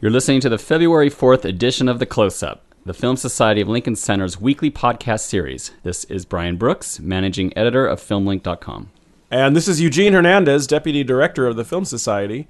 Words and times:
You're 0.00 0.12
listening 0.12 0.40
to 0.42 0.48
the 0.48 0.58
February 0.58 1.10
4th 1.10 1.44
edition 1.44 1.88
of 1.88 1.98
The 1.98 2.06
Close 2.06 2.40
Up, 2.40 2.62
the 2.86 2.94
Film 2.94 3.16
Society 3.16 3.60
of 3.60 3.66
Lincoln 3.66 3.96
Center's 3.96 4.40
weekly 4.40 4.70
podcast 4.70 5.22
series. 5.22 5.72
This 5.82 6.04
is 6.04 6.24
Brian 6.24 6.56
Brooks, 6.56 7.00
managing 7.00 7.52
editor 7.58 7.84
of 7.84 8.00
FilmLinc.com. 8.00 8.90
And 9.32 9.56
this 9.56 9.66
is 9.66 9.80
Eugene 9.80 10.12
Hernandez, 10.12 10.68
Deputy 10.68 11.02
Director 11.02 11.48
of 11.48 11.56
the 11.56 11.64
Film 11.64 11.84
Society. 11.84 12.46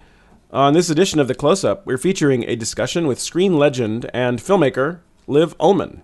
On 0.51 0.75
this 0.75 0.91
edition 0.91 1.21
of 1.21 1.27
The 1.27 1.35
Close 1.35 1.65
Up, 1.65 1.87
we're 1.87 1.97
featuring 1.97 2.45
a 2.45 2.55
discussion 2.55 3.07
with 3.07 3.19
screen 3.19 3.59
legend 3.59 4.11
and 4.12 4.41
filmmaker 4.41 4.99
Liv 5.27 5.57
Ullmann. 5.57 6.03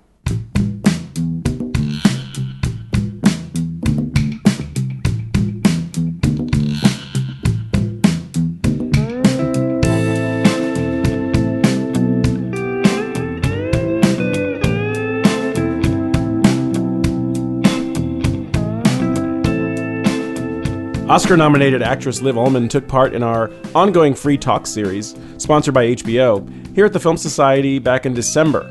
Oscar 21.15 21.37
nominated 21.37 21.81
actress 21.81 22.21
Liv 22.23 22.35
Ullmann 22.35 22.69
took 22.69 22.89
part 22.89 23.15
in 23.15 23.23
our 23.23 23.49
ongoing 23.73 24.17
Free 24.17 24.37
Talk 24.37 24.67
series, 24.67 25.15
sponsored 25.39 25.73
by 25.73 25.95
HBO, 25.95 26.75
here 26.75 26.85
at 26.85 26.93
the 26.93 26.99
Film 26.99 27.17
Society 27.17 27.79
back 27.79 28.05
in 28.05 28.15
December. 28.15 28.65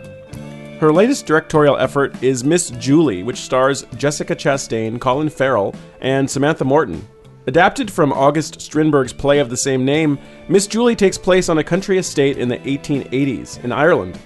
Her 0.81 0.91
latest 0.91 1.25
directorial 1.25 1.77
effort 1.77 2.21
is 2.21 2.43
Miss 2.43 2.71
Julie, 2.71 3.23
which 3.23 3.37
stars 3.37 3.85
Jessica 3.95 4.35
Chastain, 4.35 4.99
Colin 4.99 5.29
Farrell, 5.29 5.73
and 6.01 6.29
Samantha 6.29 6.65
Morton. 6.65 7.07
Adapted 7.47 7.89
from 7.89 8.11
August 8.11 8.59
Strindberg's 8.59 9.13
play 9.13 9.39
of 9.39 9.49
the 9.49 9.55
same 9.55 9.85
name, 9.85 10.19
Miss 10.49 10.67
Julie 10.67 10.97
takes 10.97 11.17
place 11.17 11.47
on 11.47 11.59
a 11.59 11.63
country 11.63 11.97
estate 11.97 12.37
in 12.37 12.49
the 12.49 12.57
1880s 12.57 13.63
in 13.63 13.71
Ireland. 13.71 14.19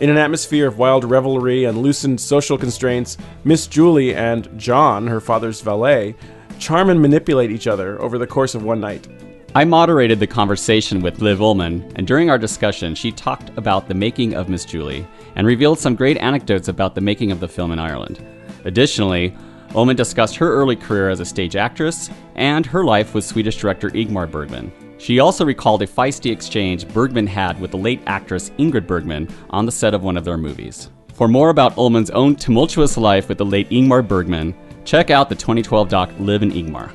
In 0.00 0.08
an 0.08 0.16
atmosphere 0.16 0.66
of 0.66 0.78
wild 0.78 1.04
revelry 1.04 1.64
and 1.64 1.76
loosened 1.76 2.22
social 2.22 2.56
constraints, 2.56 3.18
Miss 3.44 3.66
Julie 3.66 4.14
and 4.14 4.48
John, 4.58 5.06
her 5.08 5.20
father's 5.20 5.60
valet, 5.60 6.16
charm 6.60 6.90
and 6.90 7.00
manipulate 7.00 7.50
each 7.50 7.66
other 7.66 8.00
over 8.00 8.18
the 8.18 8.26
course 8.26 8.54
of 8.54 8.62
one 8.62 8.80
night. 8.80 9.08
I 9.54 9.64
moderated 9.64 10.20
the 10.20 10.28
conversation 10.28 11.00
with 11.00 11.20
Liv 11.20 11.40
Ullmann, 11.40 11.90
and 11.96 12.06
during 12.06 12.30
our 12.30 12.38
discussion, 12.38 12.94
she 12.94 13.10
talked 13.10 13.50
about 13.58 13.88
the 13.88 13.94
making 13.94 14.34
of 14.34 14.48
Miss 14.48 14.64
Julie 14.64 15.04
and 15.34 15.44
revealed 15.44 15.80
some 15.80 15.96
great 15.96 16.18
anecdotes 16.18 16.68
about 16.68 16.94
the 16.94 17.00
making 17.00 17.32
of 17.32 17.40
the 17.40 17.48
film 17.48 17.72
in 17.72 17.80
Ireland. 17.80 18.24
Additionally, 18.64 19.34
Ullmann 19.70 19.96
discussed 19.96 20.36
her 20.36 20.52
early 20.52 20.76
career 20.76 21.10
as 21.10 21.18
a 21.18 21.24
stage 21.24 21.56
actress 21.56 22.10
and 22.36 22.64
her 22.66 22.84
life 22.84 23.14
with 23.14 23.24
Swedish 23.24 23.56
director 23.56 23.90
Ingmar 23.90 24.30
Bergman. 24.30 24.70
She 24.98 25.18
also 25.18 25.44
recalled 25.44 25.82
a 25.82 25.86
feisty 25.86 26.30
exchange 26.30 26.86
Bergman 26.88 27.26
had 27.26 27.58
with 27.60 27.70
the 27.70 27.78
late 27.78 28.02
actress 28.06 28.50
Ingrid 28.58 28.86
Bergman 28.86 29.28
on 29.48 29.66
the 29.66 29.72
set 29.72 29.94
of 29.94 30.04
one 30.04 30.16
of 30.16 30.24
their 30.24 30.36
movies. 30.36 30.90
For 31.14 31.26
more 31.26 31.50
about 31.50 31.74
Ullmann's 31.76 32.10
own 32.10 32.36
tumultuous 32.36 32.96
life 32.96 33.28
with 33.28 33.38
the 33.38 33.44
late 33.44 33.68
Ingmar 33.70 34.06
Bergman, 34.06 34.54
check 34.84 35.10
out 35.10 35.28
the 35.28 35.34
2012 35.34 35.88
doc 35.88 36.10
Liv 36.18 36.42
and 36.42 36.52
Ingmar. 36.52 36.92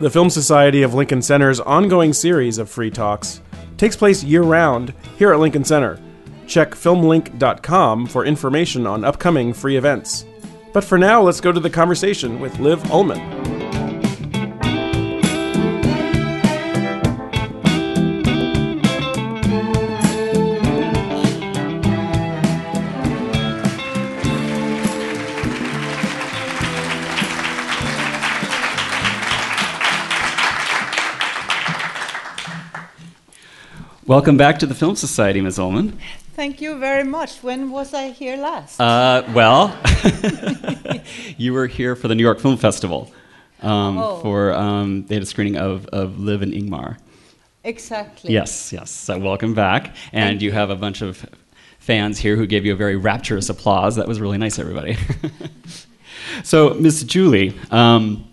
The 0.00 0.10
Film 0.10 0.28
Society 0.28 0.82
of 0.82 0.94
Lincoln 0.94 1.22
Center's 1.22 1.60
ongoing 1.60 2.12
series 2.12 2.58
of 2.58 2.68
free 2.68 2.90
talks 2.90 3.40
takes 3.76 3.96
place 3.96 4.24
year 4.24 4.42
round 4.42 4.92
here 5.16 5.32
at 5.32 5.38
Lincoln 5.38 5.64
Center. 5.64 6.00
Check 6.46 6.72
filmlinc.com 6.72 8.06
for 8.06 8.24
information 8.24 8.86
on 8.86 9.04
upcoming 9.04 9.52
free 9.52 9.76
events. 9.76 10.26
But 10.72 10.84
for 10.84 10.98
now, 10.98 11.22
let's 11.22 11.40
go 11.40 11.52
to 11.52 11.60
the 11.60 11.70
conversation 11.70 12.40
with 12.40 12.58
Liv 12.58 12.82
Ullmann. 12.90 13.53
Welcome 34.14 34.36
back 34.36 34.60
to 34.60 34.66
the 34.66 34.76
Film 34.76 34.94
Society, 34.94 35.40
Ms. 35.40 35.58
Ullmann. 35.58 35.98
Thank 36.36 36.60
you 36.60 36.78
very 36.78 37.02
much. 37.02 37.42
When 37.42 37.72
was 37.72 37.92
I 37.92 38.10
here 38.10 38.36
last? 38.36 38.80
Uh, 38.80 39.24
well, 39.34 39.76
you 41.36 41.52
were 41.52 41.66
here 41.66 41.96
for 41.96 42.06
the 42.06 42.14
New 42.14 42.22
York 42.22 42.38
Film 42.38 42.56
Festival. 42.56 43.10
Um, 43.60 43.98
Oh. 43.98 44.20
For 44.20 44.52
um, 44.52 45.04
they 45.06 45.16
had 45.16 45.24
a 45.24 45.26
screening 45.26 45.56
of, 45.56 45.86
of 45.86 46.20
Liv 46.20 46.42
and 46.42 46.52
Ingmar. 46.52 46.96
exactly. 47.64 48.32
Yes, 48.32 48.72
yes. 48.72 48.92
So 48.92 49.18
welcome 49.18 49.52
back, 49.52 49.96
and 50.12 50.40
you 50.40 50.50
you. 50.50 50.52
have 50.52 50.70
a 50.70 50.76
bunch 50.76 51.02
of 51.02 51.26
fans 51.80 52.16
here 52.16 52.36
who 52.36 52.46
gave 52.46 52.64
you 52.64 52.72
a 52.72 52.76
very 52.76 52.94
rapturous 52.94 53.48
applause. 53.48 53.96
That 53.96 54.06
was 54.06 54.20
really 54.20 54.38
nice, 54.38 54.60
everybody. 54.60 54.96
so, 56.44 56.74
Miss 56.74 57.02
Julie, 57.02 57.52
um, 57.72 58.28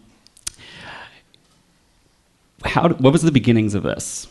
how? 2.66 2.88
What 2.90 3.14
was 3.14 3.24
the 3.24 3.32
beginnings 3.32 3.74
of 3.74 3.82
this? 3.82 4.28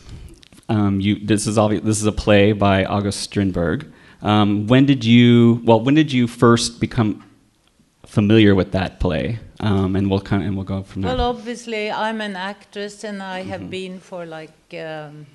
Um, 0.71 1.01
you, 1.01 1.15
this 1.31 1.47
is 1.47 1.57
obvi- 1.57 1.83
this 1.83 1.99
is 1.99 2.05
a 2.05 2.13
play 2.25 2.53
by 2.53 2.85
August 2.85 3.19
Strindberg. 3.19 3.91
Um, 4.21 4.67
when 4.67 4.85
did 4.85 5.03
you? 5.03 5.61
Well, 5.65 5.81
when 5.81 5.95
did 5.95 6.11
you 6.13 6.27
first 6.27 6.79
become 6.79 7.09
familiar 8.05 8.55
with 8.55 8.71
that 8.71 8.99
play? 8.99 9.39
Um, 9.59 9.95
and 9.97 10.09
we'll 10.09 10.21
kind 10.21 10.41
of, 10.41 10.47
and 10.47 10.55
we'll 10.55 10.65
go 10.65 10.81
from 10.83 11.01
there. 11.01 11.13
Well, 11.15 11.29
obviously, 11.29 11.91
I'm 11.91 12.21
an 12.21 12.35
actress, 12.37 13.03
and 13.03 13.21
I 13.21 13.39
have 13.43 13.61
Mm-hmm. 13.61 13.69
been 13.69 13.99
for 13.99 14.25
like 14.25 14.73
um, 14.73 15.25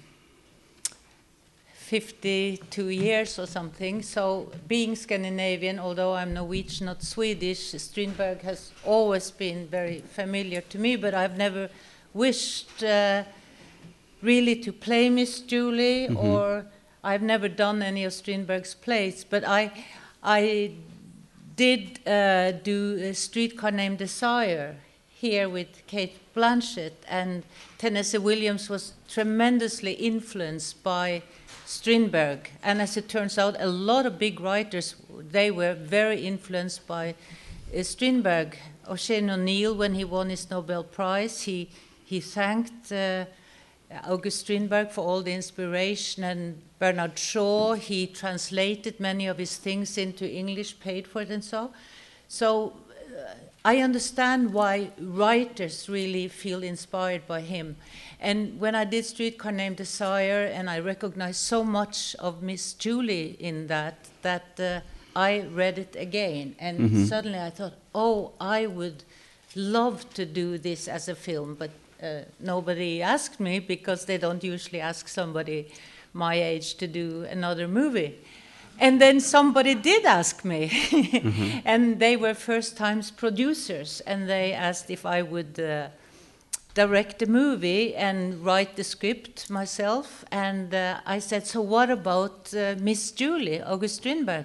52 1.75 2.89
years 2.89 3.39
or 3.39 3.47
something. 3.47 4.03
So, 4.03 4.51
being 4.67 4.97
Scandinavian, 4.97 5.79
although 5.79 6.15
I'm 6.15 6.33
Norwegian, 6.33 6.87
not 6.87 7.03
Swedish, 7.03 7.73
Strindberg 7.73 8.41
has 8.43 8.73
always 8.85 9.31
been 9.31 9.67
very 9.69 10.01
familiar 10.01 10.63
to 10.63 10.79
me. 10.79 10.97
But 10.97 11.13
I've 11.15 11.37
never 11.37 11.69
wished 12.15 12.83
uh, 12.83 13.25
really 14.23 14.57
to 14.57 14.73
play 14.73 15.11
Miss 15.11 15.41
Julie, 15.41 16.09
or 16.09 16.67
I've 17.05 17.23
never 17.23 17.49
done 17.49 17.83
any 17.83 18.05
of 18.05 18.13
Strindberg's 18.13 18.75
plays. 18.75 19.25
But 19.25 19.45
I, 19.47 19.71
I 20.23 20.73
did 21.57 22.07
uh, 22.07 22.53
do 22.53 22.99
a 23.01 23.15
streetcar 23.15 23.71
named 23.71 23.99
Desire 23.99 24.77
here 25.09 25.49
with 25.49 25.87
Cate 25.87 26.19
Blanchett, 26.35 26.93
and 27.09 27.43
Tennessee 27.79 28.19
Williams 28.19 28.69
was 28.69 28.95
tremendously 29.09 29.93
influenced 29.93 30.83
by 30.83 31.23
Strindberg. 31.65 32.51
And 32.63 32.83
as 32.83 32.97
it 32.97 33.09
turns 33.09 33.39
out, 33.39 33.57
a 33.59 33.67
lot 33.67 34.07
of 34.07 34.19
big 34.19 34.41
writers 34.41 34.97
they 35.31 35.51
were 35.51 35.75
very 35.75 36.27
influenced 36.27 36.87
by 36.87 37.15
uh, 37.75 37.83
Strindberg. 37.83 38.57
Eugene 38.89 39.31
O'Neill, 39.31 39.75
when 39.75 39.95
he 39.95 40.05
won 40.05 40.31
his 40.31 40.51
Nobel 40.51 40.85
Prize, 40.85 41.43
he 41.43 41.69
he 42.05 42.21
thanked. 42.21 42.93
Uh, 42.93 43.25
August 44.07 44.41
Strindberg 44.41 44.91
for 44.91 45.03
all 45.03 45.23
the 45.23 45.33
inspiration, 45.33 46.25
and 46.25 46.63
Bernard 46.79 47.19
Shaw, 47.19 47.75
he 47.75 48.07
translated 48.07 48.99
many 48.99 49.27
of 49.27 49.39
his 49.39 49.57
things 49.57 49.97
into 49.97 50.29
English, 50.29 50.81
paid 50.81 51.07
for 51.07 51.23
it, 51.23 51.31
and 51.31 51.45
so. 51.45 51.71
So 52.29 52.73
uh, 53.17 53.35
I 53.65 53.79
understand 53.79 54.53
why 54.53 54.91
writers 54.99 55.89
really 55.89 56.29
feel 56.29 56.63
inspired 56.63 57.27
by 57.27 57.41
him. 57.41 57.77
And 58.21 58.59
when 58.59 58.75
I 58.75 58.85
did 58.85 59.05
Streetcar 59.05 59.53
Named 59.53 59.77
Desire, 59.77 60.47
and 60.47 60.69
I 60.69 60.81
recognized 60.81 61.41
so 61.41 61.63
much 61.63 62.17
of 62.19 62.43
Miss 62.43 62.73
Julie 62.73 63.37
in 63.39 63.69
that, 63.69 64.09
that 64.23 64.59
uh, 64.59 64.81
I 65.15 65.43
read 65.53 65.79
it 65.79 65.97
again, 65.97 66.57
and 66.59 67.09
suddenly 67.09 67.39
I 67.39 67.51
thought, 67.51 67.75
oh, 67.95 68.33
I 68.41 68.67
would 68.67 69.05
love 69.55 70.13
to 70.15 70.27
do 70.27 70.59
this 70.59 70.89
as 70.89 71.09
a 71.09 71.15
film, 71.15 71.55
but 71.55 71.71
uh, 72.03 72.21
nobody 72.41 73.03
asked 73.03 73.41
me 73.41 73.59
because 73.59 74.05
they 74.05 74.19
don't 74.19 74.45
usually 74.45 74.81
ask 74.81 75.09
somebody 75.09 75.69
my 76.13 76.35
age 76.35 76.75
to 76.77 76.87
do 76.87 77.25
another 77.31 77.69
movie. 77.69 78.19
And 78.79 79.01
then 79.01 79.21
somebody 79.21 79.75
did 79.75 80.05
ask 80.05 80.45
me, 80.45 80.71
and 81.65 81.99
they 81.99 82.17
were 82.17 82.35
first 82.35 82.77
times 82.77 83.11
producers, 83.11 84.03
and 84.07 84.29
they 84.29 84.53
asked 84.53 84.91
if 84.91 85.07
I 85.07 85.23
would 85.23 85.59
uh, 85.59 85.89
direct 86.75 87.19
the 87.21 87.27
movie 87.27 87.95
and 87.97 88.45
write 88.45 88.77
the 88.77 88.85
script 88.85 89.49
myself. 89.49 90.27
And 90.31 90.75
uh, 90.75 91.01
I 91.07 91.21
said, 91.21 91.47
So 91.47 91.63
what 91.63 91.91
about 91.91 92.53
uh, 92.55 92.75
Miss 92.79 93.13
Julie, 93.13 93.63
August 93.63 93.97
Strindberg? 93.97 94.45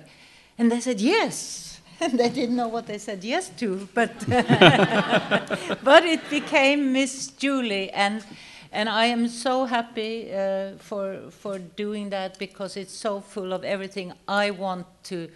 And 0.57 0.71
they 0.71 0.79
said, 0.79 1.01
Yes. 1.01 1.70
And 2.01 2.13
they 2.19 2.29
didn't 2.29 2.55
know 2.55 2.67
what 2.67 2.87
they 2.87 2.97
said 2.97 3.23
yes 3.23 3.49
to, 3.57 3.87
but 3.93 4.11
but 5.83 6.03
it 6.03 6.29
became 6.29 6.91
Miss 6.91 7.27
Julie, 7.27 7.91
and 7.91 8.25
and 8.71 8.89
I 8.89 9.05
am 9.05 9.27
so 9.27 9.65
happy 9.65 10.33
uh, 10.33 10.77
for 10.77 11.29
for 11.29 11.59
doing 11.59 12.09
that 12.09 12.39
because 12.39 12.75
it's 12.75 12.93
so 12.93 13.21
full 13.21 13.53
of 13.53 13.63
everything 13.63 14.13
I 14.27 14.49
want 14.49 14.87
to 15.03 15.29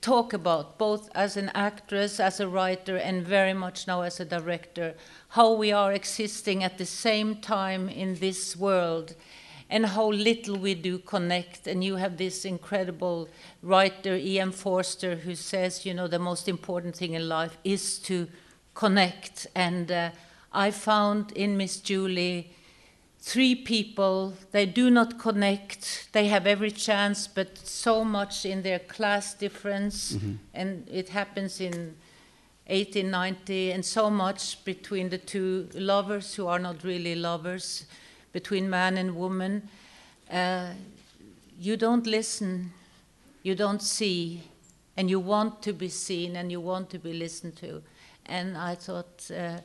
talk 0.00 0.32
about, 0.32 0.78
both 0.78 1.10
as 1.14 1.36
an 1.36 1.50
actress, 1.52 2.20
as 2.20 2.40
a 2.40 2.48
writer, 2.48 2.96
and 2.96 3.26
very 3.26 3.52
much 3.52 3.86
now 3.86 4.02
as 4.02 4.20
a 4.20 4.24
director, 4.24 4.94
how 5.30 5.52
we 5.52 5.72
are 5.72 5.92
existing 5.92 6.62
at 6.62 6.78
the 6.78 6.86
same 6.86 7.34
time 7.36 7.88
in 7.88 8.14
this 8.20 8.56
world. 8.56 9.14
And 9.68 9.86
how 9.86 10.10
little 10.10 10.56
we 10.56 10.74
do 10.74 10.98
connect. 10.98 11.66
And 11.66 11.82
you 11.82 11.96
have 11.96 12.16
this 12.16 12.44
incredible 12.44 13.28
writer, 13.62 14.14
E.M. 14.14 14.52
Forster, 14.52 15.16
who 15.16 15.34
says, 15.34 15.84
you 15.84 15.92
know, 15.92 16.06
the 16.06 16.18
most 16.18 16.48
important 16.48 16.96
thing 16.96 17.14
in 17.14 17.28
life 17.28 17.56
is 17.64 17.98
to 18.00 18.28
connect. 18.74 19.46
And 19.54 19.90
uh, 19.90 20.10
I 20.52 20.70
found 20.70 21.32
in 21.32 21.56
Miss 21.56 21.78
Julie 21.78 22.52
three 23.18 23.56
people, 23.56 24.34
they 24.52 24.66
do 24.66 24.88
not 24.88 25.18
connect, 25.18 26.08
they 26.12 26.28
have 26.28 26.46
every 26.46 26.70
chance, 26.70 27.26
but 27.26 27.58
so 27.58 28.04
much 28.04 28.46
in 28.46 28.62
their 28.62 28.78
class 28.78 29.34
difference, 29.34 30.12
mm-hmm. 30.12 30.34
and 30.54 30.88
it 30.88 31.08
happens 31.08 31.60
in 31.60 31.96
1890, 32.68 33.72
and 33.72 33.84
so 33.84 34.10
much 34.10 34.64
between 34.64 35.08
the 35.08 35.18
two 35.18 35.68
lovers 35.74 36.34
who 36.36 36.46
are 36.46 36.60
not 36.60 36.84
really 36.84 37.16
lovers 37.16 37.86
between 38.36 38.68
man 38.68 38.98
and 38.98 39.16
woman. 39.16 39.62
Uh, 40.30 40.72
you 41.58 41.74
don't 41.74 42.06
listen, 42.06 42.70
you 43.42 43.54
don't 43.54 43.82
see, 43.82 44.42
and 44.94 45.08
you 45.08 45.18
want 45.18 45.62
to 45.62 45.72
be 45.72 45.88
seen 45.88 46.36
and 46.36 46.52
you 46.52 46.60
want 46.60 46.90
to 46.90 46.98
be 46.98 47.14
listened 47.14 47.56
to. 47.56 47.82
And 48.26 48.58
I 48.58 48.74
thought, 48.74 49.30
uh, 49.30 49.60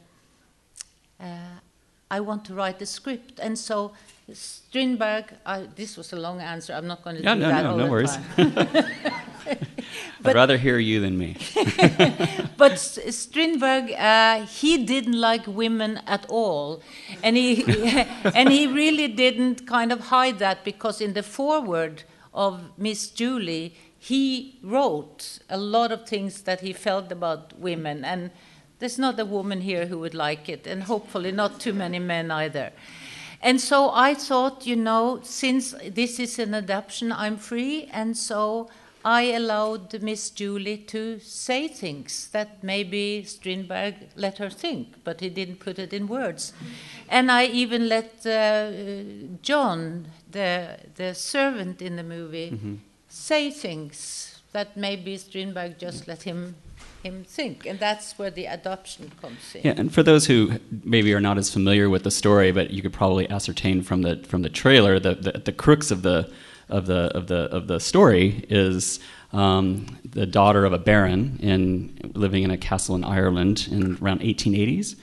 uh, 1.19 1.55
I 2.09 2.19
want 2.21 2.45
to 2.45 2.53
write 2.53 2.81
a 2.81 2.85
script. 2.85 3.39
And 3.39 3.59
so 3.59 3.91
Strindberg, 4.31 5.25
this 5.75 5.97
was 5.97 6.13
a 6.13 6.19
long 6.27 6.39
answer. 6.39 6.71
I'm 6.73 6.87
not 6.87 7.03
going 7.03 7.17
to 7.17 7.23
yeah, 7.23 7.35
do 7.35 7.41
no, 7.41 7.47
that 7.49 7.63
no, 7.63 7.71
all 7.71 7.77
no 7.77 7.83
the 7.83 7.91
worries. 7.91 8.15
time. 8.15 8.53
I'd 10.23 10.35
rather 10.35 10.57
hear 10.57 10.77
you 10.77 10.99
than 10.99 11.17
me. 11.17 11.37
but 12.57 12.77
Strindberg, 12.77 13.91
uh, 13.93 14.45
he 14.45 14.85
didn't 14.85 15.19
like 15.19 15.47
women 15.47 16.01
at 16.07 16.25
all, 16.29 16.81
and 17.23 17.35
he 17.35 17.63
and 18.35 18.49
he 18.49 18.67
really 18.67 19.07
didn't 19.07 19.67
kind 19.67 19.91
of 19.91 19.99
hide 20.07 20.39
that 20.39 20.63
because 20.63 21.01
in 21.01 21.13
the 21.13 21.23
foreword 21.23 22.03
of 22.33 22.61
Miss 22.77 23.09
Julie, 23.09 23.75
he 23.97 24.59
wrote 24.63 25.39
a 25.49 25.57
lot 25.57 25.91
of 25.91 26.07
things 26.07 26.41
that 26.43 26.61
he 26.61 26.73
felt 26.73 27.11
about 27.11 27.57
women, 27.59 28.05
and 28.05 28.31
there's 28.79 28.97
not 28.97 29.19
a 29.19 29.25
woman 29.25 29.61
here 29.61 29.85
who 29.85 29.99
would 29.99 30.15
like 30.15 30.49
it, 30.49 30.65
and 30.67 30.83
hopefully 30.83 31.31
not 31.31 31.59
too 31.59 31.73
many 31.73 31.99
men 31.99 32.31
either. 32.31 32.71
And 33.43 33.59
so 33.59 33.89
I 33.91 34.13
thought, 34.13 34.67
you 34.67 34.75
know, 34.75 35.19
since 35.23 35.73
this 35.87 36.19
is 36.19 36.37
an 36.37 36.53
adaptation, 36.53 37.11
I'm 37.11 37.37
free, 37.37 37.89
and 37.91 38.15
so 38.15 38.69
I 39.03 39.23
allowed 39.33 40.01
Miss 40.01 40.29
Julie 40.29 40.77
to 40.77 41.19
say 41.19 41.67
things 41.67 42.29
that 42.31 42.63
maybe 42.63 43.23
Strindberg 43.23 43.95
let 44.15 44.37
her 44.37 44.49
think, 44.49 45.03
but 45.03 45.21
he 45.21 45.29
didn't 45.29 45.59
put 45.59 45.79
it 45.79 45.91
in 45.93 46.07
words. 46.07 46.53
And 47.09 47.31
I 47.31 47.45
even 47.45 47.89
let 47.89 48.25
uh, 48.25 48.71
John, 49.41 50.07
the, 50.29 50.77
the 50.95 51.15
servant 51.15 51.81
in 51.81 51.95
the 51.95 52.03
movie, 52.03 52.51
mm-hmm. 52.51 52.75
say 53.09 53.49
things 53.49 54.41
that 54.51 54.77
maybe 54.77 55.17
Strindberg 55.17 55.79
just 55.79 56.07
let 56.07 56.23
him 56.23 56.55
him 57.03 57.23
think, 57.23 57.65
and 57.65 57.79
that's 57.79 58.19
where 58.19 58.29
the 58.29 58.45
adoption 58.45 59.11
comes 59.19 59.55
in. 59.55 59.61
Yeah, 59.63 59.73
and 59.75 59.91
for 59.91 60.03
those 60.03 60.27
who 60.27 60.59
maybe 60.83 61.11
are 61.15 61.19
not 61.19 61.39
as 61.39 61.51
familiar 61.51 61.89
with 61.89 62.03
the 62.03 62.11
story, 62.11 62.51
but 62.51 62.69
you 62.69 62.83
could 62.83 62.93
probably 62.93 63.27
ascertain 63.27 63.81
from 63.81 64.03
the 64.03 64.17
from 64.27 64.43
the 64.43 64.49
trailer 64.49 64.99
the 64.99 65.15
the, 65.15 65.31
the 65.31 65.51
crux 65.51 65.89
of 65.89 66.03
the 66.03 66.31
of 66.71 66.85
the 66.85 67.15
of 67.15 67.27
the 67.27 67.55
of 67.55 67.67
the 67.67 67.79
story 67.79 68.45
is 68.49 68.99
um, 69.33 69.85
the 70.03 70.25
daughter 70.25 70.65
of 70.65 70.73
a 70.73 70.77
baron 70.77 71.39
in 71.41 72.11
living 72.13 72.43
in 72.43 72.51
a 72.51 72.57
castle 72.57 72.95
in 72.95 73.03
Ireland 73.03 73.67
in 73.71 73.97
around 74.01 74.21
1880s. 74.21 74.95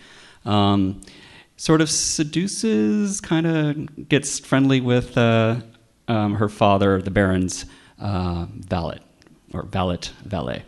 Um, 0.44 1.00
sort 1.56 1.80
of 1.80 1.90
seduces, 1.90 3.20
kind 3.20 3.46
of 3.46 4.08
gets 4.08 4.38
friendly 4.38 4.80
with 4.80 5.18
uh, 5.18 5.56
um, 6.06 6.34
her 6.34 6.48
father, 6.48 7.02
the 7.02 7.10
baron's 7.10 7.64
uh, 8.00 8.46
valet 8.50 9.00
or 9.52 9.64
valet 9.64 9.98
valet. 10.24 10.62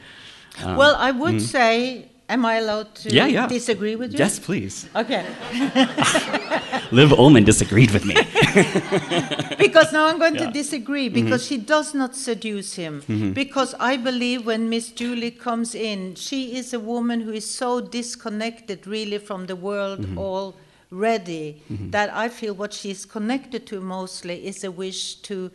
Um, 0.63 0.77
well, 0.77 0.97
I 0.97 1.11
would 1.13 1.37
mm. 1.37 1.41
say 1.41 2.11
Am 2.31 2.47
I 2.47 2.59
allowed 2.59 2.95
to 2.95 3.11
yeah, 3.11 3.27
yeah. 3.27 3.49
disagree 3.49 3.97
with 3.97 4.13
you? 4.13 4.19
Yes, 4.21 4.39
please. 4.39 4.89
Okay. 4.95 5.27
Liv 6.93 7.11
Ullmann 7.11 7.45
disagreed 7.45 7.91
with 7.93 8.05
me. 8.05 8.15
because 9.59 9.93
now 9.93 10.07
I'm 10.07 10.19
going 10.19 10.35
yeah. 10.35 10.47
to 10.47 10.53
disagree 10.53 11.09
because 11.09 11.43
mm-hmm. 11.45 11.55
she 11.55 11.61
does 11.61 11.95
not 11.95 12.17
seduce 12.17 12.75
him. 12.75 13.03
Mm-hmm. 13.03 13.33
Because 13.33 13.75
I 13.79 13.97
believe 13.97 14.47
when 14.47 14.69
Miss 14.69 14.91
Julie 14.91 15.31
comes 15.31 15.75
in, 15.75 16.15
she 16.15 16.57
is 16.57 16.73
a 16.75 16.81
woman 16.81 17.21
who 17.21 17.33
is 17.33 17.49
so 17.49 17.81
disconnected 17.81 18.87
really 18.87 19.19
from 19.19 19.47
the 19.47 19.57
world 19.57 20.01
mm-hmm. 20.01 20.19
already 20.19 21.63
mm-hmm. 21.71 21.91
that 21.91 22.13
I 22.13 22.29
feel 22.29 22.55
what 22.55 22.73
she's 22.73 23.05
connected 23.05 23.67
to 23.69 23.81
mostly 23.81 24.47
is 24.47 24.65
a 24.65 24.71
wish 24.71 25.17
to 25.23 25.51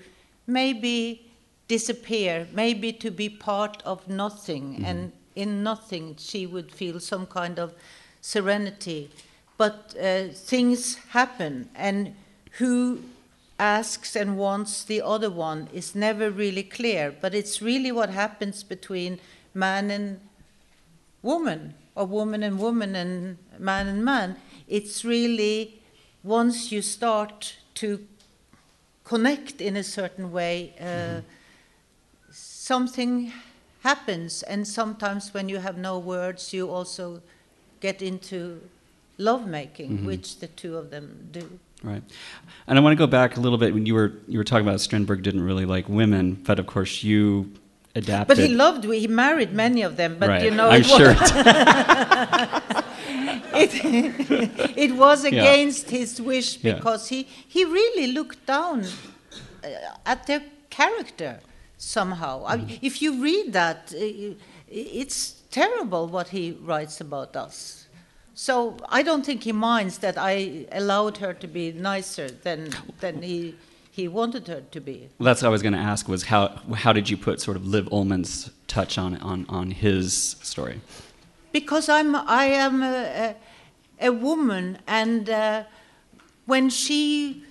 maybe 0.47 1.31
disappear, 1.67 2.47
maybe 2.53 2.93
to 2.93 3.11
be 3.11 3.29
part 3.29 3.81
of 3.83 4.07
nothing 4.07 4.75
mm-hmm. 4.75 4.85
and 4.85 5.11
in 5.35 5.63
nothing 5.63 6.15
she 6.17 6.45
would 6.45 6.71
feel 6.71 6.99
some 6.99 7.25
kind 7.25 7.59
of 7.59 7.73
serenity. 8.21 9.09
But 9.57 9.95
uh, 10.01 10.27
things 10.29 10.95
happen, 11.09 11.69
and 11.75 12.13
who 12.57 12.99
asks 13.57 14.15
and 14.15 14.37
wants 14.37 14.83
the 14.83 15.01
other 15.01 15.29
one 15.29 15.69
is 15.73 15.95
never 15.95 16.29
really 16.29 16.63
clear. 16.63 17.15
But 17.21 17.33
it's 17.33 17.61
really 17.61 17.91
what 17.91 18.09
happens 18.09 18.63
between 18.63 19.19
man 19.53 19.89
and 19.89 20.19
woman, 21.21 21.73
or 21.95 22.05
woman 22.05 22.43
and 22.43 22.59
woman, 22.59 22.95
and 22.95 23.37
man 23.57 23.87
and 23.87 24.03
man. 24.03 24.35
It's 24.67 25.05
really 25.05 25.81
once 26.23 26.71
you 26.71 26.81
start 26.81 27.55
to 27.75 28.05
connect 29.03 29.61
in 29.61 29.77
a 29.77 29.83
certain 29.83 30.31
way, 30.31 30.73
uh, 30.79 30.83
mm-hmm. 30.83 31.19
something 32.31 33.31
happens. 33.83 34.43
And 34.43 34.67
sometimes 34.67 35.33
when 35.33 35.47
you 35.47 35.59
have 35.59 35.77
no 35.77 35.99
words, 35.99 36.51
you 36.51 36.69
also 36.69 37.21
get 37.79 38.01
into 38.01 38.59
lovemaking, 39.17 39.91
mm-hmm. 39.91 40.05
which 40.05 40.39
the 40.39 40.47
two 40.47 40.77
of 40.77 40.89
them 40.91 41.29
do. 41.31 41.59
Right, 41.83 42.03
and 42.67 42.77
I 42.77 42.81
want 42.81 42.93
to 42.93 42.97
go 42.97 43.07
back 43.07 43.37
a 43.37 43.39
little 43.39 43.57
bit 43.57 43.73
when 43.73 43.85
you 43.85 43.93
were 43.93 44.13
you 44.27 44.37
were 44.37 44.43
talking 44.43 44.67
about 44.67 44.81
Strindberg 44.81 45.21
didn't 45.21 45.43
really 45.43 45.65
like 45.65 45.87
women, 45.89 46.41
but 46.45 46.59
of 46.59 46.67
course 46.67 47.03
you 47.03 47.51
adapted. 47.95 48.27
But 48.27 48.37
he 48.37 48.49
loved. 48.49 48.83
He 48.83 49.07
married 49.07 49.53
many 49.53 49.81
of 49.81 49.97
them. 49.97 50.17
But 50.19 50.29
right. 50.29 50.43
you 50.43 50.51
know, 50.51 50.69
I'm 50.69 50.81
it 50.81 50.85
sure. 50.85 51.11
it, 53.55 54.77
it 54.77 54.95
was 54.95 55.23
against 55.25 55.91
yeah. 55.91 55.99
his 55.99 56.21
wish 56.21 56.57
because 56.57 57.11
yeah. 57.11 57.23
he 57.23 57.27
he 57.47 57.65
really 57.65 58.11
looked 58.11 58.45
down 58.45 58.85
uh, 59.63 59.67
at 60.05 60.27
their 60.27 60.43
character 60.69 61.39
somehow. 61.77 62.43
Mm. 62.43 62.49
I 62.49 62.57
mean, 62.57 62.79
if 62.81 63.01
you 63.01 63.21
read 63.21 63.53
that, 63.53 63.93
it's 64.67 65.41
terrible 65.51 66.07
what 66.07 66.29
he 66.29 66.51
writes 66.51 66.99
about 67.01 67.35
us. 67.35 67.84
So 68.35 68.75
I 68.89 69.01
don't 69.01 69.25
think 69.25 69.43
he 69.43 69.53
minds 69.53 69.99
that 69.99 70.17
I 70.17 70.67
allowed 70.73 71.17
her 71.17 71.33
to 71.33 71.47
be 71.47 71.71
nicer 71.71 72.29
than 72.29 72.69
than 72.99 73.21
he 73.21 73.55
he 73.89 74.09
wanted 74.09 74.49
her 74.49 74.61
to 74.71 74.81
be. 74.81 75.07
Well, 75.17 75.25
that's 75.25 75.41
what 75.41 75.47
I 75.47 75.51
was 75.51 75.61
going 75.61 75.73
to 75.73 75.79
ask 75.79 76.09
was 76.09 76.23
how 76.23 76.59
how 76.73 76.91
did 76.91 77.09
you 77.09 77.15
put 77.15 77.39
sort 77.39 77.55
of 77.55 77.65
Liv 77.65 77.87
Ullmann's 77.93 78.51
touch 78.67 78.97
on 78.97 79.15
on 79.17 79.45
on 79.47 79.71
his 79.71 80.35
story? 80.41 80.81
Because 81.53 81.87
I'm 81.87 82.13
I 82.13 82.45
am 82.47 82.83
a, 82.83 83.35
a, 84.01 84.07
a 84.07 84.11
woman, 84.11 84.79
and 84.85 85.29
uh, 85.29 85.63
when 86.45 86.69
she, 86.69 87.45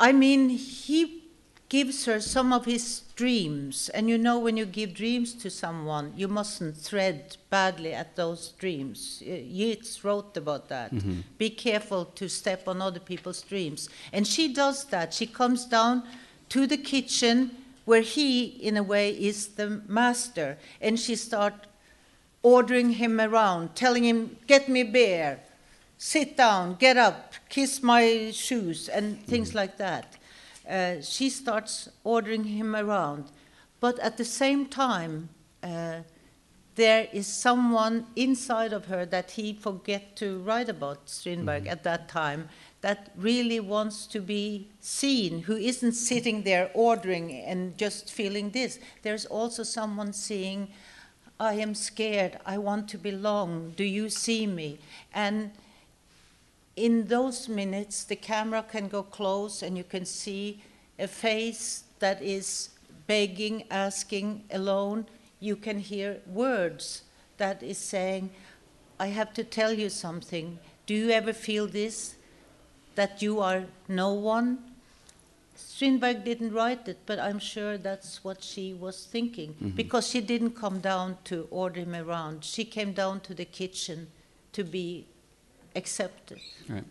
I 0.00 0.10
mean, 0.10 0.48
he 0.48 1.22
gives 1.68 2.06
her 2.06 2.20
some 2.20 2.52
of 2.52 2.64
his 2.64 3.03
dreams. 3.16 3.88
And 3.90 4.08
you 4.08 4.18
know, 4.18 4.38
when 4.38 4.56
you 4.56 4.66
give 4.66 4.94
dreams 4.94 5.34
to 5.34 5.50
someone, 5.50 6.12
you 6.16 6.28
mustn't 6.28 6.76
thread 6.76 7.36
badly 7.50 7.92
at 7.92 8.16
those 8.16 8.48
dreams. 8.58 9.22
Yeats 9.22 10.04
wrote 10.04 10.36
about 10.36 10.68
that. 10.68 10.92
Mm-hmm. 10.92 11.20
Be 11.38 11.50
careful 11.50 12.06
to 12.06 12.28
step 12.28 12.66
on 12.66 12.82
other 12.82 13.00
people's 13.00 13.42
dreams. 13.42 13.88
And 14.12 14.26
she 14.26 14.52
does 14.52 14.84
that. 14.86 15.14
She 15.14 15.26
comes 15.26 15.64
down 15.64 16.02
to 16.50 16.66
the 16.66 16.76
kitchen 16.76 17.52
where 17.84 18.02
he, 18.02 18.44
in 18.44 18.76
a 18.76 18.82
way, 18.82 19.10
is 19.10 19.48
the 19.48 19.82
master. 19.86 20.58
And 20.80 20.98
she 20.98 21.14
starts 21.14 21.66
ordering 22.42 22.90
him 22.94 23.20
around, 23.20 23.76
telling 23.76 24.04
him, 24.04 24.36
Get 24.46 24.68
me 24.68 24.82
beer, 24.82 25.40
sit 25.98 26.36
down, 26.36 26.74
get 26.74 26.96
up, 26.96 27.34
kiss 27.48 27.82
my 27.82 28.30
shoes, 28.32 28.88
and 28.88 29.24
things 29.26 29.50
mm-hmm. 29.50 29.58
like 29.58 29.76
that 29.78 30.13
uh, 30.68 31.00
she 31.00 31.30
starts 31.30 31.88
ordering 32.04 32.44
him 32.44 32.74
around. 32.74 33.30
But 33.80 33.98
at 33.98 34.16
the 34.16 34.24
same 34.24 34.66
time, 34.66 35.28
uh, 35.62 36.00
there 36.74 37.08
is 37.12 37.26
someone 37.26 38.06
inside 38.16 38.72
of 38.72 38.86
her 38.86 39.06
that 39.06 39.32
he 39.32 39.52
forget 39.52 40.16
to 40.16 40.38
write 40.38 40.68
about 40.68 41.08
Strindberg 41.08 41.64
mm-hmm. 41.64 41.72
at 41.72 41.84
that 41.84 42.08
time 42.08 42.48
that 42.80 43.12
really 43.16 43.60
wants 43.60 44.06
to 44.06 44.20
be 44.20 44.68
seen, 44.80 45.42
who 45.42 45.56
isn't 45.56 45.92
sitting 45.92 46.42
there 46.42 46.70
ordering 46.74 47.32
and 47.32 47.78
just 47.78 48.12
feeling 48.12 48.50
this. 48.50 48.78
There's 49.02 49.24
also 49.24 49.62
someone 49.62 50.12
seeing, 50.12 50.68
I 51.40 51.54
am 51.54 51.74
scared, 51.74 52.38
I 52.44 52.58
want 52.58 52.88
to 52.90 52.98
belong, 52.98 53.72
do 53.76 53.84
you 53.84 54.10
see 54.10 54.46
me? 54.46 54.80
And 55.14 55.52
in 56.76 57.06
those 57.06 57.48
minutes, 57.48 58.04
the 58.04 58.16
camera 58.16 58.62
can 58.62 58.88
go 58.88 59.02
close 59.02 59.62
and 59.62 59.76
you 59.76 59.84
can 59.84 60.04
see 60.04 60.62
a 60.98 61.06
face 61.06 61.84
that 62.00 62.22
is 62.22 62.70
begging, 63.06 63.64
asking 63.70 64.44
alone. 64.50 65.06
You 65.40 65.56
can 65.56 65.78
hear 65.78 66.20
words 66.26 67.02
that 67.36 67.62
is 67.62 67.78
saying, 67.78 68.30
I 68.98 69.08
have 69.08 69.32
to 69.34 69.44
tell 69.44 69.72
you 69.72 69.88
something. 69.88 70.58
Do 70.86 70.94
you 70.94 71.10
ever 71.10 71.32
feel 71.32 71.66
this? 71.66 72.16
That 72.94 73.22
you 73.22 73.40
are 73.40 73.64
no 73.88 74.12
one? 74.12 74.58
Strindberg 75.56 76.24
didn't 76.24 76.52
write 76.52 76.88
it, 76.88 76.98
but 77.06 77.18
I'm 77.18 77.38
sure 77.38 77.76
that's 77.78 78.22
what 78.24 78.42
she 78.42 78.72
was 78.74 79.04
thinking 79.06 79.54
Mm-hmm. 79.54 79.70
because 79.70 80.08
she 80.08 80.20
didn't 80.20 80.52
come 80.52 80.80
down 80.80 81.18
to 81.24 81.46
order 81.50 81.80
him 81.80 81.94
around. 81.94 82.44
She 82.44 82.64
came 82.64 82.92
down 82.92 83.20
to 83.20 83.34
the 83.34 83.44
kitchen 83.44 84.08
to 84.52 84.64
be 84.64 85.06
accepted. 85.74 86.40
Right. 86.68 86.84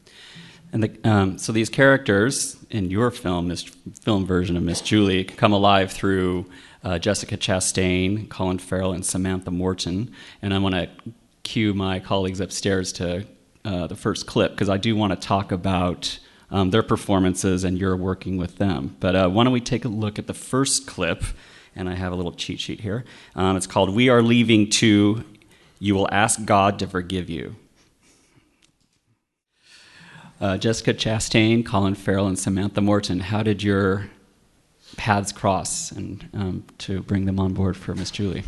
And 0.71 0.83
the, 0.83 1.09
um, 1.09 1.37
so 1.37 1.51
these 1.51 1.69
characters 1.69 2.57
in 2.69 2.89
your 2.89 3.11
film, 3.11 3.47
this 3.47 3.63
film 3.63 4.25
version 4.25 4.57
of 4.57 4.63
Miss 4.63 4.81
Julie, 4.81 5.23
come 5.23 5.53
alive 5.53 5.91
through 5.91 6.47
uh, 6.83 6.97
Jessica 6.97 7.37
Chastain, 7.37 8.27
Colin 8.29 8.57
Farrell, 8.57 8.91
and 8.91 9.05
Samantha 9.05 9.51
Morton. 9.51 10.11
And 10.41 10.53
I 10.53 10.57
want 10.57 10.75
to 10.75 10.89
cue 11.43 11.73
my 11.73 11.99
colleagues 11.99 12.39
upstairs 12.39 12.91
to 12.93 13.25
uh, 13.65 13.87
the 13.87 13.95
first 13.95 14.25
clip 14.25 14.51
because 14.51 14.69
I 14.69 14.77
do 14.77 14.95
want 14.95 15.13
to 15.13 15.27
talk 15.27 15.51
about 15.51 16.17
um, 16.49 16.71
their 16.71 16.83
performances 16.83 17.63
and 17.63 17.77
your 17.77 17.95
working 17.95 18.37
with 18.37 18.57
them. 18.57 18.95
But 18.99 19.15
uh, 19.15 19.29
why 19.29 19.43
don't 19.43 19.53
we 19.53 19.61
take 19.61 19.85
a 19.85 19.89
look 19.89 20.17
at 20.19 20.27
the 20.27 20.33
first 20.33 20.87
clip? 20.87 21.23
And 21.75 21.89
I 21.89 21.95
have 21.95 22.11
a 22.11 22.15
little 22.15 22.33
cheat 22.33 22.59
sheet 22.59 22.81
here. 22.81 23.03
Um, 23.35 23.57
it's 23.57 23.65
called 23.65 23.95
"We 23.95 24.09
Are 24.09 24.21
Leaving 24.21 24.69
to." 24.71 25.23
You 25.79 25.95
will 25.95 26.07
ask 26.11 26.45
God 26.45 26.79
to 26.79 26.87
forgive 26.87 27.29
you. 27.29 27.55
Uh, 30.41 30.57
Jessica 30.57 30.93
Chastain, 30.93 31.65
Colin 31.65 31.95
Farrell, 31.95 32.27
and 32.27 32.37
Samantha 32.37 32.81
Morton. 32.81 33.19
How 33.19 33.43
did 33.43 33.63
your 33.63 34.09
paths 34.97 35.31
cross, 35.31 35.91
and 35.91 36.29
um, 36.33 36.63
to 36.79 37.01
bring 37.01 37.25
them 37.25 37.39
on 37.39 37.53
board 37.53 37.77
for 37.77 37.95
Miss 37.95 38.11
Julie? 38.11 38.43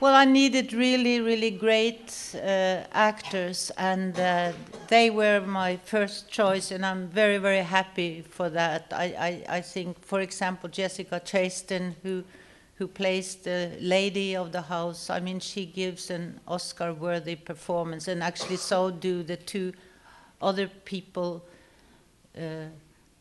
Well, 0.00 0.14
I 0.14 0.24
needed 0.24 0.72
really, 0.72 1.20
really 1.20 1.50
great 1.50 2.34
uh, 2.34 2.84
actors, 2.92 3.70
and 3.78 4.18
uh, 4.18 4.52
they 4.88 5.10
were 5.10 5.40
my 5.40 5.76
first 5.84 6.30
choice, 6.30 6.70
and 6.70 6.84
I'm 6.84 7.08
very, 7.08 7.38
very 7.38 7.62
happy 7.62 8.22
for 8.22 8.48
that. 8.50 8.92
I, 8.92 9.44
I, 9.48 9.56
I 9.56 9.60
think, 9.60 10.02
for 10.04 10.20
example, 10.20 10.68
Jessica 10.68 11.20
Chastain, 11.20 11.94
who 12.02 12.24
who 12.76 12.88
plays 12.88 13.36
the 13.36 13.70
lady 13.80 14.34
of 14.34 14.50
the 14.50 14.62
house. 14.62 15.08
I 15.08 15.20
mean, 15.20 15.38
she 15.38 15.64
gives 15.64 16.10
an 16.10 16.40
Oscar-worthy 16.48 17.36
performance, 17.36 18.08
and 18.08 18.22
actually, 18.22 18.56
so 18.56 18.90
do 18.90 19.22
the 19.22 19.36
two 19.36 19.72
other 20.44 20.68
people 20.68 21.44
uh, 22.36 22.66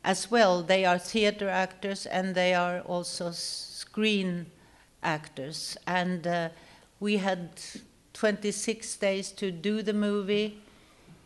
as 0.04 0.30
well. 0.30 0.64
They 0.64 0.86
are 0.86 1.00
theater 1.00 1.50
actors, 1.50 2.06
and 2.06 2.36
they 2.36 2.54
are 2.54 2.82
also 2.82 3.32
screen 3.32 4.48
actors, 5.02 5.78
and. 5.88 6.28
Uh, 6.28 6.50
we 7.04 7.18
had 7.18 7.50
26 8.14 8.96
days 8.96 9.30
to 9.34 9.52
do 9.52 9.82
the 9.82 9.94
movie. 9.94 10.58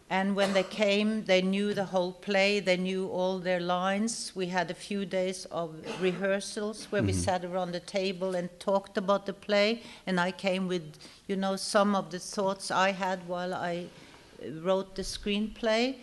And 0.09 0.35
when 0.35 0.53
they 0.53 0.63
came 0.63 1.25
they 1.25 1.41
knew 1.41 1.75
the 1.75 1.85
whole 1.85 2.13
play. 2.13 2.59
They 2.59 2.77
knew 2.77 3.07
all 3.09 3.37
their 3.37 3.59
lines. 3.59 4.31
We 4.33 4.47
had 4.47 4.71
a 4.71 4.73
few 4.73 5.05
days 5.05 5.45
of 5.51 5.75
rehearsals 6.01 6.87
where 6.89 7.03
we 7.03 7.13
sat 7.13 7.45
around 7.45 7.73
the 7.73 7.79
table 7.79 8.33
and 8.33 8.49
talked 8.59 8.97
about 8.97 9.27
the 9.27 9.33
play. 9.33 9.83
And 10.07 10.19
i 10.19 10.31
came 10.31 10.67
with 10.67 10.97
you 11.27 11.35
know 11.35 11.57
some 11.57 11.95
of 11.95 12.09
the 12.09 12.19
thoughts 12.19 12.71
i 12.71 12.91
had 12.91 13.27
while 13.27 13.53
i 13.53 13.85
wrote 14.61 14.95
the 14.95 15.01
screenplay 15.01 15.95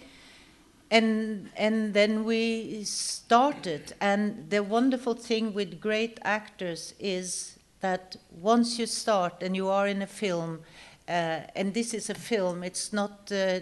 and 0.91 1.51
and 1.57 1.95
then 1.95 2.25
we 2.25 2.85
started 2.85 3.95
and 4.01 4.51
the 4.51 4.63
wonderful 4.63 5.15
thing 5.15 5.55
with 5.55 5.81
great 5.81 6.19
actors 6.23 6.95
is 6.99 7.59
that 7.85 8.17
once 8.41 8.79
you 8.79 8.87
start 8.87 9.43
and 9.43 9.55
you 9.55 9.69
are 9.69 9.87
in 9.87 10.01
a 10.01 10.07
film, 10.07 10.61
uh, 11.07 11.41
and 11.55 11.75
this 11.75 11.93
is 11.93 12.09
a 12.09 12.15
film, 12.15 12.65
it's 12.65 12.93
not 12.95 13.31
uh, 13.31 13.61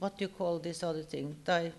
what 0.00 0.18
do 0.18 0.24
you 0.24 0.32
call 0.40 0.58
this 0.58 0.82
other 0.82 1.04
thing? 1.04 1.36
Di- 1.44 1.72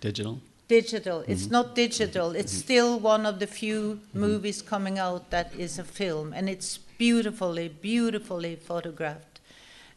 Digital. 0.00 0.40
digital. 0.68 1.24
It's 1.26 1.50
not 1.50 1.74
digital. 1.74 2.28
It's 2.40 2.52
still 2.52 2.98
one 3.00 3.26
of 3.26 3.38
the 3.38 3.46
few 3.46 4.00
movies 4.14 4.62
coming 4.62 4.98
out 4.98 5.30
that 5.30 5.48
is 5.58 5.78
a 5.78 5.84
film, 5.84 6.32
and 6.36 6.48
it's 6.48 6.78
beautifully, 6.98 7.68
beautifully 7.68 8.56
photographed. 8.56 9.40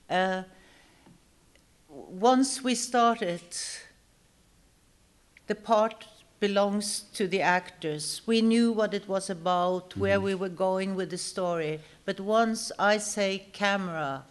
Uh, 0.10 0.44
once 2.20 2.63
we 2.63 2.75
started, 2.75 3.41
the 5.48 5.55
part 5.55 6.05
belongs 6.39 7.05
to 7.13 7.27
the 7.27 7.41
actors. 7.41 8.22
We 8.25 8.41
knew 8.41 8.72
what 8.72 8.93
it 8.93 9.08
was 9.08 9.29
about, 9.29 9.91
mm-hmm. 9.91 10.00
where 10.00 10.22
we 10.22 10.36
were 10.36 10.50
going 10.50 10.96
with 10.96 11.10
the 11.10 11.17
story. 11.17 11.79
But 12.05 12.20
once 12.20 12.72
I 12.77 12.98
say 12.98 13.48
camera, 13.53 14.24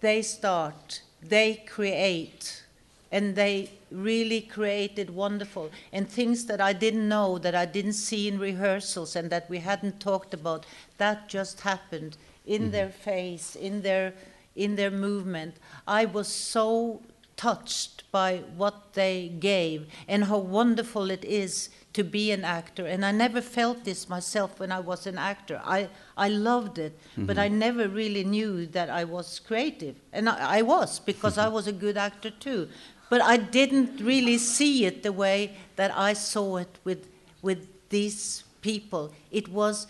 they 0.00 0.20
start, 0.22 1.02
they 1.22 1.62
create, 1.66 2.64
and 3.10 3.34
they 3.34 3.70
really 3.90 4.40
created 4.40 5.08
wonderful 5.08 5.70
and 5.92 6.08
things 6.08 6.46
that 6.46 6.60
I 6.60 6.72
didn't 6.72 7.08
know, 7.08 7.38
that 7.38 7.54
I 7.54 7.64
didn't 7.64 7.92
see 7.94 8.28
in 8.28 8.38
rehearsals, 8.38 9.16
and 9.16 9.30
that 9.30 9.48
we 9.48 9.58
hadn't 9.58 10.00
talked 10.00 10.34
about. 10.34 10.66
That 10.98 11.28
just 11.28 11.62
happened 11.62 12.16
in 12.44 12.62
mm-hmm. 12.62 12.70
their 12.72 12.88
face, 12.90 13.56
in 13.56 13.82
their 13.82 14.12
in 14.56 14.76
their 14.76 14.90
movement. 14.90 15.56
I 15.86 16.04
was 16.04 16.28
so 16.28 17.02
touched 17.36 18.10
by 18.12 18.42
what 18.56 18.92
they 18.92 19.28
gave 19.40 19.86
and 20.06 20.24
how 20.24 20.38
wonderful 20.38 21.10
it 21.10 21.24
is 21.24 21.70
to 21.92 22.04
be 22.04 22.30
an 22.30 22.44
actor. 22.44 22.86
And 22.86 23.04
I 23.04 23.10
never 23.10 23.40
felt 23.40 23.84
this 23.84 24.08
myself 24.08 24.60
when 24.60 24.70
I 24.70 24.80
was 24.80 25.06
an 25.06 25.18
actor. 25.18 25.60
I, 25.64 25.88
I 26.16 26.28
loved 26.28 26.78
it, 26.78 26.98
but 27.16 27.38
I 27.38 27.48
never 27.48 27.88
really 27.88 28.24
knew 28.24 28.66
that 28.66 28.90
I 28.90 29.04
was 29.04 29.40
creative. 29.40 29.96
And 30.12 30.28
I, 30.28 30.58
I 30.58 30.62
was, 30.62 31.00
because 31.00 31.38
I 31.38 31.48
was 31.48 31.66
a 31.66 31.72
good 31.72 31.96
actor 31.96 32.30
too. 32.30 32.68
But 33.10 33.20
I 33.20 33.36
didn't 33.36 34.00
really 34.00 34.38
see 34.38 34.86
it 34.86 35.02
the 35.02 35.12
way 35.12 35.56
that 35.76 35.96
I 35.96 36.14
saw 36.14 36.56
it 36.56 36.78
with, 36.84 37.08
with 37.42 37.68
these 37.90 38.44
people. 38.60 39.12
It 39.30 39.48
was 39.48 39.86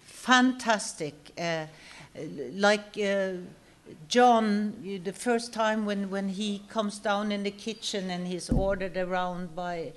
fantastic. 0.00 1.14
Uh, 1.38 1.66
like 2.52 2.98
uh, 3.02 3.32
John, 4.08 4.78
you- 4.82 4.98
the 4.98 5.12
first 5.12 5.52
time 5.52 5.84
when, 5.86 6.10
when 6.10 6.28
he 6.30 6.62
comes 6.68 6.98
down 6.98 7.32
in 7.32 7.42
the 7.42 7.50
kitchen 7.50 8.10
and 8.10 8.26
he's 8.26 8.50
ordered 8.50 8.96
around 8.96 9.54
by, 9.56 9.92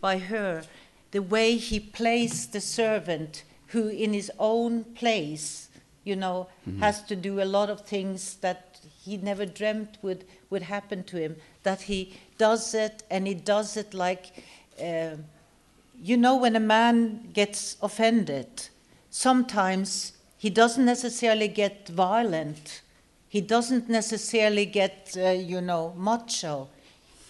by 0.00 0.18
her, 0.18 0.64
the 1.12 1.22
way 1.22 1.56
he 1.56 1.80
plays 1.80 2.46
the 2.46 2.60
servant 2.60 3.44
who, 3.68 3.88
in 3.88 4.12
his 4.12 4.30
own 4.38 4.84
place, 4.84 5.68
you 6.04 6.16
know, 6.16 6.48
has 6.80 7.02
to 7.04 7.16
do 7.16 7.40
a 7.40 7.44
lot 7.44 7.70
of 7.70 7.82
things 7.82 8.34
that 8.36 8.80
he 9.04 9.16
never 9.16 9.46
dreamt 9.46 9.98
would, 10.02 10.24
would 10.50 10.62
happen 10.62 11.04
to 11.04 11.16
him, 11.16 11.36
that 11.62 11.82
he 11.82 12.18
does 12.38 12.74
it 12.74 13.02
and 13.10 13.26
he 13.26 13.34
does 13.34 13.76
it 13.76 13.94
like, 13.94 14.44
uh, 14.82 15.16
you 16.02 16.16
know, 16.16 16.36
when 16.36 16.56
a 16.56 16.60
man 16.60 17.30
gets 17.32 17.76
offended, 17.82 18.68
sometimes 19.10 20.12
he 20.36 20.50
doesn't 20.50 20.84
necessarily 20.84 21.48
get 21.48 21.88
violent. 21.88 22.81
He 23.32 23.40
doesn't 23.40 23.88
necessarily 23.88 24.66
get, 24.66 25.16
uh, 25.16 25.30
you 25.30 25.62
know, 25.62 25.94
macho. 25.96 26.68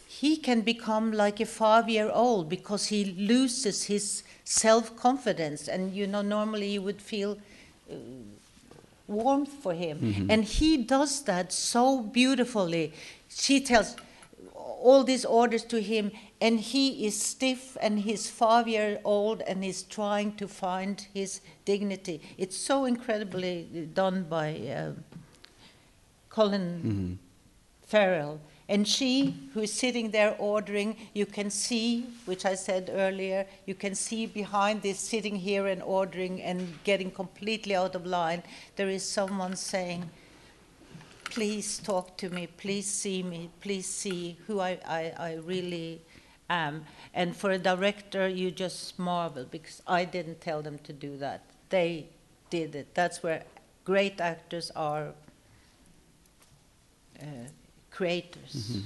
He 0.09 0.37
can 0.37 0.63
become 0.63 1.13
like 1.13 1.39
a 1.39 1.47
five 1.47 1.89
year 1.89 2.11
old 2.13 2.49
because 2.49 2.87
he 2.87 3.05
loses 3.05 3.85
his 3.85 4.25
self 4.43 4.97
confidence. 4.97 5.69
And, 5.69 5.95
you 5.95 6.09
know, 6.09 6.21
normally 6.23 6.71
you 6.71 6.83
would 6.83 7.01
feel 7.01 7.39
uh, 7.89 7.95
warmth 9.07 9.53
for 9.63 9.75
him. 9.75 10.27
And 10.29 10.43
he 10.43 10.77
does 10.77 11.23
that 11.23 11.53
so 11.53 12.01
beautifully. 12.01 12.95
She 13.29 13.61
tells 13.61 13.95
all 14.55 15.05
these 15.05 15.25
orders 15.25 15.63
to 15.67 15.81
him, 15.81 16.11
and 16.41 16.59
he 16.59 17.07
is 17.07 17.23
stiff 17.23 17.77
and 17.81 18.01
he's 18.01 18.29
five 18.29 18.67
year 18.67 18.99
old 19.05 19.41
and 19.43 19.63
he's 19.63 19.85
trying 19.85 20.35
to 20.35 20.49
find 20.49 21.07
his 21.15 21.41
dignity. 21.65 22.21
It's 22.37 22.57
so 22.57 22.87
incredibly 22.87 23.89
done 23.95 24.25
by 24.25 24.49
uh, 24.67 25.12
Colin 26.33 26.81
mm-hmm. 26.83 27.13
Farrell. 27.87 28.41
And 28.69 28.89
she, 28.89 29.35
who 29.53 29.61
is 29.61 29.73
sitting 29.73 30.13
there 30.13 30.35
ordering, 30.39 30.97
you 31.13 31.27
can 31.27 31.51
see, 31.51 32.07
which 32.25 32.47
I 32.47 32.55
said 32.55 32.91
earlier, 32.91 33.47
you 33.67 33.75
can 33.75 33.95
see 33.95 34.25
behind 34.25 34.81
this 34.81 34.99
sitting 34.99 35.37
here 35.37 35.67
and 35.67 35.83
ordering 35.83 36.41
and 36.41 36.83
getting 36.85 37.11
completely 37.11 37.75
out 37.75 37.95
of 37.95 38.07
line, 38.07 38.43
there 38.77 38.89
is 38.89 39.05
someone 39.05 39.57
saying, 39.57 40.09
Please 41.25 41.79
talk 41.79 42.17
to 42.19 42.29
me, 42.31 42.47
please 42.47 42.87
see 42.87 43.23
me, 43.23 43.51
please 43.61 43.87
see 43.87 44.37
who 44.47 44.61
I, 44.61 44.79
I, 44.87 45.13
I 45.19 45.35
really 45.45 46.01
am. 46.49 46.85
And 47.15 47.35
for 47.35 47.51
a 47.51 47.59
director, 47.59 48.29
you 48.29 48.51
just 48.51 48.99
marvel 48.99 49.47
because 49.51 49.83
I 49.87 50.05
didn't 50.05 50.41
tell 50.41 50.63
them 50.63 50.79
to 50.85 50.93
do 50.93 51.17
that. 51.19 51.45
They 51.71 52.07
did 52.51 52.75
it. 52.75 52.95
That's 52.95 53.23
where 53.23 53.45
great 53.85 54.21
actors 54.21 54.71
are 54.77 55.15
uh, 57.23 57.27
creators. 57.91 58.79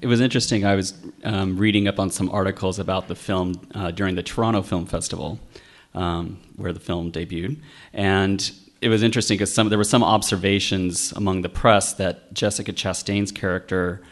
It 0.00 0.06
was 0.06 0.20
interesting. 0.20 0.64
I 0.64 0.74
was 0.74 0.94
um, 1.24 1.56
reading 1.56 1.88
up 1.88 1.98
on 1.98 2.10
some 2.10 2.30
articles 2.30 2.78
about 2.78 3.08
the 3.08 3.14
film 3.14 3.68
uh, 3.74 3.90
during 3.90 4.14
the 4.14 4.22
Toronto 4.22 4.62
Film 4.62 4.86
Festival, 4.86 5.38
um, 5.94 6.38
where 6.56 6.72
the 6.72 6.80
film 6.80 7.10
debuted, 7.10 7.58
and 7.92 8.52
it 8.80 8.88
was 8.88 9.02
interesting 9.02 9.36
because 9.36 9.52
some 9.52 9.68
there 9.68 9.78
were 9.78 9.84
some 9.84 10.04
observations 10.04 11.12
among 11.12 11.42
the 11.42 11.48
press 11.48 11.94
that 11.94 12.32
Jessica 12.34 12.72
Chastain's 12.72 13.32
character 13.32 14.02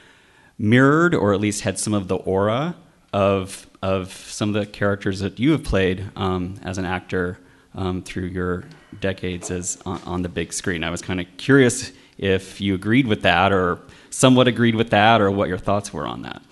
mirrored, 0.58 1.14
or 1.14 1.34
at 1.34 1.40
least 1.40 1.62
had 1.62 1.78
some 1.78 1.94
of 1.94 2.08
the 2.08 2.16
aura 2.16 2.76
of 3.12 3.68
of 3.82 4.12
some 4.12 4.48
of 4.48 4.54
the 4.54 4.66
characters 4.66 5.20
that 5.20 5.38
you 5.38 5.52
have 5.52 5.62
played 5.62 6.10
um, 6.16 6.58
as 6.62 6.78
an 6.78 6.86
actor 6.86 7.38
um, 7.74 8.02
through 8.02 8.24
your 8.26 8.64
decades 9.00 9.50
as 9.50 9.78
on, 9.84 10.00
on 10.04 10.22
the 10.22 10.28
big 10.28 10.52
screen. 10.52 10.82
I 10.82 10.90
was 10.90 11.02
kind 11.02 11.20
of 11.20 11.26
curious 11.36 11.92
if 12.18 12.60
you 12.60 12.74
agreed 12.74 13.06
with 13.06 13.22
that, 13.22 13.52
or 13.52 13.78
somewhat 14.10 14.48
agreed 14.48 14.74
with 14.74 14.90
that, 14.90 15.20
or 15.20 15.30
what 15.30 15.48
your 15.48 15.58
thoughts 15.58 15.92
were 15.92 16.06
on 16.06 16.22
that. 16.22 16.42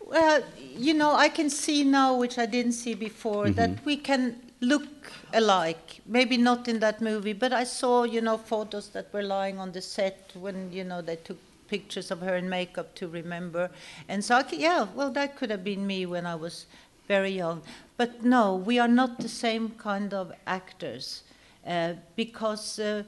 Well, 0.00 0.42
you 0.76 0.94
know, 0.94 1.14
I 1.14 1.28
can 1.28 1.50
see 1.50 1.82
now, 1.82 2.16
which 2.16 2.38
I 2.38 2.46
didn't 2.46 2.72
see 2.72 2.94
before, 2.94 3.50
that 3.50 3.84
we 3.84 3.96
can 3.96 4.36
look 4.60 5.12
alike. 5.32 6.00
Maybe 6.06 6.36
not 6.36 6.68
in 6.68 6.78
that 6.80 7.00
movie, 7.00 7.32
but 7.32 7.52
I 7.52 7.64
saw, 7.64 8.04
you 8.04 8.20
know, 8.20 8.38
photos 8.38 8.88
that 8.90 9.12
were 9.12 9.22
lying 9.22 9.58
on 9.58 9.72
the 9.72 9.82
set 9.82 10.32
when, 10.34 10.72
you 10.72 10.84
know, 10.84 11.02
they 11.02 11.16
took 11.16 11.38
pictures 11.68 12.10
of 12.10 12.20
her 12.20 12.36
in 12.36 12.48
makeup 12.48 12.94
to 12.94 13.08
remember. 13.08 13.70
And 14.08 14.24
so, 14.24 14.36
I 14.36 14.44
yeah, 14.52 14.86
well, 14.94 15.10
that 15.10 15.36
could 15.36 15.50
have 15.50 15.64
been 15.64 15.86
me 15.86 16.06
when 16.06 16.26
I 16.26 16.34
was 16.34 16.66
very 17.08 17.30
young. 17.30 17.62
But 17.96 18.24
no, 18.24 18.54
we 18.54 18.78
are 18.78 18.88
not 18.88 19.18
the 19.18 19.28
same 19.28 19.70
kind 19.70 20.14
of 20.14 20.32
actors 20.46 21.22
uh, 21.66 21.94
because. 22.14 22.78
Uh, 22.78 23.02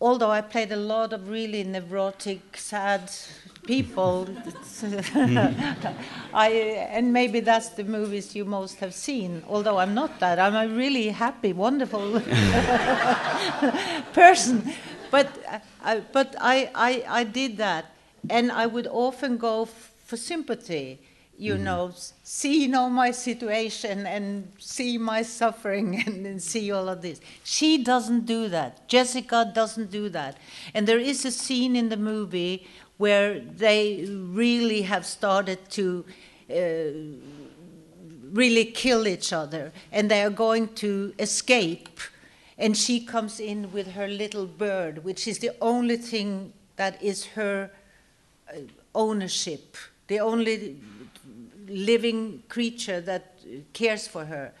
although 0.00 0.30
I 0.30 0.40
played 0.40 0.72
a 0.72 0.76
lot 0.76 1.12
of 1.12 1.28
really 1.28 1.64
neurotic, 1.64 2.56
sad 2.56 3.10
people, 3.66 4.28
I, 6.34 6.50
and 6.90 7.12
maybe 7.12 7.40
that's 7.40 7.70
the 7.70 7.84
movies 7.84 8.34
you 8.34 8.44
most 8.44 8.76
have 8.80 8.94
seen. 8.94 9.42
Although 9.48 9.78
I'm 9.78 9.94
not 9.94 10.20
that, 10.20 10.38
I'm 10.38 10.54
a 10.54 10.68
really 10.74 11.08
happy, 11.08 11.52
wonderful 11.52 12.20
person. 14.12 14.72
But, 15.10 15.28
uh, 15.48 15.58
I, 15.82 16.00
but 16.00 16.34
I, 16.40 16.70
I, 16.74 17.04
I 17.08 17.24
did 17.24 17.56
that, 17.58 17.86
and 18.28 18.50
I 18.50 18.66
would 18.66 18.86
often 18.88 19.36
go 19.36 19.62
f- 19.62 19.92
for 20.04 20.16
sympathy 20.16 21.00
you 21.36 21.58
know, 21.58 21.92
see 22.22 22.66
know 22.66 22.88
my 22.88 23.10
situation 23.10 24.06
and 24.06 24.52
see 24.58 24.98
my 24.98 25.22
suffering 25.22 26.02
and, 26.06 26.26
and 26.26 26.42
see 26.42 26.70
all 26.70 26.88
of 26.88 27.02
this. 27.02 27.20
She 27.42 27.82
doesn't 27.82 28.26
do 28.26 28.48
that. 28.48 28.88
Jessica 28.88 29.50
doesn't 29.52 29.90
do 29.90 30.08
that. 30.10 30.36
And 30.74 30.86
there 30.86 30.98
is 30.98 31.24
a 31.24 31.30
scene 31.30 31.76
in 31.76 31.88
the 31.88 31.96
movie 31.96 32.66
where 32.96 33.40
they 33.40 34.06
really 34.08 34.82
have 34.82 35.04
started 35.04 35.58
to 35.70 36.04
uh, 36.50 36.54
really 38.32 38.64
kill 38.66 39.06
each 39.06 39.32
other 39.32 39.72
and 39.90 40.10
they 40.10 40.22
are 40.22 40.30
going 40.30 40.68
to 40.74 41.12
escape. 41.18 41.98
And 42.56 42.76
she 42.76 43.04
comes 43.04 43.40
in 43.40 43.72
with 43.72 43.92
her 43.92 44.06
little 44.06 44.46
bird, 44.46 45.04
which 45.04 45.26
is 45.26 45.40
the 45.40 45.50
only 45.60 45.96
thing 45.96 46.52
that 46.76 47.02
is 47.02 47.26
her 47.26 47.70
uh, 48.48 48.58
ownership, 48.94 49.76
the 50.06 50.20
only 50.20 50.80
living 51.68 52.42
creature 52.48 53.00
that 53.02 53.38
cares 53.72 54.06
for 54.06 54.24
her. 54.26 54.52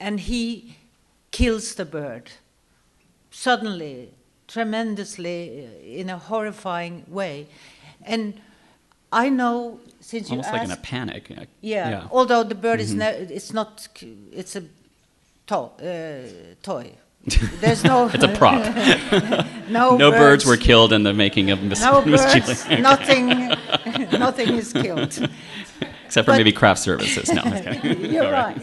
And 0.00 0.20
he 0.20 0.76
kills 1.30 1.74
the 1.74 1.84
bird 1.84 2.30
suddenly, 3.30 4.10
tremendously, 4.48 5.66
uh, 5.66 6.00
in 6.00 6.10
a 6.10 6.18
horrifying 6.18 7.04
way. 7.08 7.46
And 8.04 8.40
I 9.12 9.28
know 9.28 9.80
since 10.00 10.30
Almost 10.30 10.48
you 10.48 10.52
almost 10.52 10.70
like 10.70 10.78
in 10.78 10.82
a 10.82 10.82
panic. 10.82 11.48
yeah, 11.60 12.08
although 12.10 12.42
the 12.42 12.54
bird 12.54 12.80
is 12.80 12.94
ne- 12.94 13.26
it's 13.30 13.52
not 13.52 13.88
it's 14.32 14.56
a 14.56 14.64
to- 15.46 15.56
uh, 15.56 16.54
toy. 16.62 16.92
There's 17.60 17.84
no 17.84 18.10
It's 18.12 18.24
a 18.24 18.34
prop. 18.36 18.64
no, 19.70 19.96
no 19.96 20.10
birds 20.10 20.44
were 20.44 20.56
killed 20.56 20.92
in 20.92 21.04
the 21.04 21.12
making 21.14 21.52
of 21.52 21.62
Miss, 21.62 21.80
no 21.80 22.04
Miss 22.06 22.20
birds, 22.34 22.68
nothing, 22.80 23.28
nothing 24.18 24.48
is 24.54 24.72
killed. 24.72 25.30
Except 26.12 26.26
for 26.26 26.32
but- 26.32 26.36
maybe 26.36 26.52
craft 26.52 26.80
services. 26.80 27.32
No. 27.32 27.40
okay. 27.40 27.96
You're 28.12 28.24
All 28.26 28.32
right. 28.32 28.60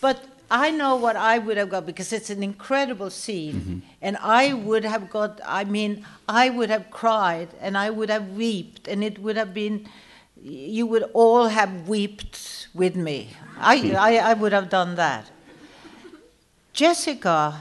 But 0.00 0.24
I 0.50 0.70
know 0.70 0.96
what 0.96 1.16
I 1.16 1.36
would 1.38 1.58
have 1.58 1.68
got 1.68 1.84
because 1.84 2.14
it's 2.14 2.30
an 2.30 2.42
incredible 2.42 3.10
scene. 3.10 3.54
Mm-hmm. 3.54 3.78
And 4.00 4.16
I 4.16 4.54
would 4.54 4.86
have 4.86 5.10
got, 5.10 5.38
I 5.44 5.64
mean, 5.64 6.06
I 6.26 6.48
would 6.48 6.70
have 6.70 6.90
cried 6.90 7.48
and 7.60 7.76
I 7.76 7.90
would 7.90 8.08
have 8.08 8.30
wept 8.30 8.88
and 8.88 9.04
it 9.04 9.18
would 9.18 9.36
have 9.36 9.52
been, 9.52 9.86
you 10.42 10.86
would 10.86 11.02
all 11.12 11.48
have 11.48 11.86
wept 11.86 12.68
with 12.72 12.96
me. 12.96 13.36
I, 13.58 13.92
I, 13.92 14.30
I 14.30 14.32
would 14.32 14.52
have 14.52 14.70
done 14.70 14.94
that. 14.94 15.30
Jessica, 16.72 17.60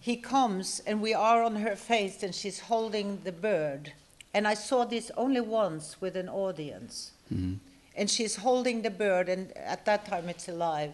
he 0.00 0.14
comes 0.14 0.80
and 0.86 1.02
we 1.02 1.14
are 1.14 1.42
on 1.42 1.56
her 1.56 1.74
face 1.74 2.22
and 2.22 2.32
she's 2.32 2.60
holding 2.60 3.22
the 3.24 3.32
bird. 3.32 3.92
And 4.32 4.46
I 4.46 4.54
saw 4.54 4.84
this 4.84 5.10
only 5.16 5.40
once 5.40 6.00
with 6.00 6.14
an 6.14 6.28
audience. 6.28 7.10
And 7.96 8.10
she's 8.10 8.36
holding 8.36 8.82
the 8.82 8.90
bird, 8.90 9.28
and 9.28 9.56
at 9.56 9.84
that 9.86 10.06
time 10.06 10.28
it's 10.28 10.48
alive. 10.48 10.92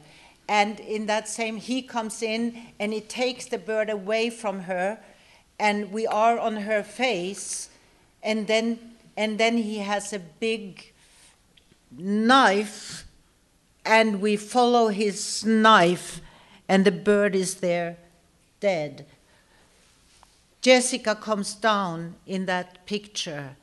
And 0.48 0.80
in 0.80 1.06
that 1.06 1.28
same, 1.28 1.56
he 1.56 1.82
comes 1.82 2.22
in 2.22 2.68
and 2.78 2.92
he 2.92 3.00
takes 3.00 3.46
the 3.46 3.58
bird 3.58 3.90
away 3.90 4.30
from 4.30 4.60
her, 4.60 4.98
and 5.58 5.92
we 5.92 6.06
are 6.06 6.38
on 6.38 6.56
her 6.56 6.82
face. 6.82 7.68
And 8.22 8.46
then, 8.46 8.78
and 9.16 9.38
then 9.38 9.56
he 9.58 9.78
has 9.78 10.12
a 10.12 10.18
big 10.18 10.92
knife 11.90 13.06
and 13.84 14.20
we 14.20 14.36
follow 14.36 14.88
his 14.88 15.44
knife, 15.44 16.20
and 16.68 16.84
the 16.84 16.92
bird 16.92 17.34
is 17.34 17.56
there 17.56 17.96
dead. 18.60 19.04
Jessica 20.60 21.16
comes 21.16 21.54
down 21.56 22.14
in 22.24 22.46
that 22.46 22.86
picture. 22.86 23.56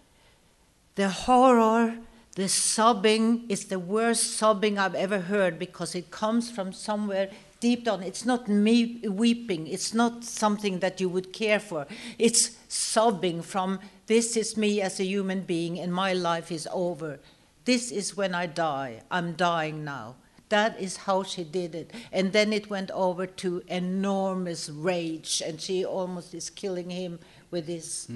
The 0.96 1.08
horror, 1.08 1.98
the 2.40 2.48
sobbing 2.48 3.44
is 3.50 3.66
the 3.66 3.78
worst 3.78 4.38
sobbing 4.38 4.80
I've 4.80 4.96
ever 4.96 5.20
heard 5.20 5.60
because 5.60 5.94
it 5.94 6.10
comes 6.10 6.50
from 6.50 6.72
somewhere 6.72 7.30
deep 7.60 7.84
down. 7.84 8.02
It's 8.02 8.26
not 8.26 8.48
me 8.48 9.02
weeping, 9.04 9.68
it's 9.68 9.94
not 9.94 10.24
something 10.24 10.80
that 10.80 11.02
you 11.02 11.10
would 11.10 11.34
care 11.34 11.60
for. 11.60 11.86
It's 12.18 12.52
sobbing 12.70 13.42
from 13.42 13.82
this 14.08 14.38
is 14.38 14.56
me 14.56 14.82
as 14.82 15.02
a 15.02 15.04
human 15.04 15.42
being 15.42 15.80
and 15.80 15.94
my 15.94 16.14
life 16.14 16.50
is 16.50 16.66
over. 16.72 17.20
This 17.66 17.92
is 17.92 18.16
when 18.16 18.34
I 18.34 18.46
die. 18.46 19.02
I'm 19.12 19.34
dying 19.34 19.84
now. 19.84 20.16
That 20.48 20.80
is 20.80 20.96
how 20.96 21.24
she 21.24 21.44
did 21.44 21.76
it. 21.76 21.92
And 22.10 22.32
then 22.32 22.54
it 22.54 22.70
went 22.70 22.90
over 22.92 23.28
to 23.28 23.62
enormous 23.68 24.70
rage, 24.70 25.44
and 25.46 25.62
she 25.62 25.86
almost 25.86 26.34
is 26.34 26.50
killing 26.50 26.90
him 26.90 27.20
with 27.52 27.68
this 27.68 28.10
uh, 28.10 28.14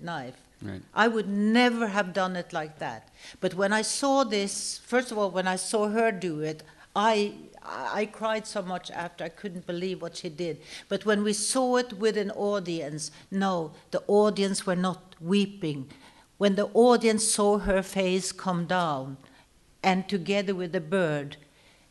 knife. 0.00 0.43
Right. 0.64 0.82
I 0.94 1.08
would 1.08 1.28
never 1.28 1.88
have 1.88 2.14
done 2.14 2.36
it 2.36 2.52
like 2.52 2.78
that. 2.78 3.10
But 3.40 3.54
when 3.54 3.72
I 3.72 3.82
saw 3.82 4.24
this, 4.24 4.78
first 4.78 5.12
of 5.12 5.18
all, 5.18 5.30
when 5.30 5.46
I 5.46 5.56
saw 5.56 5.88
her 5.88 6.10
do 6.10 6.40
it, 6.40 6.62
I, 6.96 7.34
I 7.62 8.06
cried 8.06 8.46
so 8.46 8.62
much 8.62 8.90
after 8.90 9.24
I 9.24 9.28
couldn't 9.28 9.66
believe 9.66 10.00
what 10.00 10.16
she 10.16 10.30
did. 10.30 10.62
But 10.88 11.04
when 11.04 11.22
we 11.22 11.34
saw 11.34 11.76
it 11.76 11.92
with 11.94 12.16
an 12.16 12.30
audience, 12.30 13.10
no, 13.30 13.72
the 13.90 14.02
audience 14.06 14.66
were 14.66 14.76
not 14.76 15.14
weeping. 15.20 15.90
When 16.38 16.54
the 16.54 16.70
audience 16.72 17.24
saw 17.24 17.58
her 17.58 17.82
face 17.82 18.32
come 18.32 18.66
down, 18.66 19.18
and 19.82 20.08
together 20.08 20.54
with 20.54 20.72
the 20.72 20.80
bird, 20.80 21.36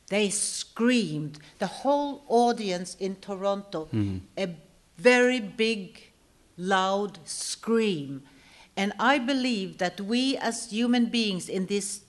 they 0.07 0.29
screamed. 0.29 1.39
The 1.59 1.67
whole 1.67 2.23
audience 2.27 2.95
in 2.99 3.17
Toronto, 3.17 3.85
mm-hmm. 3.85 4.17
a 4.37 4.55
very 4.97 5.39
big, 5.39 6.11
loud 6.57 7.19
scream. 7.23 8.23
And 8.75 8.93
I 8.99 9.19
believe 9.19 9.77
that 9.77 10.01
we 10.01 10.37
as 10.37 10.71
human 10.71 11.07
beings 11.07 11.47
in 11.49 11.67
this 11.67 12.01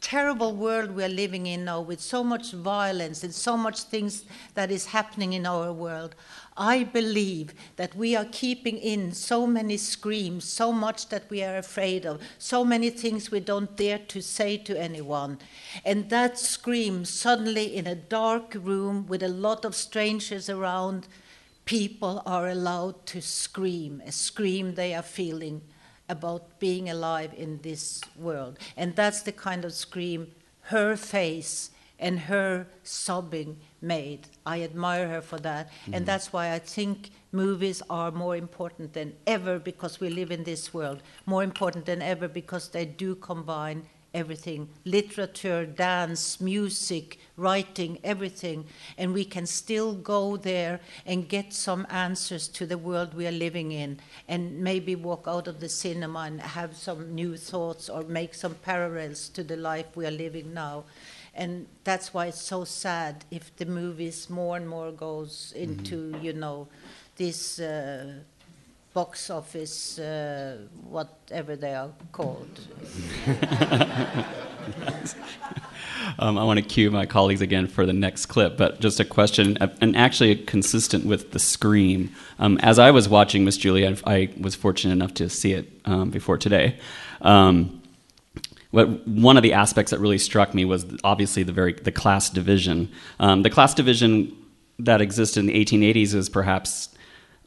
terrible 0.00 0.54
world 0.54 0.90
we 0.92 1.04
are 1.04 1.08
living 1.08 1.46
in 1.46 1.64
now 1.64 1.80
with 1.80 2.00
so 2.00 2.24
much 2.24 2.52
violence 2.52 3.22
and 3.22 3.34
so 3.34 3.56
much 3.56 3.82
things 3.82 4.24
that 4.54 4.70
is 4.70 4.86
happening 4.86 5.34
in 5.34 5.44
our 5.44 5.72
world 5.72 6.14
i 6.56 6.82
believe 6.82 7.52
that 7.76 7.94
we 7.94 8.16
are 8.16 8.24
keeping 8.32 8.78
in 8.78 9.12
so 9.12 9.46
many 9.46 9.76
screams 9.76 10.44
so 10.44 10.72
much 10.72 11.10
that 11.10 11.28
we 11.28 11.42
are 11.42 11.58
afraid 11.58 12.06
of 12.06 12.18
so 12.38 12.64
many 12.64 12.88
things 12.88 13.30
we 13.30 13.40
don't 13.40 13.76
dare 13.76 13.98
to 13.98 14.20
say 14.22 14.56
to 14.56 14.78
anyone. 14.80 15.38
And 15.84 16.08
that 16.10 16.38
scream 16.38 17.04
suddenly 17.04 17.76
in 17.76 17.86
a 17.86 17.94
dark 17.94 18.54
room 18.54 19.06
with 19.06 19.22
a 19.22 19.28
lot 19.28 19.64
of 19.64 19.74
strangers 19.74 20.48
around 20.48 21.06
people 21.64 22.22
are 22.24 22.48
allowed 22.48 23.06
to 23.06 23.20
scream 23.20 24.02
a 24.06 24.12
scream 24.12 24.74
they 24.74 24.94
are 24.94 25.02
feeling 25.02 25.60
about 26.10 26.58
being 26.58 26.90
alive 26.90 27.32
in 27.36 27.60
this 27.62 28.02
world. 28.16 28.58
And 28.76 28.94
that's 28.96 29.22
the 29.22 29.32
kind 29.32 29.64
of 29.64 29.72
scream 29.72 30.32
her 30.62 30.96
face 30.96 31.70
and 31.98 32.18
her 32.18 32.66
sobbing 32.82 33.58
made. 33.80 34.26
I 34.44 34.62
admire 34.62 35.08
her 35.08 35.20
for 35.20 35.38
that. 35.38 35.70
And 35.86 35.94
mm-hmm. 35.94 36.04
that's 36.04 36.32
why 36.32 36.52
I 36.52 36.58
think 36.58 37.10
movies 37.32 37.82
are 37.88 38.10
more 38.10 38.36
important 38.36 38.92
than 38.92 39.14
ever 39.26 39.58
because 39.58 40.00
we 40.00 40.08
live 40.10 40.30
in 40.30 40.44
this 40.44 40.74
world, 40.74 41.02
more 41.26 41.44
important 41.44 41.86
than 41.86 42.02
ever 42.02 42.26
because 42.26 42.68
they 42.68 42.84
do 42.84 43.14
combine 43.14 43.86
everything 44.12 44.68
literature, 44.84 45.64
dance, 45.64 46.40
music, 46.40 47.18
writing, 47.40 47.98
everything. 48.04 48.66
And 48.98 49.14
we 49.14 49.24
can 49.24 49.46
still 49.46 49.94
go 49.94 50.36
there 50.36 50.80
and 51.06 51.28
get 51.28 51.52
some 51.52 51.86
answers 51.90 52.46
to 52.48 52.66
the 52.66 52.78
world 52.78 53.14
we 53.14 53.26
are 53.26 53.32
living 53.32 53.72
in, 53.72 53.98
and 54.28 54.60
maybe 54.60 54.94
walk 54.94 55.24
out 55.26 55.48
of 55.48 55.60
the 55.60 55.68
cinema 55.68 56.20
and 56.20 56.40
have 56.40 56.76
some 56.76 57.14
new 57.14 57.36
thoughts 57.36 57.88
or 57.88 58.02
make 58.02 58.34
some 58.34 58.54
parallels 58.54 59.28
to 59.30 59.42
the 59.42 59.56
life 59.56 59.96
we 59.96 60.06
are 60.06 60.10
living 60.10 60.54
now. 60.54 60.84
And 61.34 61.66
that's 61.84 62.12
why 62.12 62.26
it's 62.26 62.42
so 62.42 62.64
sad 62.64 63.24
if 63.30 63.56
the 63.56 63.64
movies 63.64 64.28
more 64.28 64.56
and 64.56 64.68
more 64.68 64.92
goes 64.92 65.52
into, 65.56 66.14
you 66.20 66.32
know, 66.32 66.68
this 67.16 67.60
uh, 67.60 68.14
box 68.92 69.30
office, 69.30 69.98
uh, 69.98 70.58
whatever 70.88 71.56
they 71.56 71.74
are 71.74 71.90
called. 72.12 72.60
Um, 76.18 76.38
I 76.38 76.44
want 76.44 76.58
to 76.58 76.64
cue 76.64 76.90
my 76.90 77.06
colleagues 77.06 77.40
again 77.40 77.66
for 77.66 77.86
the 77.86 77.92
next 77.92 78.26
clip, 78.26 78.56
but 78.56 78.80
just 78.80 79.00
a 79.00 79.04
question, 79.04 79.58
uh, 79.60 79.68
and 79.80 79.96
actually 79.96 80.36
consistent 80.36 81.04
with 81.04 81.32
the 81.32 81.38
scream. 81.38 82.12
Um, 82.38 82.58
as 82.62 82.78
I 82.78 82.90
was 82.90 83.08
watching 83.08 83.44
Miss 83.44 83.56
Julie, 83.56 83.86
I, 83.86 83.96
I 84.06 84.30
was 84.38 84.54
fortunate 84.54 84.92
enough 84.92 85.14
to 85.14 85.28
see 85.28 85.52
it 85.52 85.70
um, 85.84 86.10
before 86.10 86.38
today. 86.38 86.78
Um, 87.22 87.82
what, 88.70 89.06
one 89.06 89.36
of 89.36 89.42
the 89.42 89.52
aspects 89.52 89.90
that 89.90 89.98
really 89.98 90.18
struck 90.18 90.54
me 90.54 90.64
was 90.64 90.86
obviously 91.02 91.42
the 91.42 91.52
very 91.52 91.72
the 91.72 91.92
class 91.92 92.30
division. 92.30 92.90
Um, 93.18 93.42
the 93.42 93.50
class 93.50 93.74
division 93.74 94.36
that 94.78 95.00
existed 95.00 95.40
in 95.40 95.46
the 95.46 95.64
1880s 95.64 96.14
is 96.14 96.28
perhaps 96.28 96.88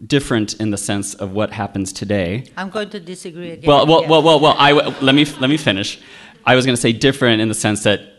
different 0.06 0.56
in 0.56 0.72
the 0.72 0.78
sense 0.78 1.14
of 1.14 1.32
what 1.32 1.52
happens 1.52 1.94
today. 1.94 2.46
I'm 2.58 2.70
going 2.70 2.90
to 2.90 3.00
disagree 3.00 3.52
again. 3.52 3.68
Well, 3.68 3.88
well, 3.88 4.02
yeah. 4.02 4.10
well, 4.10 4.24
well, 4.24 4.40
well. 4.40 4.56
I 4.58 4.72
let 4.74 5.16
me 5.16 5.26
let 5.26 5.50
me 5.50 5.58
finish. 5.58 6.00
I 6.46 6.56
was 6.56 6.66
going 6.66 6.76
to 6.76 6.82
say 6.82 6.92
different 6.92 7.42
in 7.42 7.48
the 7.48 7.56
sense 7.56 7.84
that 7.84 8.13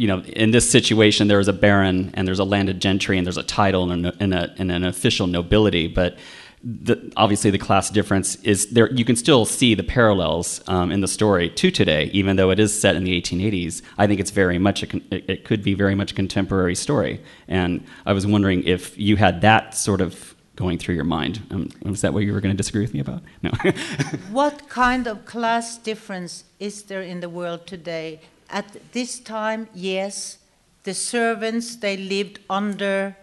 you 0.00 0.06
know, 0.06 0.22
in 0.22 0.50
this 0.50 0.68
situation, 0.68 1.28
there 1.28 1.40
is 1.40 1.48
a 1.48 1.52
baron 1.52 2.10
and 2.14 2.26
there's 2.26 2.38
a 2.38 2.44
landed 2.44 2.80
gentry 2.80 3.18
and 3.18 3.26
there's 3.26 3.36
a 3.36 3.42
title 3.42 3.90
and, 3.90 4.06
a, 4.06 4.14
and, 4.18 4.32
a, 4.32 4.54
and 4.56 4.72
an 4.72 4.82
official 4.82 5.26
nobility, 5.26 5.88
but 5.88 6.16
the, 6.64 7.12
obviously 7.18 7.50
the 7.50 7.58
class 7.58 7.90
difference 7.90 8.36
is 8.36 8.68
there. 8.68 8.90
You 8.90 9.04
can 9.04 9.14
still 9.14 9.44
see 9.44 9.74
the 9.74 9.82
parallels 9.82 10.62
um, 10.68 10.90
in 10.90 11.02
the 11.02 11.08
story 11.08 11.50
to 11.50 11.70
today, 11.70 12.04
even 12.14 12.36
though 12.36 12.50
it 12.50 12.58
is 12.58 12.78
set 12.78 12.96
in 12.96 13.04
the 13.04 13.20
1880s. 13.20 13.82
I 13.98 14.06
think 14.06 14.20
it's 14.20 14.30
very 14.30 14.58
much 14.58 14.88
con- 14.88 15.04
it, 15.10 15.28
it 15.28 15.44
could 15.44 15.62
be 15.62 15.74
very 15.74 15.94
much 15.94 16.12
a 16.12 16.14
contemporary 16.14 16.74
story, 16.74 17.20
and 17.46 17.84
I 18.06 18.14
was 18.14 18.26
wondering 18.26 18.64
if 18.64 18.96
you 18.98 19.16
had 19.16 19.42
that 19.42 19.74
sort 19.74 20.00
of 20.00 20.34
going 20.56 20.78
through 20.78 20.94
your 20.94 21.04
mind. 21.04 21.40
Um, 21.50 21.70
was 21.82 22.00
that 22.00 22.14
what 22.14 22.24
you 22.24 22.32
were 22.32 22.40
going 22.40 22.54
to 22.54 22.62
disagree 22.62 22.82
with 22.82 22.94
me 22.94 23.00
about? 23.00 23.22
No. 23.42 23.50
What 24.30 24.68
kind 24.68 25.06
of 25.06 25.26
class 25.26 25.76
difference 25.78 26.44
is 26.58 26.84
there 26.84 27.02
in 27.02 27.20
the 27.20 27.28
world 27.28 27.66
today? 27.66 28.20
At 28.50 28.92
this 28.92 29.20
time, 29.20 29.68
yes, 29.74 30.38
the 30.82 30.94
servants 30.94 31.76
they 31.76 31.96
lived 31.96 32.40
under 32.50 33.16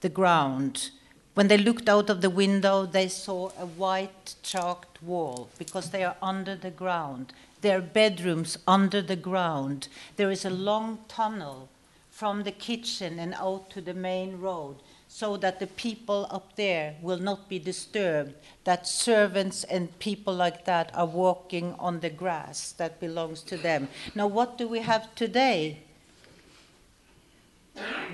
the 0.00 0.08
ground. 0.08 0.90
When 1.34 1.48
they 1.48 1.58
looked 1.58 1.88
out 1.88 2.10
of 2.10 2.20
the 2.20 2.30
window, 2.30 2.86
they 2.86 3.08
saw 3.08 3.50
a 3.58 3.66
white 3.66 4.34
chalked 4.42 5.02
wall 5.02 5.48
because 5.58 5.90
they 5.90 6.04
are 6.04 6.16
under 6.22 6.56
the 6.56 6.70
ground. 6.70 7.32
Their 7.60 7.80
bedrooms 7.80 8.58
under 8.66 9.02
the 9.02 9.16
ground. 9.16 9.88
There 10.16 10.30
is 10.30 10.44
a 10.44 10.50
long 10.50 10.98
tunnel 11.08 11.68
from 12.10 12.42
the 12.42 12.52
kitchen 12.52 13.18
and 13.18 13.34
out 13.34 13.70
to 13.70 13.80
the 13.80 13.94
main 13.94 14.40
road 14.40 14.76
so 15.14 15.36
that 15.36 15.60
the 15.60 15.66
people 15.66 16.26
up 16.30 16.56
there 16.56 16.94
will 17.02 17.18
not 17.18 17.46
be 17.46 17.58
disturbed, 17.58 18.32
that 18.64 18.88
servants 18.88 19.62
and 19.64 19.98
people 19.98 20.32
like 20.32 20.64
that 20.64 20.90
are 20.94 21.04
walking 21.04 21.74
on 21.78 22.00
the 22.00 22.08
grass 22.08 22.72
that 22.72 22.98
belongs 22.98 23.42
to 23.42 23.58
them. 23.58 23.88
Now, 24.14 24.26
what 24.26 24.56
do 24.56 24.66
we 24.66 24.78
have 24.78 25.14
today? 25.14 25.80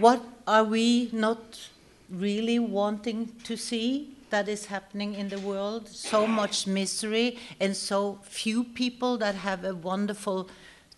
What 0.00 0.24
are 0.44 0.64
we 0.64 1.08
not 1.12 1.68
really 2.11 2.58
wanting 2.58 3.30
to 3.44 3.56
see 3.56 4.16
that 4.30 4.48
is 4.48 4.66
happening 4.66 5.14
in 5.14 5.28
the 5.28 5.38
world? 5.38 5.87
So 5.87 6.26
much 6.26 6.66
misery 6.66 7.38
and 7.61 7.76
so 7.76 8.18
few 8.24 8.64
people 8.64 9.16
that 9.18 9.37
have 9.37 9.62
a 9.64 9.72
wonderful 9.72 10.50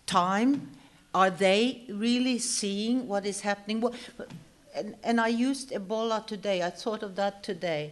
time. 0.07 0.71
Are 1.13 1.29
they 1.29 1.83
really 1.89 2.39
seeing 2.39 3.07
what 3.07 3.23
is 3.23 3.41
happening? 3.41 3.83
And, 4.73 4.95
and 5.03 5.19
I 5.19 5.27
used 5.27 5.71
Ebola 5.71 6.25
today. 6.25 6.61
I 6.61 6.69
thought 6.69 7.03
of 7.03 7.15
that 7.15 7.43
today. 7.43 7.91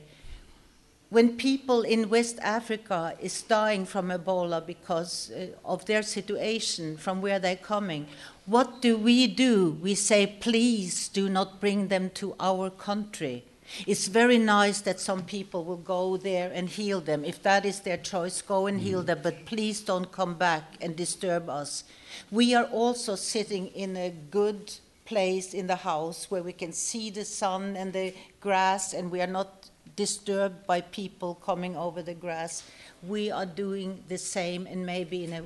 When 1.10 1.38
people 1.38 1.82
in 1.82 2.10
West 2.10 2.38
Africa 2.40 3.16
is 3.20 3.42
dying 3.42 3.86
from 3.86 4.10
Ebola 4.10 4.64
because 4.66 5.32
uh, 5.32 5.48
of 5.66 5.86
their 5.86 6.04
situation, 6.04 6.98
from 6.98 7.20
where 7.20 7.40
they're 7.40 7.56
coming, 7.56 8.06
what 8.46 8.82
do 8.82 8.96
we 8.96 9.26
do? 9.26 9.72
We 9.82 9.96
say, 9.96 10.28
please 10.28 11.08
do 11.08 11.28
not 11.28 11.60
bring 11.60 11.88
them 11.88 12.12
to 12.12 12.36
our 12.40 12.70
country. 12.70 13.44
It's 13.86 14.08
very 14.08 14.38
nice 14.38 14.82
that 14.82 15.00
some 15.00 15.24
people 15.24 15.64
will 15.64 15.78
go 15.78 16.18
there 16.18 16.52
and 16.54 16.70
heal 16.70 17.02
them. 17.02 17.24
If 17.24 17.42
that 17.44 17.66
is 17.66 17.82
their 17.82 17.98
choice, 17.98 18.42
go 18.42 18.68
and 18.68 18.82
heal 18.82 19.04
them, 19.04 19.20
but 19.24 19.46
please 19.46 19.82
don't 19.82 20.12
come 20.12 20.36
back 20.36 20.76
and 20.82 20.96
disturb 20.96 21.50
us. 21.50 21.84
We 22.32 22.54
are 22.56 22.66
also 22.66 23.16
sitting 23.16 23.68
in 23.68 23.96
a 23.96 24.10
good 24.10 24.74
place 25.10 25.56
in 25.56 25.66
the 25.66 25.76
house 25.76 26.30
where 26.30 26.44
we 26.44 26.54
can 26.54 26.72
see 26.72 27.10
the 27.10 27.26
sun 27.26 27.76
and 27.76 27.92
the 27.94 28.14
grass 28.40 28.94
and 28.94 29.10
we 29.10 29.20
are 29.20 29.34
not 29.40 29.68
disturbed 29.96 30.68
by 30.68 30.80
people 30.82 31.34
coming 31.34 31.76
over 31.76 32.04
the 32.04 32.14
grass. 32.14 32.64
We 33.02 33.32
are 33.32 33.48
doing 33.48 34.04
the 34.08 34.20
same 34.20 34.68
and 34.68 34.86
maybe 34.86 35.24
in 35.24 35.34
a 35.34 35.44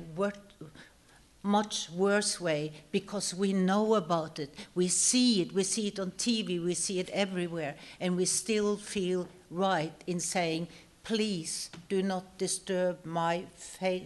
much 1.42 1.88
worse 1.90 2.38
way 2.40 2.72
because 2.92 3.34
we 3.34 3.54
know 3.54 3.94
about 3.94 4.38
it. 4.38 4.54
We 4.74 4.88
see 4.88 5.40
it. 5.40 5.54
We 5.54 5.64
see 5.64 5.88
it 5.88 5.98
on 5.98 6.10
TV. 6.12 6.62
We 6.62 6.74
see 6.74 7.00
it 7.00 7.08
everywhere. 7.08 7.74
And 8.00 8.16
we 8.18 8.26
still 8.26 8.76
feel 8.76 9.28
right 9.50 9.94
in 10.06 10.20
saying, 10.20 10.68
please 11.04 11.70
do 11.88 12.02
not 12.02 12.36
disturb 12.36 13.04
my 13.06 13.44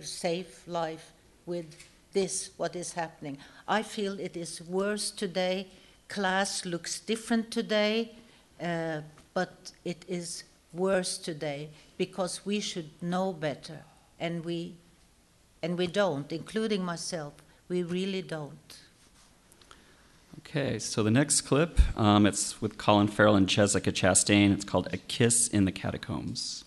safe 0.01 0.68
life 0.68 1.12
with 1.47 1.75
this, 2.12 2.51
what 2.57 2.75
is 2.77 2.92
happening. 2.92 3.38
I 3.66 3.83
feel 3.83 4.18
it 4.18 4.37
is 4.37 4.62
worse 4.62 5.11
today. 5.11 5.68
Class 6.09 6.64
looks 6.64 7.01
different 7.01 7.51
today, 7.51 8.12
uh, 8.62 9.01
but 9.35 9.73
it 9.85 10.05
is 10.09 10.44
worse 10.73 11.18
today 11.18 11.68
because 11.97 12.47
we 12.47 12.61
should 12.61 12.90
know 13.03 13.33
better, 13.33 13.81
and 14.18 14.44
we, 14.44 14.75
and 15.62 15.77
we 15.77 15.87
don't, 15.87 16.33
including 16.33 16.85
myself. 16.85 17.35
We 17.68 17.83
really 17.83 18.23
don't. 18.23 18.79
Okay, 20.38 20.79
so 20.79 21.03
the 21.03 21.11
next 21.11 21.42
clip, 21.42 21.79
um, 21.99 22.25
it's 22.25 22.62
with 22.62 22.79
Colin 22.79 23.09
Farrell 23.09 23.37
and 23.37 23.47
Jessica 23.47 23.92
Chastain. 23.92 24.53
It's 24.53 24.64
called 24.64 24.88
A 24.92 24.97
Kiss 24.97 25.49
in 25.49 25.66
the 25.66 25.73
Catacombs. 25.73 26.64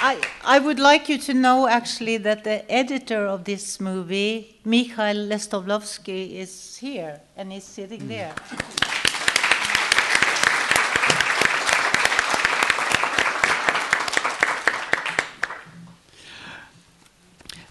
I, 0.00 0.20
I 0.44 0.60
would 0.60 0.78
like 0.78 1.08
you 1.08 1.18
to 1.18 1.34
know 1.34 1.66
actually 1.66 2.18
that 2.18 2.44
the 2.44 2.70
editor 2.70 3.26
of 3.26 3.42
this 3.42 3.80
movie, 3.80 4.60
Mikhail 4.64 5.16
Leszczylowski, 5.16 6.34
is 6.34 6.76
here 6.76 7.20
and 7.36 7.52
he's 7.52 7.64
sitting 7.64 8.06
there. 8.06 8.32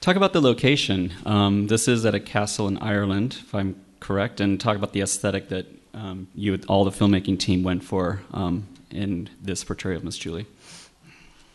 Talk 0.02 0.18
about 0.18 0.34
the 0.34 0.42
location. 0.42 1.14
Um, 1.26 1.68
this 1.68 1.88
is 1.88 2.06
at 2.06 2.14
a 2.14 2.20
castle 2.20 2.68
in 2.68 2.78
Ireland, 2.80 3.38
if 3.40 3.56
I'm 3.56 3.82
correct, 4.02 4.42
and 4.42 4.60
talk 4.60 4.76
about 4.76 4.92
the 4.92 5.00
aesthetic 5.00 5.48
that 5.48 5.66
um, 5.94 6.28
you, 6.36 6.60
all 6.68 6.84
the 6.84 6.92
filmmaking 6.92 7.40
team, 7.40 7.64
went 7.64 7.86
for 7.86 8.22
um, 8.34 8.68
in 8.92 9.30
this 9.42 9.64
portrayal 9.64 9.98
of 9.98 10.04
Miss 10.04 10.18
Julie. 10.18 10.46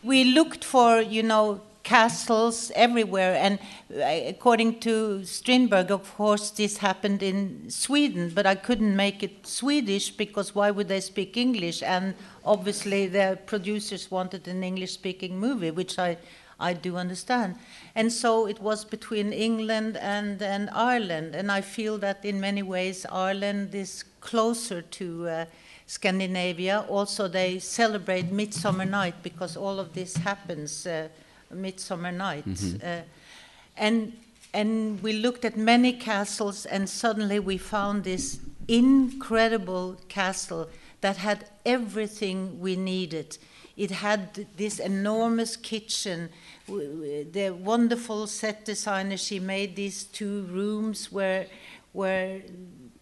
We 0.03 0.23
looked 0.25 0.63
for, 0.63 1.01
you 1.01 1.23
know, 1.23 1.61
castles 1.83 2.71
everywhere. 2.75 3.35
And 3.35 3.59
uh, 3.93 4.29
according 4.29 4.79
to 4.81 5.23
Strindberg, 5.25 5.91
of 5.91 6.15
course, 6.15 6.49
this 6.51 6.77
happened 6.77 7.21
in 7.21 7.69
Sweden, 7.69 8.31
but 8.33 8.45
I 8.45 8.55
couldn't 8.55 8.95
make 8.95 9.21
it 9.21 9.45
Swedish 9.45 10.09
because 10.11 10.55
why 10.55 10.71
would 10.71 10.87
they 10.87 11.01
speak 11.01 11.37
English? 11.37 11.83
And 11.83 12.15
obviously, 12.45 13.07
the 13.07 13.37
producers 13.45 14.09
wanted 14.09 14.47
an 14.47 14.63
English 14.63 14.93
speaking 14.93 15.37
movie, 15.39 15.71
which 15.71 15.99
I, 15.99 16.17
I 16.59 16.73
do 16.73 16.95
understand. 16.95 17.55
And 17.95 18.11
so 18.11 18.47
it 18.47 18.59
was 18.59 18.85
between 18.85 19.33
England 19.33 19.97
and, 19.97 20.41
and 20.41 20.69
Ireland. 20.71 21.35
And 21.35 21.51
I 21.51 21.61
feel 21.61 21.97
that 21.99 22.23
in 22.23 22.39
many 22.39 22.63
ways, 22.63 23.05
Ireland 23.11 23.75
is 23.75 24.03
closer 24.21 24.81
to. 24.81 25.27
Uh, 25.27 25.45
Scandinavia. 25.87 26.85
Also, 26.89 27.27
they 27.27 27.59
celebrate 27.59 28.31
Midsummer 28.31 28.85
Night 28.85 29.15
because 29.23 29.57
all 29.57 29.79
of 29.79 29.93
this 29.93 30.15
happens 30.17 30.85
uh, 30.87 31.07
Midsummer 31.51 32.11
Night. 32.11 32.45
Uh, 32.83 33.01
and 33.77 34.13
and 34.53 35.01
we 35.01 35.13
looked 35.13 35.45
at 35.45 35.57
many 35.57 35.93
castles, 35.93 36.65
and 36.65 36.87
suddenly 36.87 37.39
we 37.39 37.57
found 37.57 38.03
this 38.03 38.39
incredible 38.67 39.97
castle 40.09 40.69
that 41.01 41.17
had 41.17 41.49
everything 41.65 42.59
we 42.59 42.75
needed. 42.75 43.37
It 43.75 43.89
had 43.89 44.45
this 44.55 44.77
enormous 44.79 45.57
kitchen. 45.57 46.29
The 46.67 47.55
wonderful 47.59 48.27
set 48.27 48.63
designer, 48.63 49.17
she 49.17 49.39
made 49.39 49.75
these 49.75 50.03
two 50.03 50.43
rooms 50.43 51.11
where, 51.11 51.47
where 51.91 52.41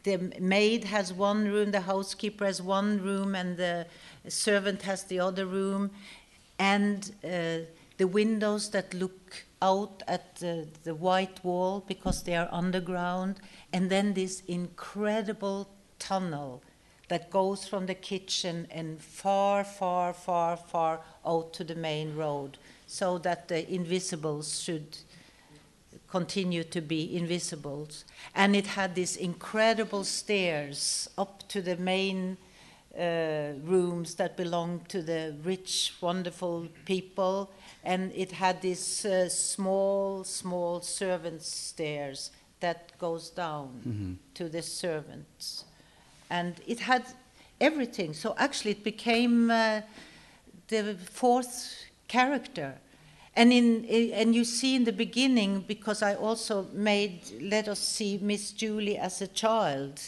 the 0.03 0.17
maid 0.39 0.85
has 0.85 1.13
one 1.13 1.47
room, 1.47 1.71
the 1.71 1.81
housekeeper 1.81 2.45
has 2.45 2.61
one 2.61 3.01
room, 3.01 3.35
and 3.35 3.57
the 3.57 3.87
servant 4.27 4.81
has 4.83 5.03
the 5.03 5.19
other 5.19 5.45
room. 5.45 5.91
And 6.57 7.11
uh, 7.23 7.65
the 7.97 8.07
windows 8.07 8.69
that 8.71 8.93
look 8.93 9.45
out 9.61 10.01
at 10.07 10.35
the, 10.37 10.67
the 10.83 10.95
white 10.95 11.43
wall 11.43 11.83
because 11.87 12.23
they 12.23 12.35
are 12.35 12.49
underground, 12.51 13.39
and 13.71 13.89
then 13.89 14.13
this 14.13 14.41
incredible 14.47 15.69
tunnel 15.99 16.63
that 17.09 17.29
goes 17.29 17.67
from 17.67 17.85
the 17.85 17.93
kitchen 17.93 18.67
and 18.71 19.01
far, 19.01 19.63
far, 19.63 20.13
far, 20.13 20.55
far 20.57 21.01
out 21.25 21.53
to 21.53 21.63
the 21.63 21.75
main 21.75 22.15
road, 22.15 22.57
so 22.87 23.17
that 23.19 23.47
the 23.49 23.71
invisibles 23.71 24.61
should 24.61 24.97
continue 26.11 26.63
to 26.65 26.81
be 26.81 27.15
invisibles. 27.15 28.05
And 28.35 28.55
it 28.55 28.67
had 28.67 28.95
these 28.95 29.15
incredible 29.15 30.03
stairs 30.03 31.09
up 31.17 31.47
to 31.47 31.61
the 31.61 31.77
main 31.77 32.37
uh, 32.97 33.53
rooms 33.63 34.15
that 34.15 34.35
belonged 34.35 34.89
to 34.89 35.01
the 35.01 35.33
rich, 35.43 35.93
wonderful 36.01 36.67
people 36.85 37.49
and 37.83 38.11
it 38.15 38.31
had 38.31 38.61
these 38.61 39.05
uh, 39.05 39.27
small, 39.29 40.23
small 40.23 40.81
servants' 40.81 41.47
stairs 41.47 42.31
that 42.59 42.91
goes 42.99 43.29
down 43.29 43.81
mm-hmm. 43.87 44.13
to 44.35 44.49
the 44.49 44.61
servants, 44.61 45.65
and 46.29 46.55
it 46.67 46.79
had 46.79 47.03
everything. 47.59 48.13
So 48.13 48.35
actually, 48.37 48.71
it 48.71 48.83
became 48.83 49.49
uh, 49.49 49.81
the 50.67 50.95
fourth 51.11 51.85
character. 52.07 52.75
And 53.35 53.53
in 53.53 53.85
eh, 53.87 54.09
and 54.13 54.35
you 54.35 54.43
see 54.43 54.75
in 54.75 54.83
the 54.83 54.93
beginning 54.93 55.61
because 55.67 56.01
I 56.01 56.15
also 56.15 56.67
made 56.73 57.21
let 57.41 57.67
us 57.67 57.79
see 57.79 58.17
Miss 58.21 58.51
Julie 58.51 58.97
as 58.97 59.21
a 59.21 59.27
child 59.27 60.01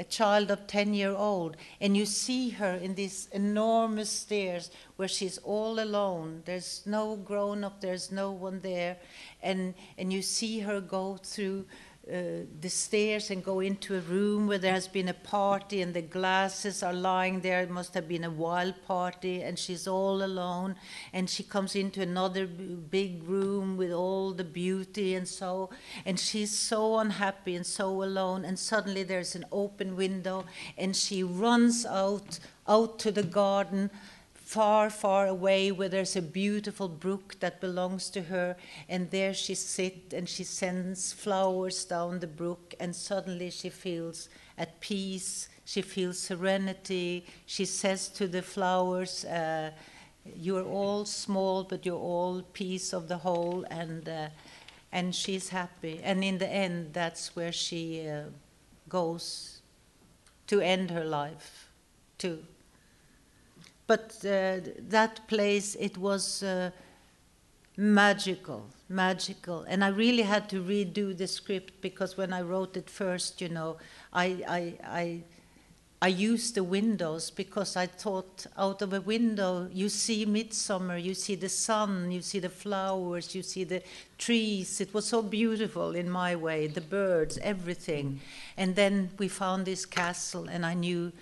a 0.00 0.04
child 0.04 0.50
of 0.50 0.66
10 0.66 0.94
year 0.94 1.12
old. 1.14 1.58
And 1.78 1.94
you 1.94 2.06
see 2.06 2.48
her 2.50 2.74
in 2.74 2.94
these 2.94 3.28
enormous 3.32 4.08
stairs 4.08 4.70
where 4.96 5.08
she's 5.08 5.36
all 5.38 5.78
alone. 5.78 6.42
There's 6.46 6.82
no 6.86 7.16
grown 7.16 7.62
up 7.64 7.82
there's 7.82 8.10
no 8.10 8.32
one 8.32 8.60
there. 8.60 8.96
And 9.42 9.74
and 9.98 10.10
you 10.10 10.22
see 10.22 10.60
her 10.60 10.80
go 10.80 11.18
through 11.22 11.66
uh, 12.10 12.44
the 12.60 12.68
stairs 12.68 13.30
and 13.30 13.44
go 13.44 13.60
into 13.60 13.96
a 13.96 14.00
room 14.00 14.48
where 14.48 14.58
there 14.58 14.72
has 14.72 14.88
been 14.88 15.08
a 15.08 15.14
party 15.14 15.80
and 15.80 15.94
the 15.94 16.02
glasses 16.02 16.82
are 16.82 16.92
lying 16.92 17.40
there. 17.40 17.62
It 17.62 17.70
must 17.70 17.94
have 17.94 18.08
been 18.08 18.24
a 18.24 18.30
wild 18.30 18.74
party, 18.86 19.42
and 19.42 19.58
she's 19.58 19.86
all 19.86 20.22
alone. 20.22 20.74
And 21.12 21.30
she 21.30 21.42
comes 21.42 21.76
into 21.76 22.02
another 22.02 22.46
big 22.46 23.22
room 23.22 23.76
with 23.76 23.92
all 23.92 24.32
the 24.32 24.44
beauty 24.44 25.14
and 25.14 25.28
so, 25.28 25.70
and 26.04 26.18
she's 26.18 26.50
so 26.50 26.98
unhappy 26.98 27.54
and 27.54 27.66
so 27.66 28.02
alone. 28.02 28.44
And 28.44 28.58
suddenly 28.58 29.04
there's 29.04 29.36
an 29.36 29.44
open 29.52 29.94
window, 29.94 30.44
and 30.76 30.96
she 30.96 31.22
runs 31.22 31.86
out 31.86 32.40
out 32.66 32.98
to 33.00 33.10
the 33.10 33.22
garden 33.22 33.90
far, 34.50 34.90
far 34.90 35.28
away 35.28 35.70
where 35.70 35.88
there's 35.88 36.16
a 36.16 36.22
beautiful 36.22 36.88
brook 36.88 37.36
that 37.38 37.60
belongs 37.60 38.10
to 38.10 38.22
her, 38.22 38.56
and 38.88 39.08
there 39.12 39.32
she 39.32 39.54
sits 39.54 40.12
and 40.12 40.28
she 40.28 40.42
sends 40.42 41.12
flowers 41.12 41.84
down 41.84 42.18
the 42.18 42.26
brook, 42.26 42.74
and 42.80 42.96
suddenly 42.96 43.48
she 43.48 43.70
feels 43.70 44.28
at 44.58 44.80
peace, 44.80 45.48
she 45.64 45.82
feels 45.82 46.18
serenity. 46.18 47.24
She 47.46 47.64
says 47.64 48.08
to 48.08 48.26
the 48.26 48.42
flowers, 48.42 49.24
uh, 49.24 49.70
You're 50.36 50.66
all 50.66 51.04
small, 51.04 51.62
but 51.62 51.86
you're 51.86 52.06
all 52.12 52.42
piece 52.42 52.92
of 52.92 53.06
the 53.06 53.18
whole, 53.18 53.64
and, 53.70 54.08
uh, 54.08 54.30
and 54.90 55.14
she's 55.14 55.50
happy. 55.50 56.00
And 56.02 56.24
in 56.24 56.38
the 56.38 56.48
end, 56.48 56.92
that's 56.92 57.36
where 57.36 57.52
she 57.52 58.08
uh, 58.08 58.22
goes 58.88 59.60
to 60.48 60.60
end 60.60 60.90
her 60.90 61.04
life, 61.04 61.68
too 62.18 62.42
but 63.90 64.14
uh, 64.24 64.60
that 64.88 65.26
place 65.26 65.74
it 65.80 65.98
was 65.98 66.44
uh, 66.44 66.70
magical 67.76 68.64
magical 68.88 69.62
and 69.62 69.82
i 69.82 69.88
really 69.88 70.22
had 70.22 70.48
to 70.48 70.62
redo 70.62 71.16
the 71.16 71.26
script 71.26 71.72
because 71.80 72.16
when 72.16 72.32
i 72.32 72.40
wrote 72.40 72.76
it 72.76 72.88
first 72.88 73.40
you 73.40 73.48
know 73.48 73.76
i 74.12 74.26
i 74.46 74.62
i, 75.02 75.22
I 76.02 76.08
used 76.08 76.54
the 76.54 76.64
windows 76.64 77.30
because 77.30 77.76
I 77.76 77.86
thought 77.86 78.46
out 78.56 78.80
of 78.80 78.94
a 78.94 79.02
window 79.02 79.68
you 79.70 79.90
see 79.90 80.24
midsummer, 80.24 80.96
you 80.96 81.12
see 81.12 81.34
the 81.34 81.50
sun, 81.50 82.10
you 82.10 82.22
see 82.22 82.38
the 82.38 82.48
flowers, 82.48 83.34
you 83.34 83.42
see 83.42 83.64
the 83.64 83.82
trees. 84.16 84.80
It 84.80 84.94
was 84.94 85.06
so 85.06 85.20
beautiful 85.20 85.94
in 85.94 86.08
my 86.08 86.36
way, 86.36 86.68
the 86.68 86.80
birds, 86.80 87.36
everything. 87.42 88.20
And 88.56 88.76
then 88.76 89.10
we 89.18 89.28
found 89.28 89.66
this 89.66 89.84
castle, 89.84 90.48
and 90.48 90.64
I 90.64 90.72
knew 90.72 91.12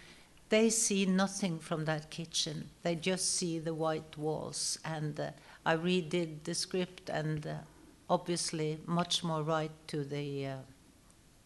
they 0.48 0.70
see 0.70 1.04
nothing 1.06 1.58
from 1.58 1.84
that 1.84 2.10
kitchen. 2.10 2.70
They 2.82 2.94
just 2.94 3.36
see 3.36 3.58
the 3.58 3.74
white 3.74 4.16
walls. 4.16 4.78
And 4.84 5.18
uh, 5.18 5.30
I 5.66 5.76
redid 5.76 6.44
the 6.44 6.54
script, 6.54 7.10
and 7.10 7.46
uh, 7.46 7.54
obviously 8.08 8.78
much 8.86 9.22
more 9.22 9.42
right 9.42 9.70
to 9.88 10.04
the 10.04 10.46
uh, 10.46 10.56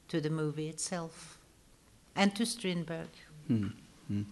to 0.09 0.21
the 0.21 0.31
movie 0.31 0.69
itself, 0.69 1.39
and 2.15 2.35
to 2.37 2.45
Strindberg. 2.45 3.09
Mm-hmm. 3.51 4.23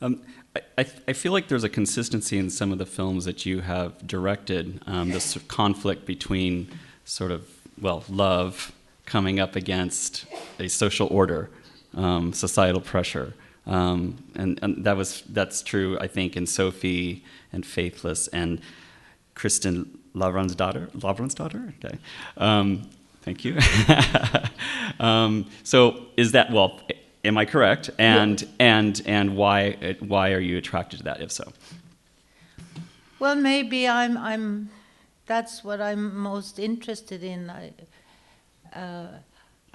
Um, 0.00 0.22
I, 0.54 0.86
I, 1.08 1.12
feel 1.12 1.32
like 1.32 1.48
there's 1.48 1.64
a 1.64 1.68
consistency 1.68 2.38
in 2.38 2.50
some 2.50 2.70
of 2.70 2.78
the 2.78 2.86
films 2.86 3.24
that 3.24 3.44
you 3.44 3.62
have 3.62 4.06
directed. 4.06 4.80
Um, 4.86 5.10
this 5.10 5.36
conflict 5.48 6.06
between 6.06 6.68
sort 7.04 7.32
of 7.32 7.48
well 7.80 8.04
love 8.08 8.72
coming 9.06 9.40
up 9.40 9.56
against 9.56 10.26
a 10.60 10.68
social 10.68 11.08
order, 11.08 11.50
um, 11.94 12.32
societal 12.32 12.80
pressure. 12.80 13.34
Um, 13.68 14.24
and, 14.34 14.58
and, 14.62 14.84
that 14.84 14.96
was 14.96 15.22
that's 15.28 15.62
true, 15.62 15.98
I 16.00 16.06
think, 16.06 16.36
in 16.36 16.46
Sophie 16.46 17.22
and 17.52 17.66
Faithless 17.66 18.26
and 18.28 18.60
Kristin 19.36 19.88
Lavransdatter. 20.14 20.90
Lavrans's 21.02 21.34
daughter. 21.34 21.74
Okay. 21.84 21.98
Um, 22.38 22.88
thank 23.22 23.44
you. 23.44 23.58
um, 25.00 25.46
so 25.64 26.06
is 26.16 26.32
that 26.32 26.50
well? 26.50 26.80
Am 27.24 27.36
I 27.36 27.44
correct? 27.44 27.90
And 27.98 28.40
yeah. 28.40 28.48
and 28.58 29.02
and 29.04 29.36
why 29.36 29.96
why 30.00 30.32
are 30.32 30.40
you 30.40 30.56
attracted 30.56 30.98
to 30.98 31.04
that? 31.04 31.20
If 31.20 31.30
so. 31.30 31.52
Well, 33.18 33.36
maybe 33.36 33.86
I'm 33.86 34.16
I'm. 34.16 34.70
That's 35.26 35.62
what 35.62 35.80
I'm 35.80 36.16
most 36.16 36.58
interested 36.58 37.22
in. 37.22 37.50
I, 37.50 37.72
uh, 38.74 39.08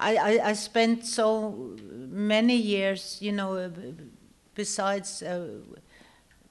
I, 0.04 0.16
I, 0.16 0.48
I, 0.50 0.52
spent 0.52 1.06
so 1.06 1.76
many 2.10 2.56
years, 2.56 3.16
you 3.22 3.32
know, 3.32 3.72
besides 4.54 5.22
uh, 5.22 5.48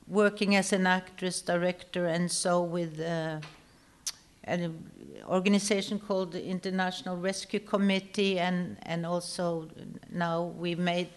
working 0.07 0.55
as 0.55 0.73
an 0.73 0.87
actress, 0.87 1.39
director, 1.39 2.07
and 2.07 2.31
so 2.31 2.63
with 2.63 2.99
uh, 2.99 3.39
an 4.45 4.89
organization 5.27 5.99
called 5.99 6.31
the 6.31 6.43
International 6.43 7.15
Rescue 7.15 7.59
Committee, 7.59 8.39
and, 8.39 8.75
and 8.83 9.05
also 9.05 9.69
now 10.11 10.45
we 10.57 10.73
made 10.73 11.09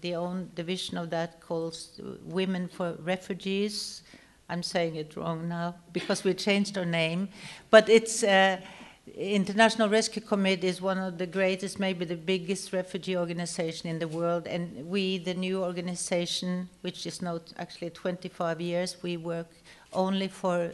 the 0.00 0.16
own 0.16 0.50
division 0.56 0.98
of 0.98 1.10
that 1.10 1.40
called 1.40 1.78
Women 2.24 2.66
for 2.66 2.96
Refugees. 3.04 4.02
I'm 4.48 4.64
saying 4.64 4.96
it 4.96 5.16
wrong 5.16 5.48
now 5.48 5.76
because 5.92 6.24
we 6.24 6.34
changed 6.34 6.76
our 6.76 6.84
name, 6.84 7.28
but 7.70 7.88
it's. 7.88 8.24
Uh, 8.24 8.56
International 9.06 9.88
Rescue 9.88 10.22
Committee 10.22 10.66
is 10.66 10.80
one 10.80 10.98
of 10.98 11.18
the 11.18 11.26
greatest, 11.26 11.78
maybe 11.78 12.04
the 12.04 12.16
biggest 12.16 12.72
refugee 12.72 13.16
organization 13.16 13.88
in 13.88 13.98
the 13.98 14.08
world. 14.08 14.46
And 14.46 14.88
we, 14.88 15.18
the 15.18 15.34
new 15.34 15.62
organization, 15.62 16.70
which 16.80 17.06
is 17.06 17.20
now 17.20 17.40
actually 17.58 17.90
25 17.90 18.60
years, 18.60 18.96
we 19.02 19.16
work 19.18 19.48
only 19.92 20.28
for 20.28 20.72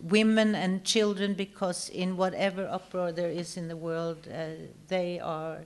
women 0.00 0.54
and 0.54 0.84
children 0.84 1.34
because 1.34 1.88
in 1.90 2.16
whatever 2.16 2.66
uproar 2.68 3.12
there 3.12 3.30
is 3.30 3.56
in 3.56 3.68
the 3.68 3.76
world, 3.76 4.28
uh, 4.32 4.50
they 4.88 5.18
are 5.18 5.58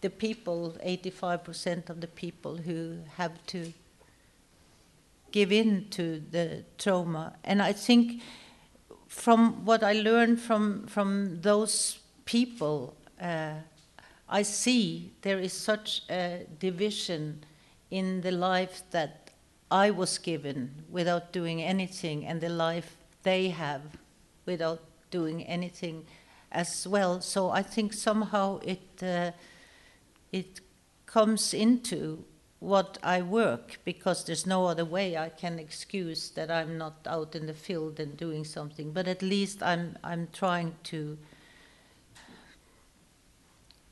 the 0.00 0.10
people, 0.10 0.76
85% 0.84 1.88
of 1.88 2.00
the 2.00 2.08
people 2.08 2.56
who 2.56 2.98
have 3.16 3.32
to 3.46 3.72
give 5.30 5.52
in 5.52 5.88
to 5.90 6.22
the 6.30 6.64
trauma. 6.76 7.34
And 7.44 7.62
I 7.62 7.72
think 7.72 8.20
from 9.12 9.66
what 9.66 9.82
I 9.82 9.92
learned 9.92 10.40
from, 10.40 10.86
from 10.86 11.42
those 11.42 11.98
people, 12.24 12.96
uh, 13.20 13.52
I 14.26 14.42
see 14.42 15.12
there 15.20 15.38
is 15.38 15.52
such 15.52 16.02
a 16.08 16.46
division 16.58 17.44
in 17.90 18.22
the 18.22 18.30
life 18.32 18.82
that 18.90 19.30
I 19.70 19.90
was 19.90 20.16
given 20.16 20.70
without 20.90 21.30
doing 21.30 21.62
anything, 21.62 22.26
and 22.26 22.40
the 22.40 22.48
life 22.48 22.96
they 23.22 23.50
have 23.50 23.82
without 24.46 24.80
doing 25.10 25.44
anything 25.44 26.06
as 26.50 26.88
well. 26.88 27.20
So 27.20 27.50
I 27.50 27.62
think 27.62 27.92
somehow 27.92 28.60
it 28.64 29.02
uh, 29.02 29.32
it 30.32 30.60
comes 31.04 31.52
into 31.52 32.24
what 32.62 32.96
I 33.02 33.22
work 33.22 33.80
because 33.84 34.24
there's 34.24 34.46
no 34.46 34.66
other 34.66 34.84
way 34.84 35.16
I 35.16 35.30
can 35.30 35.58
excuse 35.58 36.30
that 36.30 36.48
I'm 36.48 36.78
not 36.78 36.94
out 37.06 37.34
in 37.34 37.46
the 37.46 37.54
field 37.54 37.98
and 37.98 38.16
doing 38.16 38.44
something. 38.44 38.92
But 38.92 39.08
at 39.08 39.20
least 39.20 39.62
I'm 39.62 39.98
I'm 40.04 40.28
trying 40.32 40.76
to 40.84 41.18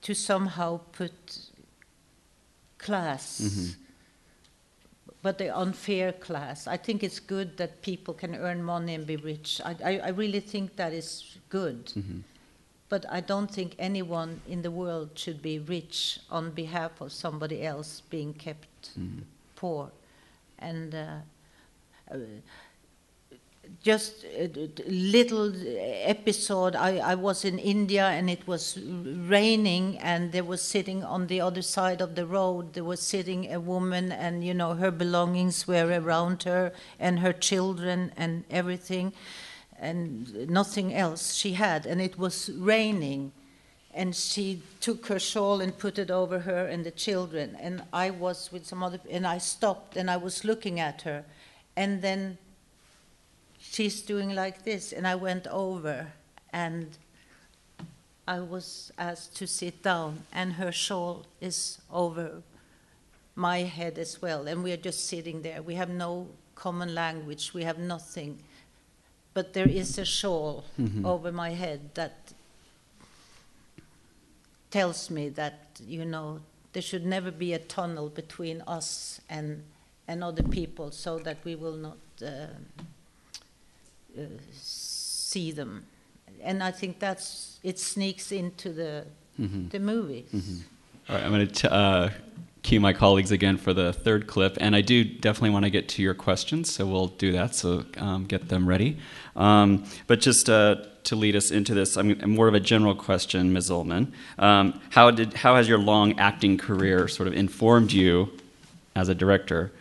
to 0.02 0.14
somehow 0.14 0.80
put 0.92 1.50
class. 2.78 3.40
Mm-hmm 3.40 3.80
but 5.22 5.38
the 5.38 5.54
unfair 5.54 6.12
class. 6.12 6.66
I 6.66 6.76
think 6.76 7.02
it's 7.02 7.20
good 7.20 7.56
that 7.58 7.82
people 7.82 8.14
can 8.14 8.34
earn 8.34 8.62
money 8.62 8.94
and 8.94 9.06
be 9.06 9.16
rich. 9.16 9.60
I, 9.64 9.76
I, 9.84 9.98
I 9.98 10.08
really 10.08 10.40
think 10.40 10.76
that 10.76 10.92
is 10.92 11.36
good. 11.50 11.86
Mm-hmm. 11.86 12.20
But 12.90 13.06
I 13.08 13.20
don't 13.20 13.50
think 13.50 13.74
anyone 13.78 14.40
in 14.46 14.62
the 14.62 14.70
world 14.70 15.10
should 15.14 15.40
be 15.40 15.58
rich 15.58 16.20
on 16.30 16.50
behalf 16.50 17.00
of 17.00 17.12
somebody 17.12 17.64
else 17.64 18.02
being 18.10 18.34
kept 18.34 18.98
mm-hmm. 18.98 19.22
poor. 19.56 19.90
And 20.58 20.94
uh, 20.94 21.14
uh, 22.10 22.18
just 23.82 24.24
a 24.24 24.50
little 24.86 25.52
episode. 26.02 26.74
I, 26.74 26.98
I 26.98 27.14
was 27.14 27.44
in 27.44 27.58
India 27.58 28.06
and 28.06 28.28
it 28.28 28.46
was 28.46 28.78
raining, 28.78 29.98
and 29.98 30.32
there 30.32 30.44
was 30.44 30.60
sitting 30.60 31.04
on 31.04 31.28
the 31.28 31.40
other 31.40 31.62
side 31.62 32.00
of 32.00 32.14
the 32.14 32.26
road. 32.26 32.74
There 32.74 32.84
was 32.84 33.00
sitting 33.00 33.52
a 33.52 33.60
woman, 33.60 34.12
and 34.12 34.44
you 34.44 34.54
know 34.54 34.74
her 34.74 34.90
belongings 34.90 35.66
were 35.66 35.86
around 35.86 36.42
her, 36.42 36.72
and 36.98 37.20
her 37.20 37.32
children, 37.32 38.12
and 38.16 38.44
everything, 38.50 39.12
and 39.80 40.48
nothing 40.48 40.94
else 40.94 41.34
she 41.34 41.54
had. 41.54 41.86
And 41.86 42.00
it 42.00 42.18
was 42.18 42.50
raining, 42.50 43.32
and 43.92 44.14
she 44.14 44.62
took 44.80 45.06
her 45.06 45.18
shawl 45.18 45.60
and 45.60 45.76
put 45.76 45.98
it 45.98 46.10
over 46.10 46.40
her 46.40 46.66
and 46.66 46.84
the 46.84 46.90
children. 46.90 47.56
And 47.60 47.82
I 47.92 48.10
was 48.10 48.52
with 48.52 48.66
some 48.66 48.82
other, 48.82 49.00
and 49.10 49.26
I 49.26 49.38
stopped 49.38 49.96
and 49.96 50.10
I 50.10 50.18
was 50.18 50.44
looking 50.44 50.78
at 50.78 51.02
her, 51.02 51.24
and 51.76 52.02
then 52.02 52.38
she's 53.58 54.02
doing 54.02 54.34
like 54.34 54.64
this. 54.64 54.92
And 54.92 55.06
I 55.06 55.14
went 55.14 55.46
over 55.48 56.12
and 56.52 56.86
I 58.28 58.40
was 58.40 58.92
asked 58.98 59.34
to 59.36 59.46
sit 59.46 59.82
down, 59.82 60.22
and 60.32 60.52
her 60.52 60.70
shawl 60.70 61.26
is 61.40 61.78
over 61.90 62.42
my 63.34 63.60
head 63.60 63.98
as 63.98 64.20
well. 64.22 64.46
And 64.46 64.62
we 64.62 64.72
are 64.72 64.76
just 64.76 65.08
sitting 65.08 65.42
there. 65.42 65.62
We 65.62 65.74
have 65.74 65.88
no 65.88 66.28
common 66.54 66.94
language, 66.94 67.54
we 67.54 67.64
have 67.64 67.78
nothing. 67.78 68.38
But 69.40 69.54
there 69.54 69.68
is 69.68 69.96
a 69.96 70.04
shawl 70.04 70.64
mm-hmm. 70.78 71.06
over 71.06 71.32
my 71.32 71.52
head 71.54 71.80
that 71.94 72.34
tells 74.70 75.08
me 75.08 75.30
that, 75.30 75.80
you 75.86 76.04
know, 76.04 76.40
there 76.74 76.82
should 76.82 77.06
never 77.06 77.30
be 77.30 77.54
a 77.54 77.58
tunnel 77.58 78.10
between 78.10 78.60
us 78.66 79.18
and, 79.30 79.62
and 80.06 80.22
other 80.22 80.42
people 80.42 80.90
so 80.90 81.18
that 81.20 81.38
we 81.42 81.54
will 81.54 81.78
not. 81.86 81.96
Uh, 82.20 82.48
uh, 84.18 84.22
see 84.52 85.52
them, 85.52 85.86
and 86.42 86.62
I 86.62 86.72
think 86.72 86.98
that's 86.98 87.60
it 87.62 87.78
sneaks 87.78 88.32
into 88.32 88.72
the 88.72 89.06
mm-hmm. 89.40 89.68
the 89.68 89.78
movie. 89.78 90.26
Mm-hmm. 90.34 90.58
All 91.08 91.16
right, 91.16 91.24
I'm 91.24 91.32
going 91.32 91.46
to 91.46 91.72
uh, 91.72 92.10
cue 92.62 92.80
my 92.80 92.92
colleagues 92.92 93.30
again 93.32 93.56
for 93.56 93.72
the 93.72 93.92
third 93.92 94.26
clip, 94.26 94.56
and 94.60 94.76
I 94.76 94.80
do 94.80 95.04
definitely 95.04 95.50
want 95.50 95.64
to 95.64 95.70
get 95.70 95.88
to 95.90 96.02
your 96.02 96.14
questions, 96.14 96.72
so 96.72 96.86
we'll 96.86 97.08
do 97.08 97.32
that. 97.32 97.54
So 97.54 97.84
um, 97.96 98.24
get 98.26 98.48
them 98.48 98.68
ready. 98.68 98.98
Um, 99.36 99.84
but 100.06 100.20
just 100.20 100.50
uh, 100.50 100.76
to 101.04 101.16
lead 101.16 101.36
us 101.36 101.50
into 101.50 101.74
this, 101.74 101.96
I 101.96 102.02
mean, 102.02 102.20
more 102.28 102.48
of 102.48 102.54
a 102.54 102.60
general 102.60 102.94
question, 102.94 103.52
Ms. 103.52 103.70
Ullmann. 103.70 104.12
Um, 104.38 104.80
how 104.90 105.10
did 105.10 105.34
how 105.34 105.56
has 105.56 105.68
your 105.68 105.78
long 105.78 106.18
acting 106.18 106.58
career 106.58 107.08
sort 107.08 107.28
of 107.28 107.34
informed 107.34 107.92
you 107.92 108.30
as 108.94 109.08
a 109.08 109.14
director? 109.14 109.72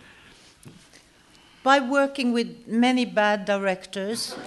by 1.64 1.80
working 1.80 2.32
with 2.32 2.68
many 2.68 3.06
bad 3.06 3.46
directors. 3.46 4.34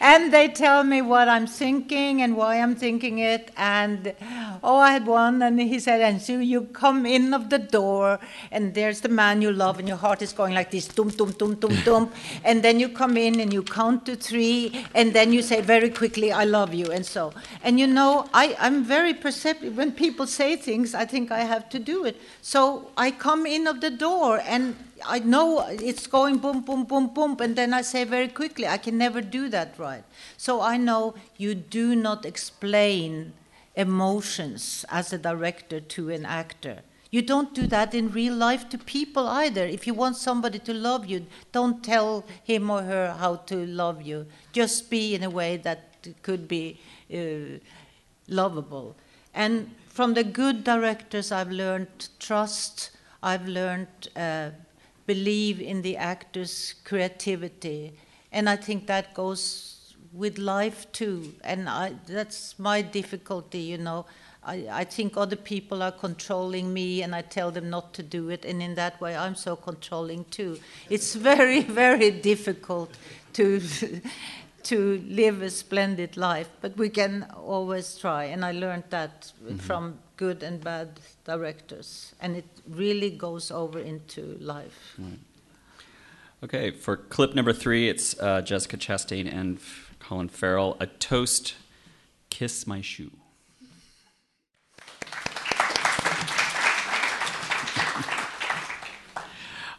and 0.00 0.32
they 0.32 0.48
tell 0.48 0.84
me 0.84 1.02
what 1.02 1.28
I'm 1.28 1.46
thinking 1.46 2.22
and 2.22 2.36
why 2.36 2.60
I'm 2.60 2.74
thinking 2.74 3.18
it. 3.18 3.50
And 3.56 4.14
oh, 4.62 4.76
I 4.76 4.92
had 4.92 5.06
one, 5.06 5.42
and 5.42 5.60
he 5.60 5.78
said, 5.78 6.00
and 6.00 6.20
so 6.20 6.38
you 6.38 6.62
come 6.62 7.06
in 7.06 7.34
of 7.34 7.50
the 7.50 7.58
door, 7.58 8.18
and 8.50 8.74
there's 8.74 9.00
the 9.00 9.08
man 9.08 9.42
you 9.42 9.52
love, 9.52 9.78
and 9.78 9.88
your 9.88 9.96
heart 9.96 10.22
is 10.22 10.32
going 10.32 10.54
like 10.54 10.70
this, 10.70 10.88
dum, 10.88 11.10
dum, 11.10 11.32
dum, 11.32 11.54
dum, 11.54 11.76
dum. 11.84 12.10
And 12.44 12.62
then 12.62 12.80
you 12.80 12.88
come 12.88 13.16
in 13.16 13.40
and 13.40 13.52
you 13.52 13.62
count 13.62 14.06
to 14.06 14.16
three, 14.16 14.84
and 14.94 15.12
then 15.12 15.32
you 15.32 15.42
say 15.42 15.60
very 15.60 15.90
quickly, 15.90 16.32
I 16.32 16.44
love 16.44 16.74
you, 16.74 16.90
and 16.90 17.04
so. 17.04 17.32
And 17.62 17.78
you 17.78 17.86
know, 17.86 18.28
I, 18.32 18.56
I'm 18.58 18.84
very 18.84 19.14
perceptive. 19.14 19.76
When 19.76 19.92
people 19.92 20.26
say 20.26 20.56
things, 20.56 20.94
I 20.94 21.04
think 21.04 21.30
I 21.30 21.40
have 21.40 21.68
to 21.70 21.78
do 21.78 22.04
it. 22.04 22.20
So 22.42 22.90
I 22.96 23.10
come 23.10 23.46
in 23.46 23.66
of 23.66 23.80
the 23.80 23.90
door, 23.90 24.40
and 24.44 24.76
I 25.04 25.18
know 25.18 25.66
it's 25.68 26.06
going 26.06 26.38
boom, 26.38 26.60
boom, 26.60 26.84
boom, 26.84 27.08
boom, 27.08 27.36
and 27.40 27.56
then 27.56 27.72
I 27.74 27.82
say 27.82 28.04
very 28.04 28.28
quickly, 28.28 28.66
I 28.66 28.78
can 28.78 28.96
never 28.98 29.20
do 29.20 29.48
that 29.48 29.78
right. 29.78 30.04
So 30.36 30.60
I 30.60 30.76
know 30.76 31.14
you 31.36 31.54
do 31.54 31.96
not 31.96 32.24
explain 32.24 33.32
emotions 33.74 34.84
as 34.88 35.12
a 35.12 35.18
director 35.18 35.80
to 35.80 36.10
an 36.10 36.24
actor. 36.24 36.82
You 37.10 37.22
don't 37.22 37.54
do 37.54 37.68
that 37.68 37.94
in 37.94 38.10
real 38.10 38.34
life 38.34 38.68
to 38.70 38.78
people 38.78 39.28
either. 39.28 39.64
If 39.64 39.86
you 39.86 39.94
want 39.94 40.16
somebody 40.16 40.58
to 40.58 40.74
love 40.74 41.06
you, 41.06 41.26
don't 41.52 41.84
tell 41.84 42.24
him 42.42 42.70
or 42.70 42.82
her 42.82 43.14
how 43.18 43.36
to 43.36 43.66
love 43.66 44.02
you. 44.02 44.26
Just 44.52 44.90
be 44.90 45.14
in 45.14 45.22
a 45.22 45.30
way 45.30 45.56
that 45.58 46.08
could 46.22 46.48
be 46.48 46.80
uh, 47.12 47.60
lovable. 48.26 48.96
And 49.32 49.74
from 49.86 50.14
the 50.14 50.24
good 50.24 50.64
directors, 50.64 51.30
I've 51.30 51.52
learned 51.52 52.08
trust. 52.18 52.90
I've 53.22 53.46
learned 53.46 54.08
uh, 54.16 54.50
believe 55.06 55.60
in 55.60 55.82
the 55.82 55.96
actor's 55.96 56.74
creativity. 56.84 57.94
And 58.32 58.48
I 58.48 58.56
think 58.56 58.86
that 58.86 59.14
goes 59.14 59.94
with 60.12 60.38
life 60.38 60.90
too. 60.92 61.34
And 61.42 61.68
I, 61.68 61.94
that's 62.06 62.58
my 62.58 62.82
difficulty, 62.82 63.60
you 63.60 63.78
know. 63.78 64.06
I, 64.46 64.66
I 64.70 64.84
think 64.84 65.16
other 65.16 65.36
people 65.36 65.82
are 65.82 65.92
controlling 65.92 66.72
me 66.72 67.02
and 67.02 67.14
I 67.14 67.22
tell 67.22 67.50
them 67.50 67.70
not 67.70 67.94
to 67.94 68.02
do 68.02 68.28
it. 68.28 68.44
And 68.44 68.62
in 68.62 68.74
that 68.74 69.00
way, 69.00 69.16
I'm 69.16 69.34
so 69.34 69.56
controlling 69.56 70.24
too. 70.26 70.58
It's 70.90 71.14
very, 71.30 71.62
very 71.62 72.10
difficult 72.10 72.90
to. 73.34 73.60
to 74.64 74.98
live 75.06 75.42
a 75.42 75.50
splendid 75.50 76.16
life, 76.16 76.48
but 76.62 76.74
we 76.78 76.88
can 76.88 77.26
always 77.36 77.98
try. 77.98 78.24
And 78.24 78.42
I 78.42 78.52
learned 78.52 78.84
that 78.88 79.30
mm-hmm. 79.44 79.58
from 79.58 79.98
good 80.16 80.42
and 80.42 80.62
bad 80.62 81.00
directors, 81.24 82.14
and 82.20 82.36
it 82.36 82.46
really 82.68 83.10
goes 83.10 83.50
over 83.50 83.78
into 83.78 84.36
life. 84.40 84.94
Right. 84.98 85.18
Okay, 86.42 86.70
for 86.70 86.96
clip 86.96 87.34
number 87.34 87.52
three, 87.52 87.88
it's 87.88 88.18
uh, 88.20 88.42
Jessica 88.42 88.76
Chastain 88.76 89.32
and 89.32 89.58
Colin 89.98 90.28
Farrell. 90.28 90.76
A 90.78 90.86
toast, 90.86 91.54
kiss 92.28 92.66
my 92.66 92.82
shoe. 92.82 93.10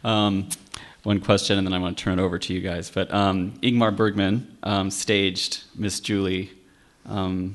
um, 0.04 0.48
one 1.04 1.20
question, 1.20 1.56
and 1.56 1.64
then 1.64 1.72
I'm 1.72 1.82
going 1.82 1.94
to 1.94 2.02
turn 2.02 2.18
it 2.18 2.22
over 2.22 2.36
to 2.36 2.52
you 2.52 2.60
guys. 2.60 2.90
But 2.90 3.14
um, 3.14 3.52
Ingmar 3.62 3.94
Bergman 3.94 4.58
um, 4.64 4.90
staged 4.90 5.62
Miss 5.76 6.00
Julie 6.00 6.50
um, 7.08 7.54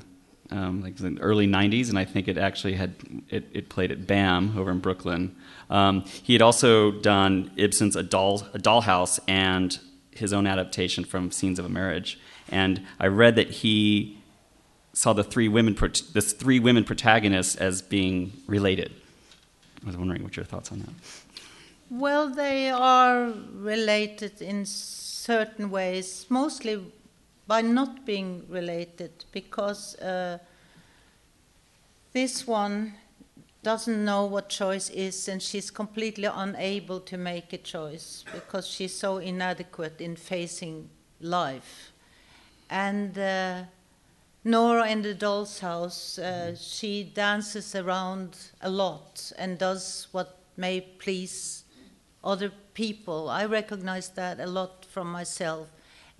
um, 0.52 0.82
like 0.82 0.98
the 0.98 1.18
early 1.22 1.48
90s, 1.48 1.90
and 1.90 1.98
I 1.98 2.06
think 2.06 2.28
it 2.28 2.38
actually 2.38 2.74
had 2.74 2.96
it, 3.30 3.50
it 3.54 3.70
played 3.70 3.92
at 3.92 4.06
BAM 4.06 4.58
over 4.58 4.70
in 4.70 4.80
Brooklyn. 4.80 5.36
Um, 5.70 6.04
he 6.24 6.34
had 6.34 6.42
also 6.42 6.92
done 6.92 7.52
Ibsen's 7.56 7.96
A, 7.96 8.04
Doll, 8.04 8.48
a 8.54 8.60
Dollhouse 8.60 9.20
and 9.28 9.80
his 10.12 10.34
own 10.34 10.46
adaptation 10.46 11.06
from 11.06 11.32
Scenes 11.32 11.58
of 11.58 11.66
a 11.66 11.70
Marriage. 11.70 12.20
And 12.50 12.86
I 13.00 13.08
read 13.08 13.36
that 13.38 13.50
he 13.50 14.18
saw 14.94 15.14
the 15.14 15.24
three 15.24 15.48
women 15.48 15.74
the 15.74 16.22
three 16.22 16.60
women 16.60 16.84
protagonists 16.84 17.56
as 17.56 17.82
being 17.82 18.34
related. 18.46 18.92
I 19.84 19.88
was 19.88 19.98
wondering 19.98 20.24
what 20.24 20.36
your 20.36 20.46
thoughts 20.46 20.72
on 20.72 20.80
that. 20.80 20.90
Well, 21.90 22.30
they 22.30 22.70
are 22.70 23.34
related 23.54 24.42
in 24.42 24.66
certain 24.66 25.72
ways, 25.72 26.26
mostly 26.30 26.82
by 27.52 27.62
not 27.62 28.06
being 28.06 28.46
related 28.48 29.12
because 29.34 29.96
uh, 29.96 30.38
this 32.14 32.48
one 32.48 32.94
doesn't 33.62 34.06
know 34.06 34.24
what 34.24 34.48
choice 34.48 34.90
is 34.92 35.28
and 35.28 35.44
she's 35.44 35.70
completely 35.70 36.30
unable 36.34 37.02
to 37.02 37.18
make 37.18 37.52
a 37.52 37.58
choice 37.58 38.24
because 38.34 38.66
she's 38.66 38.98
so 38.98 39.18
inadequate 39.18 40.00
in 40.00 40.16
facing 40.16 40.90
life. 41.20 41.92
And 42.70 43.18
uh, 43.18 43.64
Nora 44.46 44.88
in 44.88 45.02
the 45.02 45.14
doll's 45.14 45.60
house, 45.60 46.20
uh, 46.20 46.56
she 46.56 47.04
dances 47.04 47.76
around 47.76 48.38
a 48.62 48.70
lot 48.70 49.30
and 49.38 49.58
does 49.58 50.08
what 50.14 50.38
may 50.56 50.80
please 50.80 51.66
other 52.24 52.54
people. 52.74 53.30
I 53.30 53.44
recognize 53.44 54.08
that 54.12 54.40
a 54.40 54.48
lot 54.48 54.86
from 54.86 55.12
myself 55.12 55.68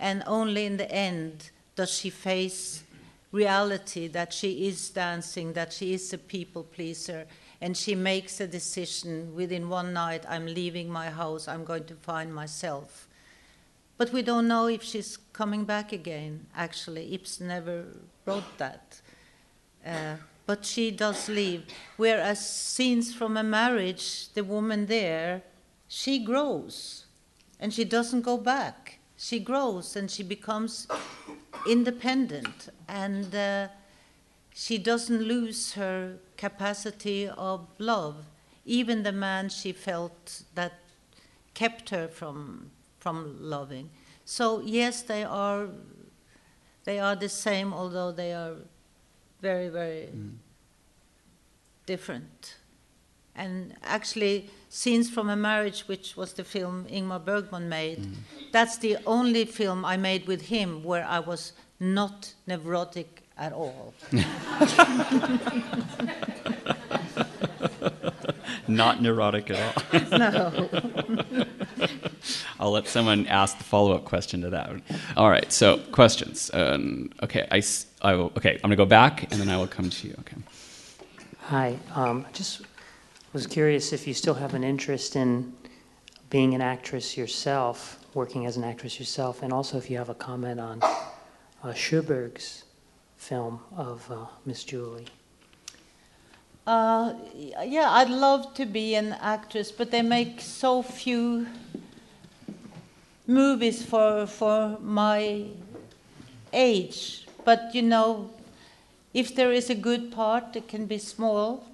and 0.02 0.24
only 0.26 0.66
in 0.66 0.76
the 0.76 0.90
end 0.90 1.50
does 1.76 1.90
she 1.90 2.10
face 2.10 2.82
reality 3.30 4.08
that 4.08 4.32
she 4.32 4.66
is 4.66 4.90
dancing, 4.90 5.52
that 5.54 5.72
she 5.72 5.94
is 5.94 6.12
a 6.12 6.18
people 6.18 6.64
pleaser, 6.64 7.24
and 7.60 7.76
she 7.76 7.94
makes 7.94 8.40
a 8.40 8.46
decision 8.46 9.32
within 9.34 9.68
one 9.68 9.92
night 9.92 10.26
I'm 10.28 10.46
leaving 10.46 10.90
my 10.90 11.08
house, 11.08 11.46
I'm 11.46 11.64
going 11.64 11.84
to 11.84 11.94
find 11.94 12.34
myself. 12.34 13.08
But 13.96 14.12
we 14.12 14.22
don't 14.22 14.48
know 14.48 14.66
if 14.66 14.82
she's 14.82 15.16
coming 15.32 15.64
back 15.64 15.92
again, 15.92 16.46
actually. 16.56 17.14
Ibsen 17.14 17.46
never 17.46 17.84
wrote 18.26 18.58
that. 18.58 19.00
Uh, 19.86 20.16
but 20.46 20.64
she 20.66 20.90
does 20.90 21.28
leave. 21.28 21.62
Whereas 21.96 22.44
scenes 22.44 23.14
from 23.14 23.36
a 23.36 23.44
marriage, 23.44 24.32
the 24.34 24.42
woman 24.42 24.86
there, 24.86 25.42
she 25.86 26.18
grows 26.18 27.06
and 27.60 27.72
she 27.72 27.84
doesn't 27.84 28.22
go 28.22 28.36
back. 28.36 28.98
She 29.22 29.38
grows 29.38 29.94
and 29.94 30.10
she 30.10 30.24
becomes 30.24 30.88
independent 31.64 32.70
and 32.88 33.32
uh, 33.32 33.68
she 34.52 34.78
doesn't 34.78 35.22
lose 35.22 35.74
her 35.74 36.16
capacity 36.36 37.28
of 37.28 37.68
love. 37.78 38.16
Even 38.64 39.04
the 39.04 39.12
man 39.12 39.48
she 39.48 39.70
felt 39.70 40.42
that 40.56 40.72
kept 41.54 41.90
her 41.90 42.08
from, 42.08 42.72
from 42.98 43.36
loving. 43.40 43.90
So, 44.24 44.60
yes, 44.60 45.02
they 45.02 45.22
are, 45.22 45.68
they 46.82 46.98
are 46.98 47.14
the 47.14 47.28
same, 47.28 47.72
although 47.72 48.10
they 48.10 48.32
are 48.32 48.56
very, 49.40 49.68
very 49.68 50.08
mm. 50.12 50.32
different. 51.86 52.56
And 53.34 53.74
actually, 53.82 54.50
Scenes 54.68 55.08
from 55.10 55.28
a 55.30 55.36
Marriage, 55.36 55.82
which 55.82 56.16
was 56.16 56.34
the 56.34 56.44
film 56.44 56.86
Ingmar 56.90 57.24
Bergman 57.24 57.68
made, 57.68 57.98
mm. 57.98 58.14
that's 58.52 58.78
the 58.78 58.98
only 59.06 59.44
film 59.44 59.84
I 59.84 59.96
made 59.96 60.26
with 60.26 60.42
him 60.42 60.82
where 60.84 61.04
I 61.04 61.18
was 61.20 61.52
not 61.80 62.34
neurotic 62.46 63.22
at 63.38 63.52
all. 63.52 63.94
not 68.68 69.02
neurotic 69.02 69.50
at 69.50 69.58
all. 69.60 70.18
no. 70.18 70.68
I'll 72.60 72.70
let 72.70 72.86
someone 72.86 73.26
ask 73.26 73.58
the 73.58 73.64
follow 73.64 73.92
up 73.96 74.04
question 74.04 74.42
to 74.42 74.50
that. 74.50 74.70
All 75.16 75.28
right, 75.28 75.50
so 75.50 75.78
questions. 75.90 76.50
Um, 76.54 77.10
okay, 77.22 77.48
I, 77.50 77.62
I 78.02 78.14
will, 78.14 78.32
okay, 78.36 78.54
I'm 78.54 78.60
going 78.60 78.70
to 78.70 78.76
go 78.76 78.86
back 78.86 79.24
and 79.32 79.40
then 79.40 79.48
I 79.48 79.56
will 79.56 79.66
come 79.66 79.90
to 79.90 80.06
you. 80.06 80.14
Okay. 80.20 80.36
Hi, 81.46 81.76
um, 81.94 82.24
just 82.32 82.62
was 83.32 83.46
curious 83.46 83.92
if 83.92 84.06
you 84.06 84.12
still 84.12 84.34
have 84.34 84.52
an 84.52 84.62
interest 84.62 85.16
in 85.16 85.52
being 86.28 86.54
an 86.54 86.60
actress 86.60 87.16
yourself, 87.16 87.98
working 88.14 88.44
as 88.44 88.56
an 88.56 88.64
actress 88.64 88.98
yourself, 88.98 89.42
and 89.42 89.52
also 89.52 89.78
if 89.78 89.90
you 89.90 89.96
have 89.96 90.10
a 90.10 90.14
comment 90.14 90.60
on 90.60 90.82
uh, 90.82 91.72
Sjöberg's 91.72 92.64
film 93.16 93.60
of 93.76 94.10
uh, 94.10 94.26
Miss 94.44 94.64
Julie. 94.64 95.06
Uh, 96.66 97.14
yeah, 97.64 97.90
I'd 97.90 98.10
love 98.10 98.54
to 98.54 98.66
be 98.66 98.94
an 98.94 99.14
actress, 99.14 99.72
but 99.72 99.90
they 99.90 100.02
make 100.02 100.40
so 100.40 100.82
few 100.82 101.46
movies 103.26 103.84
for 103.84 104.26
for 104.26 104.78
my 104.80 105.46
age. 106.52 107.26
But 107.44 107.74
you 107.74 107.82
know, 107.82 108.30
if 109.12 109.34
there 109.34 109.52
is 109.52 109.70
a 109.70 109.74
good 109.74 110.12
part, 110.12 110.54
it 110.54 110.68
can 110.68 110.86
be 110.86 110.98
small. 110.98 111.71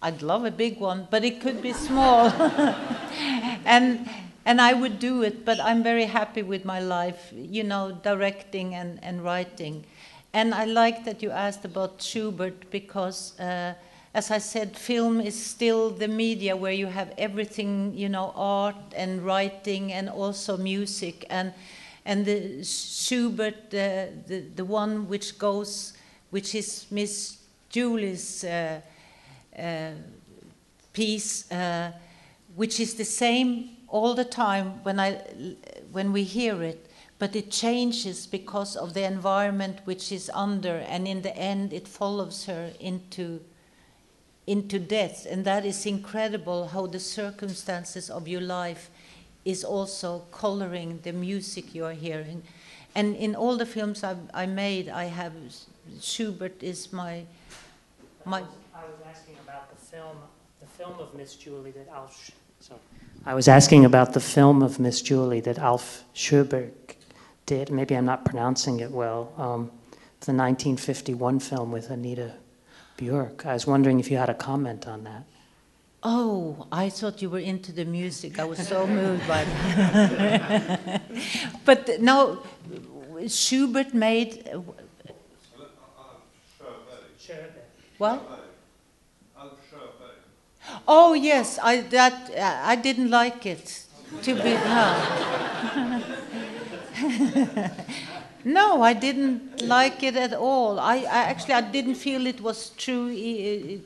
I'd 0.00 0.22
love 0.22 0.44
a 0.44 0.50
big 0.50 0.78
one, 0.78 1.08
but 1.10 1.24
it 1.24 1.40
could 1.40 1.60
be 1.60 1.72
small. 1.72 2.28
and 3.64 4.08
and 4.44 4.62
I 4.62 4.72
would 4.72 4.98
do 4.98 5.22
it, 5.22 5.44
but 5.44 5.60
I'm 5.60 5.82
very 5.82 6.06
happy 6.06 6.42
with 6.42 6.64
my 6.64 6.80
life, 6.80 7.34
you 7.36 7.64
know, 7.64 7.92
directing 7.92 8.74
and, 8.74 8.98
and 9.02 9.22
writing. 9.22 9.84
And 10.32 10.54
I 10.54 10.64
like 10.64 11.04
that 11.04 11.22
you 11.22 11.30
asked 11.30 11.66
about 11.66 12.00
Schubert 12.00 12.70
because 12.70 13.38
uh, 13.38 13.74
as 14.14 14.30
I 14.30 14.38
said, 14.38 14.76
film 14.76 15.20
is 15.20 15.36
still 15.38 15.90
the 15.90 16.08
media 16.08 16.56
where 16.56 16.72
you 16.72 16.86
have 16.86 17.12
everything, 17.18 17.92
you 17.94 18.08
know, 18.08 18.32
art 18.34 18.76
and 18.96 19.20
writing 19.22 19.92
and 19.92 20.08
also 20.08 20.56
music. 20.56 21.26
And, 21.28 21.52
and 22.06 22.24
the 22.24 22.64
Schubert, 22.64 23.66
uh, 23.74 24.06
the, 24.26 24.44
the 24.56 24.64
one 24.64 25.08
which 25.08 25.38
goes, 25.38 25.92
which 26.30 26.54
is 26.54 26.86
Miss 26.90 27.36
Julie's 27.68 28.44
uh, 28.44 28.80
piece, 30.92 31.50
uh, 31.50 31.92
which 32.56 32.80
is 32.80 32.94
the 32.94 33.04
same 33.04 33.70
all 33.88 34.14
the 34.14 34.24
time 34.24 34.82
when, 34.84 35.00
I, 35.00 35.20
when 35.92 36.12
we 36.12 36.24
hear 36.24 36.62
it 36.62 36.88
but 37.18 37.34
it 37.34 37.50
changes 37.50 38.26
because 38.26 38.76
of 38.76 38.94
the 38.94 39.02
environment 39.02 39.80
which 39.84 40.12
is 40.12 40.30
under, 40.32 40.76
and 40.88 41.08
in 41.08 41.22
the 41.22 41.36
end, 41.36 41.72
it 41.72 41.88
follows 41.88 42.46
her 42.46 42.70
into 42.80 43.40
into 44.46 44.78
death. 44.78 45.26
And 45.30 45.44
that 45.44 45.66
is 45.66 45.84
incredible 45.84 46.68
how 46.68 46.86
the 46.86 47.00
circumstances 47.00 48.08
of 48.08 48.26
your 48.26 48.40
life 48.40 48.88
is 49.44 49.62
also 49.62 50.20
coloring 50.30 51.00
the 51.02 51.12
music 51.12 51.74
you 51.74 51.84
are 51.84 51.92
hearing. 51.92 52.42
And 52.94 53.14
in 53.16 53.34
all 53.34 53.58
the 53.58 53.66
films 53.66 54.02
I've, 54.02 54.30
I 54.32 54.46
made, 54.46 54.88
I 54.88 55.04
have 55.04 55.34
Schubert 56.00 56.62
is 56.62 56.92
my 56.92 57.24
my. 58.24 58.42
I 58.78 58.84
was 58.84 59.00
asking 59.10 59.34
about 59.42 59.70
the 59.70 59.76
film, 59.76 60.16
the 60.60 60.66
film 60.66 61.00
of 61.00 61.12
Miss 61.14 61.34
Julie 61.34 61.72
that 61.72 61.88
Alf. 61.88 62.30
So 62.60 62.78
I 63.26 63.34
was 63.34 63.48
asking 63.48 63.84
about 63.84 64.12
the 64.12 64.20
film 64.20 64.62
of 64.62 64.78
Miss 64.78 65.02
Julie 65.02 65.40
that 65.40 65.58
Alf 65.58 66.04
Sjöberg 66.14 66.72
did. 67.46 67.70
Maybe 67.70 67.96
I'm 67.96 68.04
not 68.04 68.24
pronouncing 68.24 68.78
it 68.78 68.90
well. 68.92 69.32
Um, 69.36 69.70
the 70.20 70.32
1951 70.32 71.40
film 71.40 71.72
with 71.72 71.90
Anita 71.90 72.34
Björk. 72.98 73.46
I 73.46 73.54
was 73.54 73.66
wondering 73.66 73.98
if 73.98 74.10
you 74.10 74.16
had 74.16 74.28
a 74.28 74.34
comment 74.34 74.86
on 74.86 75.04
that. 75.04 75.24
Oh, 76.04 76.66
I 76.70 76.88
thought 76.90 77.20
you 77.20 77.30
were 77.30 77.40
into 77.40 77.72
the 77.72 77.84
music. 77.84 78.38
I 78.38 78.44
was 78.44 78.66
so 78.66 78.86
moved 79.00 79.26
by 79.26 79.44
that. 79.44 81.02
but 81.64 82.00
no, 82.00 82.42
Schubert 83.26 83.92
made. 83.92 84.48
Uh, 84.52 84.60
what? 87.98 88.47
Oh 90.86 91.14
yes, 91.14 91.58
I 91.62 91.80
that 91.80 92.30
I 92.70 92.76
didn't 92.76 93.10
like 93.10 93.46
it. 93.46 93.84
To 94.22 94.34
be 94.34 94.54
no. 94.54 96.02
No, 98.44 98.82
I 98.82 98.94
didn't 98.94 99.62
like 99.62 100.02
it 100.02 100.16
at 100.16 100.32
all. 100.32 100.80
I, 100.80 100.98
I, 100.98 101.24
actually 101.30 101.54
I 101.54 101.60
didn't 101.60 101.96
feel 101.96 102.26
it 102.26 102.40
was 102.40 102.70
true 102.70 103.10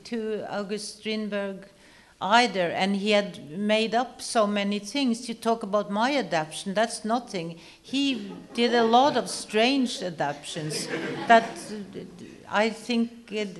to 0.05 0.45
August 0.49 0.99
Strindberg 0.99 1.67
either, 2.21 2.69
and 2.69 2.95
he 2.95 3.11
had 3.11 3.49
made 3.49 3.93
up 3.93 4.21
so 4.21 4.47
many 4.47 4.79
things. 4.79 5.27
You 5.27 5.35
talk 5.35 5.63
about 5.63 5.91
my 5.91 6.15
adaptation, 6.15 6.73
that's 6.73 7.03
nothing. 7.03 7.59
He 7.81 8.31
did 8.53 8.73
a 8.73 8.83
lot 8.83 9.17
of 9.17 9.29
strange 9.29 10.01
adaptations 10.01 10.87
that 11.27 11.43
uh, 11.43 11.99
I 12.49 12.69
think 12.69 13.31
it 13.31 13.57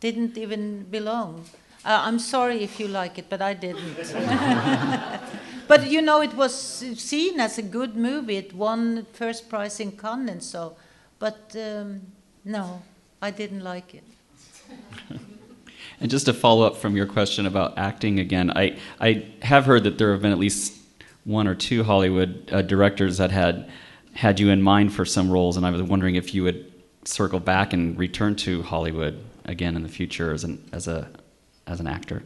didn't 0.00 0.36
even 0.36 0.82
belong. 0.90 1.46
Uh, 1.84 2.00
I'm 2.06 2.18
sorry 2.18 2.62
if 2.62 2.80
you 2.80 2.88
like 2.88 3.18
it, 3.18 3.26
but 3.28 3.42
I 3.42 3.52
didn't. 3.52 3.96
but 5.68 5.86
you 5.86 6.00
know, 6.00 6.22
it 6.22 6.34
was 6.34 6.54
seen 6.54 7.40
as 7.40 7.58
a 7.58 7.62
good 7.62 7.94
movie. 7.94 8.36
It 8.36 8.54
won 8.54 9.06
first 9.12 9.50
prize 9.50 9.80
in 9.80 9.92
Cannes, 9.92 10.28
and 10.30 10.42
so. 10.42 10.76
But 11.18 11.54
um, 11.56 12.00
no, 12.44 12.82
I 13.20 13.30
didn't 13.30 13.62
like 13.62 13.94
it. 13.94 14.04
and 16.00 16.10
just 16.10 16.24
to 16.24 16.32
follow 16.32 16.66
up 16.66 16.76
from 16.78 16.96
your 16.96 17.06
question 17.06 17.44
about 17.44 17.76
acting 17.76 18.18
again, 18.18 18.50
I 18.56 18.78
I 18.98 19.26
have 19.42 19.66
heard 19.66 19.84
that 19.84 19.98
there 19.98 20.12
have 20.12 20.22
been 20.22 20.32
at 20.32 20.38
least 20.38 20.80
one 21.24 21.46
or 21.46 21.54
two 21.54 21.84
Hollywood 21.84 22.48
uh, 22.50 22.62
directors 22.62 23.18
that 23.18 23.30
had 23.30 23.68
had 24.14 24.40
you 24.40 24.48
in 24.48 24.62
mind 24.62 24.94
for 24.94 25.04
some 25.04 25.30
roles, 25.30 25.58
and 25.58 25.66
I 25.66 25.70
was 25.70 25.82
wondering 25.82 26.14
if 26.14 26.34
you 26.34 26.44
would 26.44 26.72
circle 27.04 27.40
back 27.40 27.74
and 27.74 27.98
return 27.98 28.36
to 28.36 28.62
Hollywood 28.62 29.22
again 29.44 29.76
in 29.76 29.82
the 29.82 29.88
future 29.90 30.32
as 30.32 30.44
an 30.44 30.66
as 30.72 30.88
a 30.88 31.10
as 31.66 31.80
an 31.80 31.86
actor? 31.86 32.22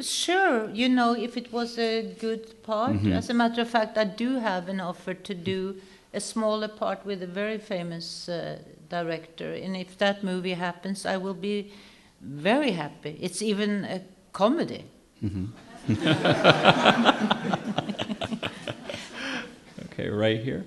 Sure, 0.00 0.70
you 0.70 0.88
know, 0.88 1.14
if 1.14 1.36
it 1.36 1.52
was 1.52 1.78
a 1.78 2.02
good 2.20 2.62
part. 2.62 2.92
Mm-hmm. 2.92 3.12
As 3.12 3.30
a 3.30 3.34
matter 3.34 3.62
of 3.62 3.68
fact, 3.68 3.98
I 3.98 4.04
do 4.04 4.38
have 4.38 4.68
an 4.68 4.80
offer 4.80 5.14
to 5.14 5.34
do 5.34 5.80
a 6.14 6.20
smaller 6.20 6.68
part 6.68 7.04
with 7.04 7.22
a 7.22 7.26
very 7.26 7.58
famous 7.58 8.28
uh, 8.28 8.60
director. 8.88 9.52
And 9.54 9.76
if 9.76 9.98
that 9.98 10.22
movie 10.22 10.54
happens, 10.54 11.04
I 11.04 11.16
will 11.16 11.34
be 11.34 11.72
very 12.20 12.72
happy. 12.72 13.18
It's 13.20 13.42
even 13.42 13.84
a 13.84 14.02
comedy. 14.32 14.84
Mm-hmm. 15.22 15.46
okay, 19.92 20.08
right 20.08 20.40
here. 20.40 20.64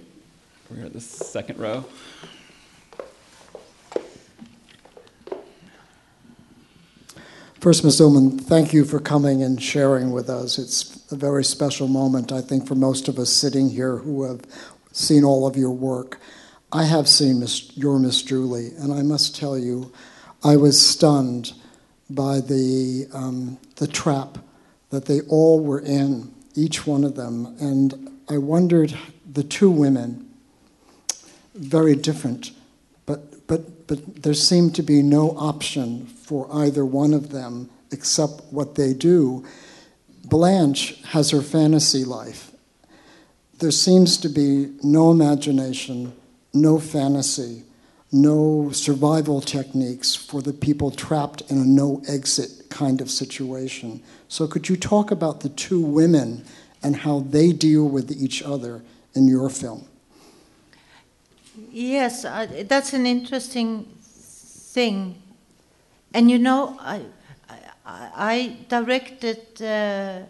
We're 0.69 0.85
at 0.85 0.93
the 0.93 1.01
second 1.01 1.59
row. 1.59 1.85
First, 7.61 7.83
Ms. 7.83 8.01
Ullmann, 8.01 8.41
thank 8.41 8.73
you 8.73 8.83
for 8.83 8.99
coming 8.99 9.43
and 9.43 9.61
sharing 9.61 10.09
with 10.09 10.31
us. 10.31 10.57
It's 10.57 10.99
a 11.11 11.15
very 11.15 11.43
special 11.43 11.87
moment, 11.87 12.31
I 12.31 12.41
think, 12.41 12.67
for 12.67 12.73
most 12.73 13.07
of 13.07 13.19
us 13.19 13.29
sitting 13.29 13.69
here 13.69 13.97
who 13.97 14.23
have 14.23 14.41
seen 14.91 15.23
all 15.23 15.45
of 15.45 15.55
your 15.55 15.69
work. 15.69 16.19
I 16.71 16.85
have 16.85 17.07
seen 17.07 17.39
Miss, 17.39 17.77
your 17.77 17.99
Miss 17.99 18.23
Julie, 18.23 18.71
and 18.79 18.91
I 18.91 19.03
must 19.03 19.35
tell 19.35 19.59
you, 19.59 19.93
I 20.43 20.55
was 20.57 20.81
stunned 20.81 21.53
by 22.09 22.39
the, 22.39 23.05
um, 23.13 23.59
the 23.75 23.85
trap 23.85 24.39
that 24.89 25.05
they 25.05 25.21
all 25.29 25.63
were 25.63 25.81
in, 25.81 26.33
each 26.55 26.87
one 26.87 27.03
of 27.03 27.15
them. 27.15 27.55
And 27.59 28.09
I 28.27 28.39
wondered, 28.39 28.97
the 29.31 29.43
two 29.43 29.69
women, 29.69 30.27
very 31.53 31.95
different, 31.95 32.53
but, 33.91 34.23
there 34.23 34.33
seemed 34.33 34.73
to 34.75 34.81
be 34.81 35.03
no 35.03 35.31
option 35.31 36.05
for 36.05 36.47
either 36.49 36.85
one 36.85 37.13
of 37.13 37.31
them 37.31 37.69
except 37.91 38.41
what 38.49 38.75
they 38.75 38.93
do. 38.93 39.45
Blanche 40.23 40.95
has 41.07 41.31
her 41.31 41.41
fantasy 41.41 42.05
life. 42.05 42.51
There 43.59 43.69
seems 43.69 44.15
to 44.19 44.29
be 44.29 44.73
no 44.81 45.11
imagination, 45.11 46.13
no 46.53 46.79
fantasy, 46.79 47.63
no 48.13 48.71
survival 48.71 49.41
techniques 49.41 50.15
for 50.15 50.41
the 50.41 50.53
people 50.53 50.91
trapped 50.91 51.41
in 51.51 51.57
a 51.57 51.65
no 51.65 52.01
exit 52.07 52.69
kind 52.69 53.01
of 53.01 53.11
situation. 53.11 54.01
So, 54.29 54.47
could 54.47 54.69
you 54.69 54.77
talk 54.77 55.11
about 55.11 55.41
the 55.41 55.49
two 55.49 55.81
women 55.81 56.45
and 56.81 56.95
how 56.95 57.19
they 57.19 57.51
deal 57.51 57.89
with 57.89 58.09
each 58.09 58.41
other 58.41 58.83
in 59.13 59.27
your 59.27 59.49
film? 59.49 59.85
Yes, 61.73 62.25
uh, 62.25 62.47
that's 62.67 62.91
an 62.91 63.05
interesting 63.05 63.85
thing. 64.01 65.21
And 66.13 66.29
you 66.29 66.37
know, 66.37 66.77
I, 66.81 67.01
I, 67.85 68.09
I 68.15 68.57
directed 68.67 69.61
uh, 69.61 70.23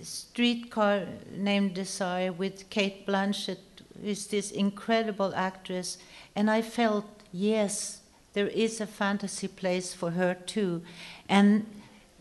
Streetcar 0.00 1.06
Named 1.36 1.74
Desire 1.74 2.32
with 2.32 2.70
Cate 2.70 3.04
Blanchett, 3.04 3.58
who 4.00 4.06
is 4.08 4.28
this 4.28 4.52
incredible 4.52 5.34
actress, 5.34 5.98
and 6.36 6.48
I 6.48 6.62
felt, 6.62 7.06
yes, 7.32 8.02
there 8.34 8.46
is 8.46 8.80
a 8.80 8.86
fantasy 8.86 9.48
place 9.48 9.92
for 9.92 10.12
her 10.12 10.34
too. 10.34 10.82
And 11.28 11.66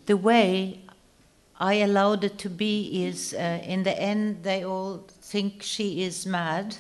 the 0.08 0.18
way 0.18 0.80
I 1.60 1.76
allowed 1.76 2.24
it 2.24 2.40
to 2.40 2.50
be 2.50 3.06
is, 3.06 3.36
uh, 3.36 3.62
in 3.64 3.84
the 3.84 4.00
end, 4.02 4.42
they 4.42 4.66
all 4.66 5.06
think 5.22 5.62
she 5.62 6.02
is 6.02 6.26
mad, 6.26 6.78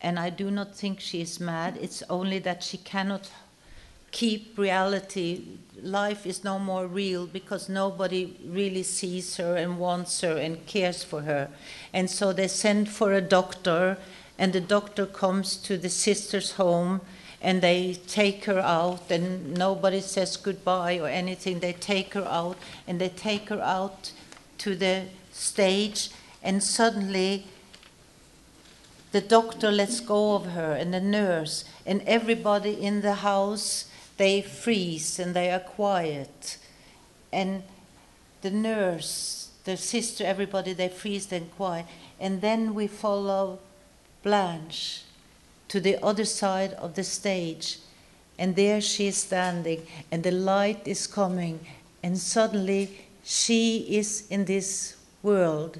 and 0.00 0.18
I 0.18 0.30
do 0.30 0.50
not 0.50 0.74
think 0.74 1.00
she 1.00 1.20
is 1.20 1.40
mad. 1.40 1.78
It's 1.80 2.02
only 2.08 2.38
that 2.40 2.62
she 2.62 2.78
cannot 2.78 3.30
keep 4.10 4.56
reality. 4.56 5.42
Life 5.82 6.26
is 6.26 6.44
no 6.44 6.58
more 6.58 6.86
real 6.86 7.26
because 7.26 7.68
nobody 7.68 8.36
really 8.46 8.82
sees 8.82 9.36
her 9.36 9.56
and 9.56 9.78
wants 9.78 10.20
her 10.20 10.36
and 10.36 10.64
cares 10.66 11.02
for 11.02 11.22
her. 11.22 11.50
And 11.92 12.10
so 12.10 12.32
they 12.32 12.48
send 12.48 12.88
for 12.88 13.12
a 13.12 13.20
doctor, 13.20 13.98
and 14.38 14.52
the 14.52 14.60
doctor 14.60 15.06
comes 15.06 15.56
to 15.56 15.76
the 15.76 15.88
sister's 15.88 16.52
home 16.52 17.00
and 17.42 17.62
they 17.62 17.94
take 18.06 18.44
her 18.46 18.58
out 18.58 19.10
and 19.10 19.54
nobody 19.54 20.00
says 20.00 20.36
goodbye 20.36 20.98
or 20.98 21.06
anything 21.06 21.60
they 21.60 21.72
take 21.72 22.14
her 22.14 22.24
out 22.24 22.56
and 22.86 23.00
they 23.00 23.08
take 23.08 23.48
her 23.50 23.60
out 23.60 24.12
to 24.58 24.74
the 24.74 25.04
stage 25.32 26.10
and 26.42 26.62
suddenly 26.62 27.46
the 29.16 29.22
doctor 29.22 29.72
lets 29.72 30.00
go 30.00 30.34
of 30.34 30.44
her 30.48 30.72
and 30.72 30.92
the 30.92 31.00
nurse 31.00 31.64
and 31.86 32.02
everybody 32.02 32.72
in 32.72 33.00
the 33.00 33.14
house 33.14 33.86
they 34.18 34.42
freeze 34.42 35.18
and 35.18 35.32
they 35.34 35.50
are 35.50 35.60
quiet. 35.60 36.58
And 37.32 37.62
the 38.42 38.50
nurse 38.50 39.48
the 39.64 39.78
sister 39.78 40.22
everybody 40.22 40.74
they 40.74 40.90
freeze 40.90 41.32
and 41.32 41.50
quiet. 41.56 41.86
And 42.20 42.42
then 42.42 42.74
we 42.74 42.88
follow 42.88 43.58
blanche 44.22 45.04
to 45.68 45.80
the 45.80 45.96
other 46.04 46.26
side 46.26 46.74
of 46.74 46.94
the 46.94 47.02
stage 47.02 47.78
and 48.38 48.54
there 48.54 48.82
she 48.82 49.06
is 49.06 49.16
standing 49.16 49.86
and 50.12 50.24
the 50.24 50.30
light 50.30 50.86
is 50.86 51.06
coming 51.06 51.60
and 52.02 52.18
suddenly 52.18 53.08
she 53.24 53.78
is 53.96 54.26
in 54.28 54.44
this 54.44 54.94
world 55.22 55.78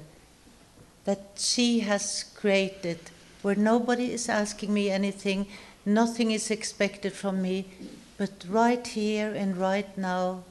that 1.05 1.21
she 1.35 1.81
has 1.81 2.25
created 2.35 2.97
where 3.41 3.55
nobody 3.55 4.11
is 4.11 4.29
asking 4.29 4.73
me 4.73 4.89
anything, 4.89 5.47
nothing 5.85 6.31
is 6.31 6.51
expected 6.51 7.13
from 7.13 7.41
me, 7.41 7.65
but 8.17 8.45
right 8.49 8.85
here 8.85 9.33
and 9.33 9.57
right 9.57 9.97
now, 9.97 10.43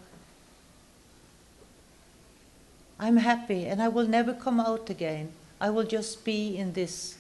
I'm 2.99 3.19
happy 3.19 3.67
and 3.67 3.83
I 3.83 3.89
will 3.89 4.07
never 4.09 4.33
come 4.33 4.61
out 4.61 4.89
again. 4.89 5.33
I 5.61 5.71
will 5.71 5.85
just 5.85 6.25
be 6.25 6.57
in 6.57 6.73
this 6.73 7.17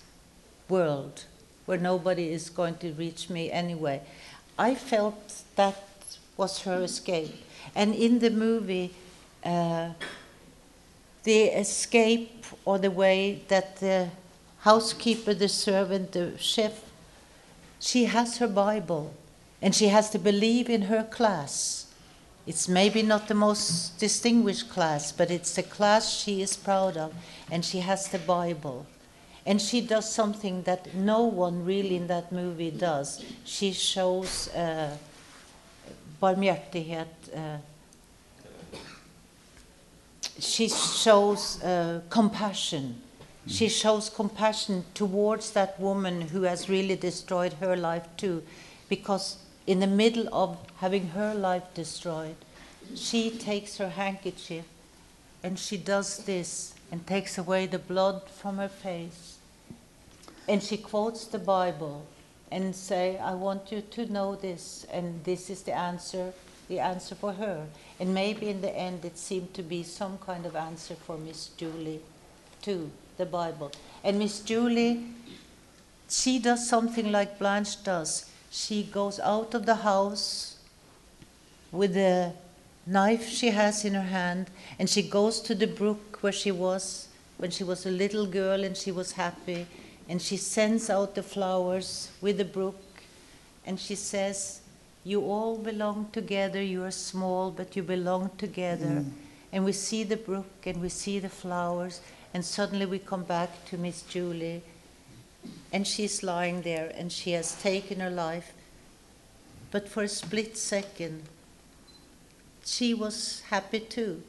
world 0.69 1.25
where 1.67 1.79
nobody 1.79 2.33
is 2.33 2.49
going 2.49 2.77
to 2.79 2.93
reach 2.93 3.29
me 3.29 3.51
anyway. 3.51 4.03
I 4.59 4.75
felt 4.75 5.43
that 5.57 5.83
was 6.37 6.63
her 6.63 6.83
escape. 6.83 7.35
And 7.75 7.95
in 7.95 8.21
the 8.21 8.31
movie, 8.31 8.95
uh, 9.45 9.91
the 11.25 11.43
escape 11.45 12.47
or 12.65 12.79
the 12.79 12.91
way 12.91 13.43
that 13.49 13.77
the 13.77 14.09
housekeeper, 14.67 15.33
the 15.33 15.49
servant, 15.49 16.11
the 16.11 16.37
chef, 16.39 16.83
she 17.79 18.07
has 18.07 18.39
her 18.39 18.49
Bible 18.49 19.15
and 19.63 19.73
she 19.73 19.87
has 19.87 20.11
to 20.11 20.19
believe 20.19 20.69
in 20.69 20.83
her 20.83 21.05
class. 21.05 21.87
It's 22.49 22.69
maybe 22.69 23.03
not 23.03 23.29
the 23.29 23.35
most 23.35 23.97
distinguished 23.99 24.69
class, 24.69 25.13
but 25.13 25.31
it's 25.31 25.55
the 25.55 25.63
class 25.63 26.13
she 26.13 26.43
is 26.43 26.57
proud 26.57 26.97
of, 26.97 27.15
and 27.51 27.65
she 27.65 27.79
has 27.79 28.09
the 28.09 28.19
Bible. 28.19 28.87
And 29.45 29.63
she 29.63 29.81
does 29.81 30.13
something 30.13 30.63
that 30.63 30.95
no 30.95 31.23
one 31.23 31.65
really 31.65 31.95
in 31.95 32.09
that 32.09 32.33
movie 32.33 32.73
does. 32.73 33.25
She 33.45 33.73
shows 33.73 34.49
uh. 34.49 34.97
Uh, 36.23 37.59
she 40.41 40.69
shows 40.69 41.63
uh, 41.63 42.01
compassion. 42.11 43.06
She 43.47 43.69
shows 43.69 44.11
compassion 44.11 44.85
towards 44.93 45.53
that 45.53 45.79
woman 45.79 46.21
who 46.21 46.43
has 46.43 46.69
really 46.69 46.97
destroyed 46.97 47.55
her 47.55 47.77
life 47.77 48.07
too, 48.17 48.43
because 48.89 49.37
in 49.69 49.79
the 49.79 49.87
middle 49.87 50.29
of 50.33 50.59
having 50.79 51.09
her 51.09 51.33
life 51.33 51.63
destroyed, 51.73 52.35
she 52.97 53.31
takes 53.31 53.79
her 53.79 53.91
handkerchief 53.91 54.65
and 55.45 55.59
she 55.59 55.77
does 55.77 56.25
this 56.25 56.75
and 56.91 57.07
takes 57.07 57.39
away 57.39 57.67
the 57.67 57.79
blood 57.79 58.29
from 58.29 58.59
her 58.59 58.69
face. 58.69 59.39
And 60.49 60.63
she 60.63 60.77
quotes 60.77 61.25
the 61.27 61.39
Bible 61.39 62.05
and 62.51 62.75
say, 62.75 63.17
I 63.19 63.35
want 63.35 63.71
you 63.71 63.81
to 63.81 64.13
know 64.13 64.35
this, 64.35 64.87
and 64.93 65.23
this 65.25 65.51
is 65.51 65.63
the 65.63 65.73
answer, 65.73 66.33
the 66.69 66.81
answer 66.81 67.15
for 67.15 67.33
her. 67.33 67.67
And 68.01 68.13
maybe 68.13 68.49
in 68.49 68.61
the 68.61 68.77
end 68.77 69.05
it 69.05 69.19
seemed 69.19 69.55
to 69.55 69.63
be 69.63 69.85
some 69.85 70.19
kind 70.19 70.47
of 70.47 70.57
answer 70.57 70.95
for 70.95 71.17
Miss 71.17 71.49
Julie 71.57 72.01
too 72.61 72.91
the 73.17 73.27
Bible. 73.27 73.73
And 74.05 74.19
Miss 74.19 74.41
Julie, 74.41 75.05
she 76.09 76.39
does 76.39 76.69
something 76.69 77.11
like 77.11 77.39
Blanche 77.39 77.83
does. 77.83 78.31
She 78.51 78.85
goes 78.85 79.19
out 79.21 79.55
of 79.55 79.67
the 79.67 79.77
house 79.77 80.57
with 81.73 81.95
the 81.95 82.33
knife 82.87 83.29
she 83.29 83.51
has 83.51 83.85
in 83.85 83.95
her 83.95 84.03
hand, 84.03 84.51
and 84.79 84.89
she 84.89 85.03
goes 85.03 85.41
to 85.41 85.55
the 85.55 85.67
brook 85.67 86.19
where 86.21 86.33
she 86.33 86.53
was 86.53 87.09
when 87.37 87.51
she 87.51 87.65
was 87.65 87.85
a 87.85 87.91
little 87.91 88.27
girl 88.27 88.65
and 88.65 88.77
she 88.77 88.91
was 88.91 89.13
happy, 89.13 89.67
and 90.09 90.23
she 90.23 90.37
sends 90.37 90.89
out 90.89 91.15
the 91.15 91.23
flowers 91.23 92.11
with 92.21 92.39
the 92.39 92.45
brook, 92.45 92.81
and 93.67 93.79
she 93.79 93.95
says, 93.95 94.61
You 95.05 95.23
all 95.23 95.59
belong 95.59 96.09
together, 96.13 96.63
you 96.63 96.85
are 96.85 96.91
small, 96.91 97.51
but 97.51 97.77
you 97.77 97.83
belong 97.83 98.31
together. 98.39 98.87
Mm. 98.87 99.11
And 99.53 99.65
we 99.65 99.73
see 99.73 100.05
the 100.05 100.17
brook 100.17 100.67
and 100.67 100.81
we 100.81 100.89
see 100.89 101.19
the 101.19 101.29
flowers, 101.29 102.01
and 102.37 102.45
suddenly 102.45 102.85
we 102.85 102.99
come 102.99 103.23
back 103.23 103.65
to 103.65 103.79
Miss 103.79 104.03
Julie, 104.03 104.61
and 105.73 105.87
she's 105.87 106.23
lying 106.23 106.61
there, 106.61 106.93
and 106.95 107.11
she 107.11 107.31
has 107.31 107.63
taken 107.63 108.01
her 108.01 108.11
life. 108.11 108.53
But 109.71 109.89
for 109.89 110.03
a 110.03 110.09
split 110.09 110.59
second, 110.59 111.23
she 112.63 112.93
was 112.93 113.41
happy 113.49 113.81
too. 113.81 114.23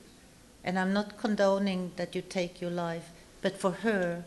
And 0.63 0.79
I'm 0.79 0.93
not 0.93 1.17
condoning 1.17 1.91
that 1.97 2.15
you 2.15 2.21
take 2.21 2.61
your 2.61 2.71
life, 2.71 3.09
but 3.41 3.59
for 3.59 3.71
her, 3.71 4.23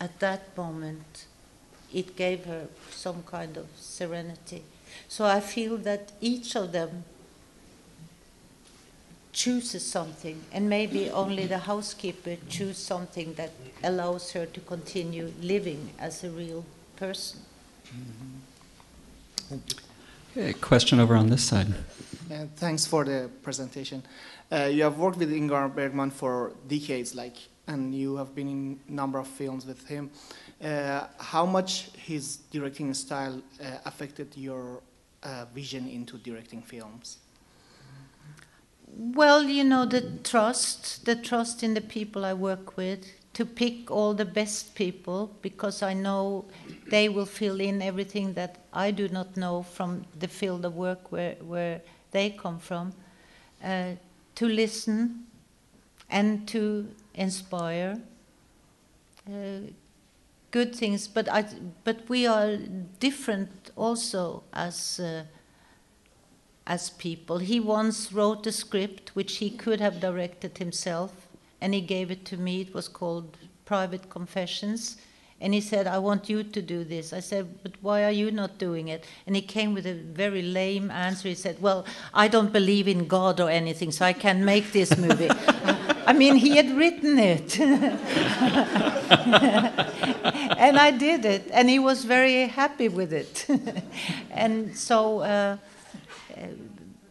at 0.00 0.18
that 0.20 0.56
moment, 0.56 1.26
it 1.92 2.16
gave 2.16 2.46
her 2.46 2.68
some 2.90 3.24
kind 3.24 3.58
of 3.58 3.66
serenity. 3.78 4.62
So 5.06 5.26
I 5.26 5.40
feel 5.40 5.76
that 5.76 6.12
each 6.22 6.56
of 6.56 6.72
them 6.72 7.04
chooses 9.36 9.84
something, 9.84 10.42
and 10.50 10.68
maybe 10.68 11.10
only 11.10 11.46
the 11.46 11.58
housekeeper 11.58 12.36
chooses 12.48 12.78
something 12.78 13.34
that 13.34 13.50
allows 13.84 14.32
her 14.32 14.46
to 14.46 14.60
continue 14.60 15.30
living 15.42 15.90
as 15.98 16.24
a 16.24 16.30
real 16.30 16.64
person. 16.96 17.40
Mm-hmm. 17.84 19.56
Okay, 20.36 20.52
question 20.54 21.00
over 21.00 21.14
on 21.14 21.28
this 21.28 21.44
side. 21.44 21.68
Uh, 22.32 22.46
thanks 22.56 22.86
for 22.86 23.04
the 23.04 23.28
presentation. 23.42 24.02
Uh, 24.50 24.70
you 24.72 24.82
have 24.82 24.96
worked 24.98 25.18
with 25.18 25.30
Ingmar 25.30 25.68
Bergman 25.68 26.10
for 26.10 26.52
decades, 26.66 27.14
like 27.14 27.36
and 27.68 27.94
you 27.94 28.16
have 28.16 28.34
been 28.34 28.48
in 28.48 28.80
a 28.88 28.92
number 28.92 29.18
of 29.18 29.26
films 29.26 29.66
with 29.66 29.86
him. 29.86 30.10
Uh, 30.62 31.06
how 31.18 31.44
much 31.44 31.90
his 31.96 32.36
directing 32.50 32.94
style 32.94 33.42
uh, 33.60 33.64
affected 33.84 34.28
your 34.34 34.80
uh, 35.22 35.44
vision 35.54 35.88
into 35.88 36.16
directing 36.18 36.62
films? 36.62 37.18
Well, 38.98 39.42
you 39.44 39.62
know, 39.62 39.84
the 39.84 40.00
trust, 40.24 41.04
the 41.04 41.16
trust 41.16 41.62
in 41.62 41.74
the 41.74 41.82
people 41.82 42.24
I 42.24 42.32
work 42.32 42.78
with, 42.78 43.06
to 43.34 43.44
pick 43.44 43.90
all 43.90 44.14
the 44.14 44.24
best 44.24 44.74
people 44.74 45.36
because 45.42 45.82
I 45.82 45.92
know 45.92 46.46
they 46.88 47.10
will 47.10 47.26
fill 47.26 47.60
in 47.60 47.82
everything 47.82 48.32
that 48.32 48.56
I 48.72 48.90
do 48.92 49.08
not 49.10 49.36
know 49.36 49.62
from 49.64 50.06
the 50.18 50.28
field 50.28 50.64
of 50.64 50.74
work 50.74 51.12
where, 51.12 51.34
where 51.42 51.82
they 52.12 52.30
come 52.30 52.58
from. 52.58 52.94
Uh, 53.62 53.92
to 54.36 54.48
listen 54.48 55.26
and 56.08 56.48
to 56.48 56.88
inspire. 57.14 58.00
Uh, 59.28 59.72
good 60.50 60.74
things, 60.74 61.06
but 61.06 61.30
I, 61.30 61.44
but 61.84 62.08
we 62.08 62.26
are 62.26 62.56
different 62.98 63.50
also 63.76 64.44
as 64.54 65.00
uh, 65.00 65.24
as 66.66 66.90
people. 66.90 67.38
He 67.38 67.60
once 67.60 68.12
wrote 68.12 68.46
a 68.46 68.52
script 68.52 69.14
which 69.14 69.36
he 69.36 69.50
could 69.50 69.80
have 69.80 70.00
directed 70.00 70.58
himself, 70.58 71.28
and 71.60 71.74
he 71.74 71.80
gave 71.80 72.10
it 72.10 72.24
to 72.26 72.36
me. 72.36 72.60
It 72.62 72.74
was 72.74 72.88
called 72.88 73.36
Private 73.64 74.10
Confessions. 74.10 74.96
And 75.38 75.52
he 75.52 75.60
said, 75.60 75.86
I 75.86 75.98
want 75.98 76.30
you 76.30 76.42
to 76.42 76.62
do 76.62 76.82
this. 76.82 77.12
I 77.12 77.20
said, 77.20 77.62
But 77.62 77.72
why 77.82 78.04
are 78.04 78.10
you 78.10 78.30
not 78.30 78.56
doing 78.56 78.88
it? 78.88 79.04
And 79.26 79.36
he 79.36 79.42
came 79.42 79.74
with 79.74 79.86
a 79.86 79.92
very 79.92 80.40
lame 80.40 80.90
answer. 80.90 81.28
He 81.28 81.34
said, 81.34 81.60
Well, 81.60 81.84
I 82.14 82.26
don't 82.26 82.52
believe 82.52 82.88
in 82.88 83.06
God 83.06 83.38
or 83.38 83.50
anything, 83.50 83.92
so 83.92 84.06
I 84.06 84.14
can't 84.14 84.40
make 84.40 84.72
this 84.72 84.96
movie. 84.96 85.28
I 86.06 86.12
mean, 86.14 86.36
he 86.36 86.56
had 86.56 86.70
written 86.70 87.18
it. 87.18 87.60
and 90.58 90.78
I 90.78 90.90
did 90.92 91.24
it, 91.26 91.50
and 91.52 91.68
he 91.68 91.78
was 91.80 92.04
very 92.04 92.46
happy 92.46 92.88
with 92.88 93.12
it. 93.12 93.46
and 94.30 94.74
so, 94.76 95.20
uh, 95.20 95.56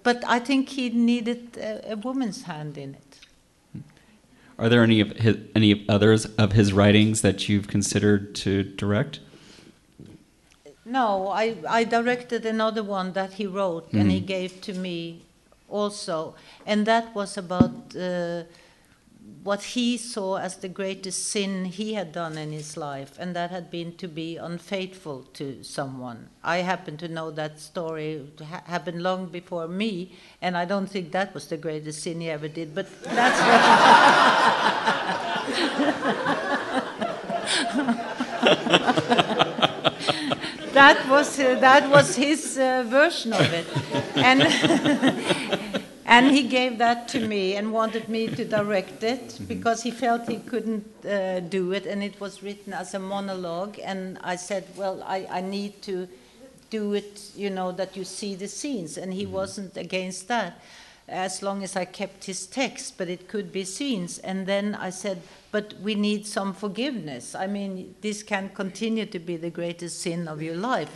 but 0.05 0.23
I 0.27 0.39
think 0.39 0.69
he 0.69 0.89
needed 0.89 1.57
a, 1.57 1.93
a, 1.93 1.95
woman's 1.97 2.43
hand 2.43 2.77
in 2.77 2.93
it. 3.01 3.11
Are 4.59 4.69
there 4.69 4.83
any 4.83 4.99
of 5.01 5.09
his, 5.25 5.37
any 5.55 5.83
others 5.89 6.25
of 6.43 6.51
his 6.51 6.71
writings 6.71 7.21
that 7.21 7.49
you've 7.49 7.67
considered 7.67 8.35
to 8.43 8.51
direct? 8.63 9.19
No, 10.85 11.29
I, 11.29 11.55
I 11.67 11.83
directed 11.83 12.45
another 12.45 12.83
one 12.83 13.13
that 13.13 13.33
he 13.33 13.47
wrote, 13.47 13.87
mm-hmm. 13.87 13.99
and 13.99 14.11
he 14.11 14.19
mm-hmm. 14.19 14.27
gave 14.27 14.61
to 14.61 14.73
me 14.73 15.23
also, 15.67 16.35
and 16.67 16.85
that 16.85 17.15
was 17.15 17.35
about. 17.35 17.73
Uh, 17.95 18.43
what 19.45 19.61
he 19.61 19.95
saw 19.95 20.37
as 20.37 20.57
the 20.57 20.67
greatest 20.67 21.27
sin 21.27 21.65
he 21.65 21.93
had 21.93 22.11
done 22.11 22.35
in 22.35 22.51
his 22.51 22.75
life, 22.75 23.15
and 23.19 23.35
that 23.35 23.51
had 23.51 23.69
been 23.69 23.95
to 23.95 24.07
be 24.07 24.37
unfaithful 24.37 25.21
to 25.33 25.63
someone. 25.63 26.29
I 26.43 26.57
happen 26.57 26.97
to 26.97 27.07
know 27.07 27.29
that 27.29 27.59
story 27.59 28.25
ha- 28.39 28.63
happened 28.65 29.03
long 29.03 29.27
before 29.27 29.67
me, 29.67 30.13
and 30.41 30.57
I 30.57 30.65
don't 30.65 30.87
think 30.87 31.11
that 31.11 31.35
was 31.35 31.45
the 31.45 31.57
greatest 31.57 32.01
sin 32.01 32.21
he 32.21 32.29
ever 32.31 32.47
did, 32.47 32.73
but 32.73 32.87
that's 33.03 33.39
that 40.73 41.07
was 41.07 41.39
uh, 41.39 41.53
that 41.59 41.87
was 41.91 42.15
his 42.15 42.57
uh, 42.57 42.83
version 42.87 43.31
of 43.31 43.53
it, 43.53 43.67
and 44.15 44.41
and 46.05 46.27
he 46.27 46.43
gave 46.43 46.77
that 46.77 47.07
to 47.09 47.27
me 47.27 47.55
and 47.55 47.73
wanted 47.73 48.09
me 48.09 48.27
to 48.27 48.45
direct 48.45 49.03
it 49.03 49.39
because 49.47 49.81
he 49.81 49.89
felt 49.89 50.27
he 50.27 50.37
couldn't 50.37 50.85
uh, 51.03 51.39
do 51.39 51.71
it. 51.71 51.87
And 51.87 52.03
it 52.03 52.19
was 52.19 52.43
written 52.43 52.73
as 52.73 52.93
a 52.93 52.99
monologue. 52.99 53.79
And 53.83 54.19
i 54.23 54.35
said 54.35 54.65
well 54.75 55.01
i, 55.03 55.27
I 55.29 55.41
need 55.41 55.81
to 55.83 56.07
do 56.69 56.93
it 56.93 57.31
you 57.35 57.49
know 57.49 57.71
that 57.71 57.97
you 57.97 58.03
see 58.03 58.35
the 58.35 58.47
scenes. 58.47 58.97
And 58.97 59.13
he 59.13 59.23
mm-hmm. 59.23 59.33
wasn't 59.33 59.77
against 59.77 60.27
that 60.27 60.61
as 61.07 61.43
long 61.43 61.63
as 61.63 61.75
I 61.75 61.85
kept 61.85 62.25
his 62.25 62.47
text, 62.47 62.97
but 62.97 63.09
it 63.09 63.27
could 63.27 63.51
be 63.51 63.63
scenes. 63.63 64.17
And 64.19 64.47
then 64.47 64.73
I 64.73 64.89
said, 64.89 65.21
but 65.51 65.73
we 65.81 65.95
need 65.95 66.25
some 66.25 66.53
forgiveness. 66.53 67.35
I 67.35 67.47
mean, 67.47 67.95
this 68.01 68.23
can 68.23 68.49
continue 68.49 69.05
to 69.05 69.19
be 69.19 69.37
the 69.37 69.49
greatest 69.49 70.01
sin 70.01 70.27
of 70.27 70.41
your 70.41 70.55
life. 70.55 70.89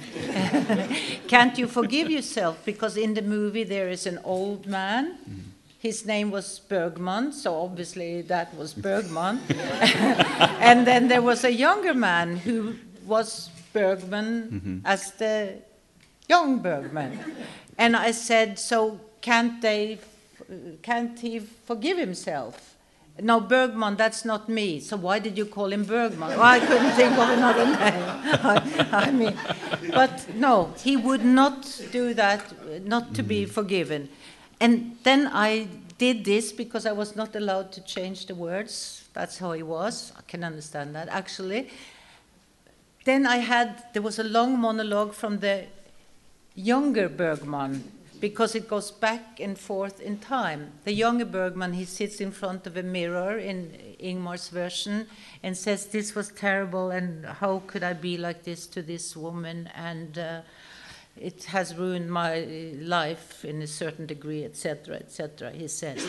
Can't 1.27 1.57
you 1.57 1.67
forgive 1.67 2.09
yourself? 2.09 2.57
Because 2.65 2.97
in 2.97 3.13
the 3.13 3.21
movie 3.21 3.63
there 3.63 3.87
is 3.87 4.05
an 4.05 4.19
old 4.23 4.65
man. 4.65 5.17
His 5.77 6.05
name 6.05 6.29
was 6.29 6.59
Bergman, 6.59 7.31
so 7.31 7.55
obviously 7.55 8.21
that 8.23 8.53
was 8.57 8.73
Bergman. 8.73 9.39
and 10.59 10.85
then 10.85 11.07
there 11.07 11.21
was 11.21 11.45
a 11.45 11.53
younger 11.53 11.93
man 11.93 12.35
who 12.35 12.75
was 13.05 13.49
Bergman 13.71 14.49
mm-hmm. 14.51 14.77
as 14.83 15.11
the 15.13 15.59
young 16.27 16.59
Bergman. 16.59 17.17
And 17.77 17.95
I 17.95 18.11
said, 18.11 18.59
so 18.59 18.99
can't 19.21 19.61
they 19.61 19.99
can't 20.81 21.19
he 21.19 21.39
forgive 21.39 21.97
himself? 21.97 22.75
No 23.21 23.41
bergman 23.41 23.97
that's 23.97 24.23
not 24.23 24.47
me. 24.47 24.79
So 24.79 24.95
why 24.95 25.19
did 25.19 25.37
you 25.37 25.45
call 25.45 25.73
him 25.73 25.83
bergman? 25.83 26.29
Well, 26.29 26.41
i 26.41 26.59
couldn't 26.59 26.91
think 26.91 27.11
of 27.17 27.29
another 27.29 27.65
name. 27.83 28.03
I, 28.43 28.89
I, 29.07 29.11
mean 29.11 29.37
but 29.91 30.33
no 30.35 30.73
he 30.81 30.95
would 30.95 31.25
not 31.25 31.81
do 31.91 32.13
that 32.13 32.85
not 32.85 33.13
to 33.15 33.23
be 33.23 33.43
mm-hmm. 33.43 33.51
forgiven. 33.51 34.09
And 34.59 34.97
then 35.03 35.29
i 35.33 35.67
did 35.97 36.23
this 36.23 36.53
because 36.53 36.85
i 36.85 36.93
was 36.93 37.15
not 37.15 37.35
allowed 37.35 37.71
to 37.73 37.81
change 37.81 38.27
the 38.27 38.35
words. 38.35 39.03
That's 39.13 39.37
how 39.37 39.51
he 39.51 39.63
was. 39.63 40.13
I 40.17 40.21
can 40.21 40.43
understand 40.43 40.95
that 40.95 41.09
actually. 41.09 41.69
Then 43.03 43.25
i 43.25 43.37
had 43.37 43.83
there 43.93 44.01
was 44.01 44.17
a 44.19 44.23
long 44.23 44.57
monologue 44.57 45.13
from 45.13 45.39
the 45.39 45.65
younger 46.55 47.09
bergman 47.09 47.83
because 48.19 48.55
it 48.55 48.67
goes 48.67 48.91
back 48.91 49.39
and 49.39 49.57
forth 49.57 50.01
in 50.01 50.17
time. 50.19 50.71
The 50.83 50.93
younger 50.93 51.25
Bergman, 51.25 51.73
he 51.73 51.85
sits 51.85 52.19
in 52.19 52.31
front 52.31 52.67
of 52.67 52.75
a 52.77 52.83
mirror 52.83 53.37
in 53.37 53.71
Ingmar's 53.99 54.49
version 54.49 55.07
and 55.43 55.57
says, 55.57 55.87
This 55.87 56.15
was 56.15 56.29
terrible, 56.29 56.91
and 56.91 57.25
how 57.25 57.63
could 57.67 57.83
I 57.83 57.93
be 57.93 58.17
like 58.17 58.43
this 58.43 58.67
to 58.67 58.81
this 58.81 59.15
woman? 59.15 59.69
And 59.75 60.17
uh, 60.17 60.41
it 61.19 61.45
has 61.45 61.75
ruined 61.75 62.11
my 62.11 62.41
life 62.79 63.43
in 63.43 63.61
a 63.61 63.67
certain 63.67 64.05
degree, 64.05 64.45
etc., 64.45 64.95
etc., 64.95 65.51
he 65.51 65.67
says. 65.67 66.05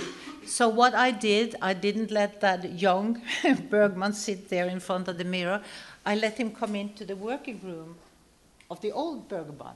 So, 0.46 0.68
what 0.68 0.94
I 0.94 1.10
did, 1.10 1.56
I 1.60 1.74
didn't 1.74 2.10
let 2.10 2.40
that 2.40 2.78
young 2.78 3.22
Bergman 3.70 4.12
sit 4.12 4.48
there 4.48 4.66
in 4.66 4.80
front 4.80 5.08
of 5.08 5.18
the 5.18 5.24
mirror. 5.24 5.62
I 6.06 6.14
let 6.14 6.38
him 6.38 6.52
come 6.52 6.74
into 6.74 7.04
the 7.04 7.16
working 7.16 7.60
room 7.62 7.96
of 8.70 8.80
the 8.80 8.92
old 8.92 9.28
Bergman. 9.28 9.74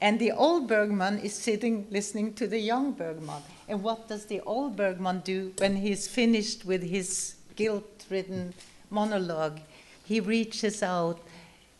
And 0.00 0.18
the 0.18 0.32
old 0.32 0.66
Bergman 0.66 1.18
is 1.18 1.34
sitting 1.34 1.86
listening 1.90 2.32
to 2.34 2.46
the 2.46 2.58
young 2.58 2.92
Bergman. 2.92 3.42
And 3.68 3.82
what 3.82 4.08
does 4.08 4.26
the 4.26 4.40
old 4.40 4.76
Bergman 4.76 5.20
do 5.20 5.52
when 5.58 5.76
he's 5.76 6.08
finished 6.08 6.64
with 6.64 6.82
his 6.82 7.34
guilt 7.54 8.06
ridden 8.08 8.54
monologue? 8.88 9.60
He 10.04 10.20
reaches 10.20 10.82
out 10.82 11.20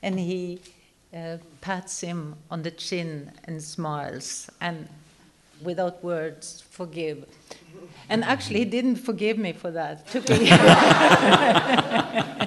and 0.02 0.18
he 0.18 0.60
uh, 1.14 1.38
pats 1.60 2.00
him 2.00 2.36
on 2.50 2.62
the 2.62 2.70
chin 2.70 3.32
and 3.44 3.62
smiles 3.62 4.50
and, 4.60 4.88
without 5.62 6.02
words, 6.02 6.64
forgive. 6.70 7.26
And 8.08 8.24
actually, 8.24 8.60
he 8.60 8.64
didn't 8.64 8.96
forgive 8.96 9.38
me 9.38 9.52
for 9.52 9.70
that. 9.70 10.00
It 10.00 10.06
took 10.10 10.30
a 10.30 10.44
year. 10.44 10.58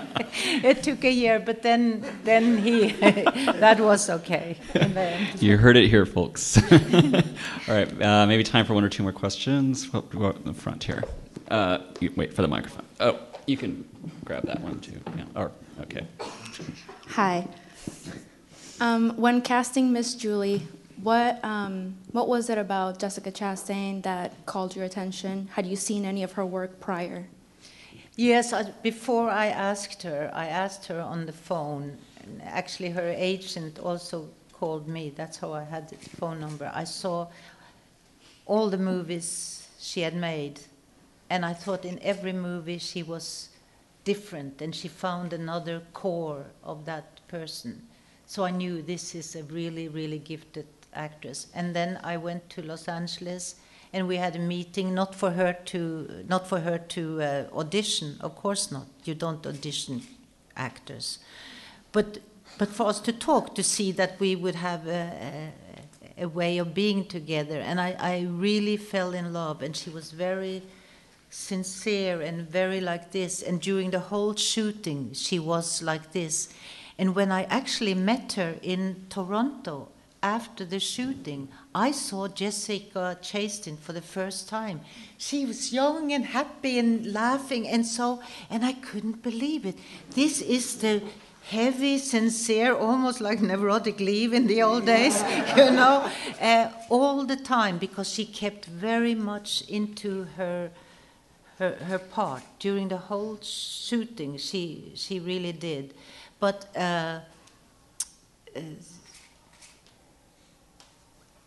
it 0.64 0.84
took 0.84 1.04
a 1.04 1.12
year, 1.12 1.40
but 1.40 1.62
then 1.62 2.04
then 2.24 2.58
he 2.58 2.88
that 3.60 3.80
was 3.80 4.10
okay. 4.10 4.58
You 5.40 5.58
heard 5.58 5.78
it 5.78 5.88
here, 5.90 6.06
folks. 6.06 6.58
All 6.72 6.80
right, 7.68 8.02
uh, 8.02 8.26
maybe 8.28 8.44
time 8.44 8.66
for 8.66 8.74
one 8.74 8.84
or 8.84 8.90
two 8.90 9.04
more 9.04 9.14
questions. 9.14 9.92
We'll 9.92 10.02
go 10.04 10.32
in 10.32 10.44
the 10.44 10.54
front 10.54 10.84
here. 10.84 11.04
Uh, 11.50 11.80
wait 12.16 12.34
for 12.34 12.42
the 12.42 12.48
microphone. 12.48 12.86
Oh, 13.00 13.20
you 13.48 13.58
can 13.58 13.88
grab 14.26 14.46
that 14.46 14.62
one 14.62 14.80
too. 14.80 15.00
Yeah. 15.16 15.26
Or 15.36 15.52
okay. 15.82 16.08
Hi. 17.10 17.48
Um, 18.80 19.12
when 19.16 19.42
casting 19.42 19.94
Miss 19.94 20.16
Julie, 20.16 20.68
what 21.04 21.44
um, 21.44 21.96
what 22.12 22.28
was 22.28 22.50
it 22.50 22.58
about 22.58 22.98
Jessica 22.98 23.32
Chastain 23.32 24.02
that 24.04 24.46
called 24.46 24.76
your 24.76 24.86
attention? 24.86 25.50
Had 25.54 25.66
you 25.66 25.76
seen 25.76 26.06
any 26.06 26.24
of 26.24 26.32
her 26.34 26.46
work 26.46 26.80
prior? 26.80 27.28
Yes, 28.16 28.54
I, 28.54 28.64
before 28.84 29.30
I 29.30 29.48
asked 29.48 30.04
her, 30.04 30.32
I 30.34 30.46
asked 30.48 30.86
her 30.86 31.02
on 31.02 31.26
the 31.26 31.34
phone. 31.34 31.98
actually, 32.44 32.92
her 32.92 33.10
agent 33.10 33.80
also 33.80 34.30
called 34.54 34.88
me. 34.88 35.12
That's 35.16 35.38
how 35.38 35.52
I 35.52 35.64
had 35.64 35.90
the 35.90 35.98
phone 35.98 36.40
number. 36.40 36.72
I 36.74 36.86
saw 36.86 37.28
all 38.46 38.70
the 38.70 38.78
movies 38.78 39.68
she 39.80 40.02
had 40.02 40.16
made, 40.16 40.62
and 41.30 41.44
I 41.44 41.54
thought 41.54 41.86
in 41.86 42.00
every 42.02 42.34
movie 42.34 42.78
she 42.78 43.04
was 43.04 43.50
different, 44.04 44.62
and 44.62 44.74
she 44.74 44.88
found 44.88 45.34
another 45.34 45.82
core 45.94 46.46
of 46.64 46.86
that 46.86 47.20
person. 47.28 47.88
So 48.26 48.46
I 48.46 48.52
knew 48.52 48.82
this 48.82 49.16
is 49.16 49.36
a 49.36 49.44
really, 49.44 49.88
really 49.90 50.20
gifted 50.20 50.68
actress. 50.96 51.48
And 51.54 51.76
then 51.76 52.00
I 52.04 52.18
went 52.18 52.50
to 52.52 52.62
Los 52.62 52.88
Angeles 52.88 53.56
and 53.94 54.08
we 54.08 54.18
had 54.18 54.36
a 54.36 54.40
meeting 54.40 54.94
not 54.94 55.14
for 55.14 55.32
her 55.32 55.54
to 55.66 56.26
not 56.28 56.48
for 56.48 56.60
her 56.60 56.80
to 56.80 57.22
uh, 57.22 57.46
audition. 57.54 58.18
Of 58.22 58.36
course 58.36 58.72
not. 58.72 58.88
You 59.04 59.14
don't 59.14 59.46
audition 59.46 60.02
actors, 60.56 61.20
but 61.92 62.20
but 62.58 62.70
for 62.70 62.88
us 62.88 63.00
to 63.02 63.14
talk 63.14 63.56
to 63.56 63.64
see 63.64 63.92
that 63.92 64.20
we 64.20 64.36
would 64.36 64.56
have 64.56 64.88
a, 64.88 65.52
a, 66.18 66.24
a 66.24 66.28
way 66.28 66.58
of 66.58 66.74
being 66.74 67.06
together. 67.06 67.60
And 67.60 67.80
I, 67.80 67.96
I 68.00 68.28
really 68.30 68.78
fell 68.78 69.14
in 69.14 69.34
love, 69.34 69.62
and 69.62 69.76
she 69.76 69.90
was 69.90 70.12
very 70.12 70.64
sincere 71.30 72.22
and 72.22 72.48
very 72.48 72.80
like 72.80 73.12
this. 73.12 73.42
And 73.42 73.60
during 73.60 73.92
the 73.92 74.00
whole 74.00 74.36
shooting, 74.36 75.14
she 75.14 75.40
was 75.40 75.82
like 75.82 76.12
this. 76.12 76.50
And 76.98 77.16
when 77.16 77.32
I 77.32 77.44
actually 77.46 77.96
met 77.96 78.34
her 78.34 78.56
in 78.62 79.08
Toronto 79.10 79.90
after 80.24 80.64
the 80.64 80.80
shooting, 80.80 81.50
I 81.76 81.92
saw 81.92 82.30
Jessica 82.30 83.18
Chastain 83.22 83.78
for 83.78 83.92
the 83.92 84.02
first 84.02 84.48
time. 84.48 84.80
She 85.18 85.46
was 85.46 85.74
young 85.74 86.14
and 86.14 86.26
happy 86.26 86.80
and 86.80 87.14
laughing, 87.14 87.68
and 87.68 87.86
so, 87.86 88.22
and 88.50 88.66
I 88.66 88.74
couldn't 88.74 89.22
believe 89.22 89.66
it. 89.66 89.78
This 90.12 90.42
is 90.42 90.78
the 90.78 91.04
heavy, 91.50 91.98
sincere, 91.98 92.74
almost 92.74 93.20
like 93.20 93.42
neurotic 93.42 94.00
leave 94.00 94.34
in 94.34 94.48
the 94.48 94.64
old 94.64 94.86
days, 94.86 95.22
you 95.58 95.72
know, 95.72 96.10
uh, 96.42 96.70
all 96.90 97.26
the 97.26 97.36
time 97.36 97.78
because 97.78 98.10
she 98.10 98.26
kept 98.26 98.66
very 98.66 99.14
much 99.14 99.62
into 99.68 100.24
her, 100.38 100.72
her 101.60 101.76
her 101.90 102.00
part 102.00 102.44
during 102.60 102.88
the 102.88 102.98
whole 102.98 103.38
shooting. 103.42 104.38
She 104.38 104.94
she 104.96 105.20
really 105.20 105.52
did, 105.52 105.94
but. 106.40 106.66
Uh, 106.76 107.20
uh, 108.56 108.62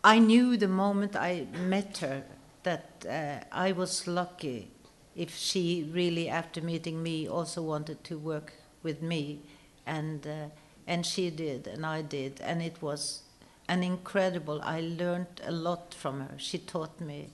I 0.07 0.19
knew 0.19 0.55
the 0.55 0.69
moment 0.69 1.17
I 1.17 1.47
met 1.51 1.97
her 1.97 2.23
that 2.63 3.05
uh, 3.05 3.43
I 3.51 3.73
was 3.73 4.07
lucky 4.07 4.71
if 5.17 5.35
she 5.35 5.85
really, 5.91 6.29
after 6.29 6.61
meeting 6.61 7.03
me, 7.03 7.27
also 7.27 7.61
wanted 7.61 8.05
to 8.05 8.17
work 8.17 8.53
with 8.83 9.01
me 9.01 9.41
and 9.85 10.25
uh, 10.25 10.45
and 10.87 11.05
she 11.05 11.29
did, 11.29 11.67
and 11.67 11.85
I 11.85 12.03
did, 12.03 12.39
and 12.39 12.61
it 12.61 12.81
was 12.81 13.23
an 13.67 13.83
incredible. 13.83 14.61
I 14.63 14.79
learned 14.79 15.41
a 15.43 15.51
lot 15.51 15.93
from 15.93 16.21
her. 16.21 16.35
She 16.37 16.57
taught 16.57 17.01
me 17.01 17.31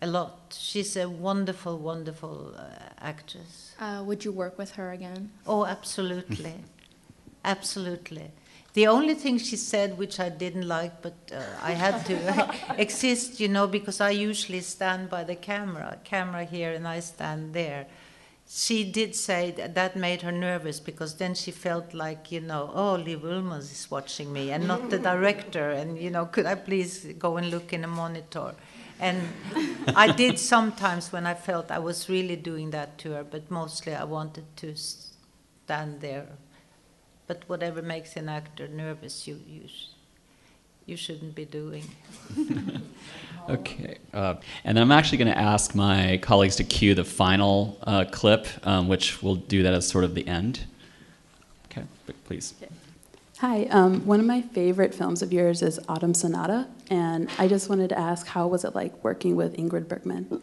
a 0.00 0.06
lot. 0.06 0.56
She's 0.56 0.96
a 0.96 1.08
wonderful, 1.08 1.76
wonderful 1.78 2.54
uh, 2.56 2.62
actress. 3.00 3.74
Uh, 3.80 4.04
would 4.06 4.24
you 4.24 4.30
work 4.30 4.56
with 4.56 4.76
her 4.76 4.92
again? 4.92 5.32
Oh, 5.44 5.66
absolutely, 5.66 6.54
absolutely. 7.44 8.30
The 8.74 8.86
only 8.88 9.14
thing 9.14 9.38
she 9.38 9.56
said, 9.56 9.96
which 9.96 10.20
I 10.20 10.28
didn't 10.28 10.68
like, 10.68 11.00
but 11.00 11.14
uh, 11.32 11.42
I 11.62 11.72
had 11.72 12.04
to 12.06 12.76
exist, 12.78 13.40
you 13.40 13.48
know, 13.48 13.66
because 13.66 14.00
I 14.00 14.10
usually 14.10 14.60
stand 14.60 15.08
by 15.08 15.24
the 15.24 15.36
camera, 15.36 15.98
camera 16.04 16.44
here, 16.44 16.72
and 16.72 16.86
I 16.86 17.00
stand 17.00 17.54
there 17.54 17.86
she 18.48 18.84
did 18.84 19.14
say 19.14 19.50
that, 19.52 19.74
that 19.74 19.96
made 19.96 20.22
her 20.22 20.32
nervous 20.32 20.78
because 20.78 21.14
then 21.14 21.34
she 21.34 21.50
felt 21.50 21.94
like, 21.94 22.30
you 22.30 22.40
know, 22.40 22.70
oh, 22.74 22.94
Liv 22.94 23.22
Ullmann 23.22 23.60
is 23.60 23.90
watching 23.90 24.32
me 24.32 24.50
and 24.50 24.68
not 24.68 24.90
the 24.90 24.98
director. 24.98 25.70
And, 25.70 25.98
you 25.98 26.10
know, 26.10 26.26
could 26.26 26.46
I 26.46 26.54
please 26.54 27.06
go 27.18 27.36
and 27.36 27.50
look 27.50 27.72
in 27.72 27.84
a 27.84 27.88
monitor? 27.88 28.54
And 29.00 29.22
I 29.96 30.12
did 30.12 30.38
sometimes 30.38 31.12
when 31.12 31.26
I 31.26 31.34
felt 31.34 31.70
I 31.70 31.78
was 31.78 32.08
really 32.08 32.36
doing 32.36 32.70
that 32.70 32.98
to 32.98 33.12
her, 33.12 33.24
but 33.24 33.50
mostly 33.50 33.94
I 33.94 34.04
wanted 34.04 34.44
to 34.58 34.74
stand 34.76 36.00
there. 36.00 36.28
But 37.26 37.42
whatever 37.46 37.80
makes 37.82 38.16
an 38.16 38.28
actor 38.28 38.68
nervous, 38.68 39.26
you, 39.26 39.40
you, 39.48 39.62
you 40.86 40.96
shouldn't 40.96 41.34
be 41.34 41.44
doing. 41.44 41.84
Okay. 43.48 43.98
Uh, 44.12 44.36
and 44.64 44.76
then 44.76 44.82
I'm 44.82 44.92
actually 44.92 45.18
going 45.18 45.32
to 45.32 45.38
ask 45.38 45.74
my 45.74 46.18
colleagues 46.22 46.56
to 46.56 46.64
cue 46.64 46.94
the 46.94 47.04
final 47.04 47.78
uh, 47.82 48.04
clip, 48.10 48.46
um, 48.66 48.88
which 48.88 49.22
we'll 49.22 49.34
do 49.34 49.62
that 49.64 49.74
as 49.74 49.86
sort 49.86 50.04
of 50.04 50.14
the 50.14 50.26
end. 50.26 50.64
Okay, 51.66 51.82
please. 52.24 52.54
Hi. 53.38 53.64
Um, 53.64 54.06
one 54.06 54.20
of 54.20 54.26
my 54.26 54.40
favorite 54.40 54.94
films 54.94 55.20
of 55.20 55.32
yours 55.32 55.60
is 55.60 55.78
Autumn 55.88 56.14
Sonata, 56.14 56.68
and 56.88 57.28
I 57.38 57.48
just 57.48 57.68
wanted 57.68 57.88
to 57.90 57.98
ask, 57.98 58.26
how 58.28 58.46
was 58.46 58.64
it 58.64 58.74
like 58.74 59.04
working 59.04 59.36
with 59.36 59.56
Ingrid 59.56 59.88
Bergman? 59.88 60.40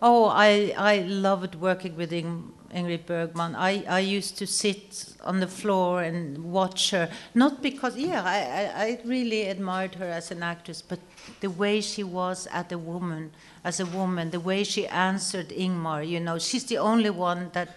Oh, 0.00 0.26
I 0.26 0.74
I 0.76 0.98
loved 1.00 1.56
working 1.56 1.96
with 1.96 2.12
Ing- 2.12 2.52
Ingrid 2.74 3.06
Bergman. 3.06 3.54
I, 3.54 3.84
I 3.88 4.00
used 4.00 4.36
to 4.38 4.46
sit 4.46 5.14
on 5.24 5.40
the 5.40 5.46
floor 5.46 6.02
and 6.02 6.52
watch 6.52 6.90
her, 6.90 7.08
not 7.34 7.62
because, 7.62 7.96
yeah, 7.96 8.22
I, 8.24 8.84
I, 8.84 9.00
really 9.04 9.44
admired 9.44 9.94
her 9.96 10.04
as 10.04 10.30
an 10.30 10.42
actress, 10.42 10.82
but 10.82 10.98
the 11.40 11.50
way 11.50 11.80
she 11.80 12.02
was 12.02 12.46
as 12.46 12.70
a 12.72 12.78
woman, 12.78 13.32
as 13.64 13.80
a 13.80 13.86
woman, 13.86 14.30
the 14.30 14.40
way 14.40 14.64
she 14.64 14.86
answered 14.86 15.48
Ingmar, 15.48 16.06
you 16.06 16.20
know, 16.20 16.38
she's 16.38 16.64
the 16.64 16.78
only 16.78 17.10
one 17.10 17.50
that, 17.52 17.76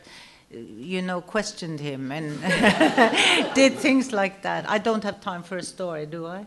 you 0.50 1.02
know, 1.02 1.22
questioned 1.22 1.80
him 1.80 2.12
and 2.12 2.39
did 3.56 3.78
things 3.78 4.12
like 4.12 4.42
that. 4.44 4.70
I 4.70 4.78
don't 4.78 5.04
have 5.04 5.22
time 5.22 5.44
for 5.44 5.58
a 5.58 5.64
story, 5.64 6.06
do 6.06 6.26
I? 6.26 6.46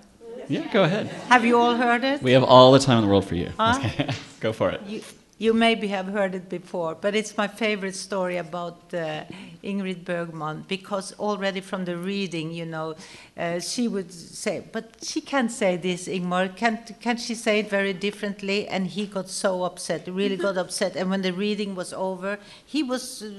Yeah, 0.48 0.70
go 0.72 0.84
ahead. 0.84 1.06
Have 1.28 1.44
you 1.44 1.58
all 1.58 1.74
heard 1.74 2.04
it? 2.04 2.22
We 2.22 2.32
have 2.32 2.44
all 2.44 2.72
the 2.72 2.78
time 2.78 2.98
in 2.98 3.04
the 3.04 3.10
world 3.10 3.24
for 3.24 3.34
you. 3.34 3.50
Huh? 3.58 3.80
go 4.40 4.52
for 4.52 4.70
it. 4.70 4.82
You, 4.86 5.02
you 5.36 5.52
maybe 5.52 5.88
have 5.88 6.06
heard 6.06 6.34
it 6.34 6.48
before, 6.48 6.94
but 6.94 7.14
it's 7.14 7.36
my 7.36 7.48
favorite 7.48 7.96
story 7.96 8.36
about 8.36 8.94
uh, 8.94 9.24
Ingrid 9.64 10.04
Bergman 10.04 10.64
because 10.68 11.12
already 11.18 11.60
from 11.60 11.84
the 11.84 11.96
reading, 11.96 12.52
you 12.52 12.64
know, 12.64 12.94
uh, 13.36 13.58
she 13.58 13.88
would 13.88 14.12
say, 14.12 14.62
but 14.70 14.94
she 15.02 15.20
can't 15.20 15.50
say 15.50 15.76
this, 15.76 16.06
Ingmar. 16.06 16.54
Can't, 16.56 16.92
can't 17.00 17.18
she 17.18 17.34
say 17.34 17.58
it 17.58 17.68
very 17.68 17.92
differently? 17.92 18.68
And 18.68 18.86
he 18.86 19.06
got 19.06 19.28
so 19.28 19.64
upset, 19.64 20.06
really 20.06 20.36
got 20.36 20.56
upset. 20.64 20.94
And 20.94 21.10
when 21.10 21.22
the 21.22 21.32
reading 21.32 21.74
was 21.74 21.92
over, 21.92 22.38
he 22.64 22.84
was 22.84 23.22
uh, 23.22 23.32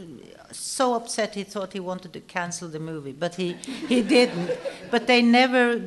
so 0.51 0.95
upset 0.95 1.35
he 1.35 1.43
thought 1.43 1.71
he 1.71 1.79
wanted 1.79 2.11
to 2.11 2.19
cancel 2.19 2.67
the 2.67 2.79
movie, 2.79 3.13
but 3.13 3.35
he, 3.35 3.53
he 3.87 4.01
didn't. 4.01 4.51
But 4.91 5.07
they 5.07 5.21
never 5.21 5.81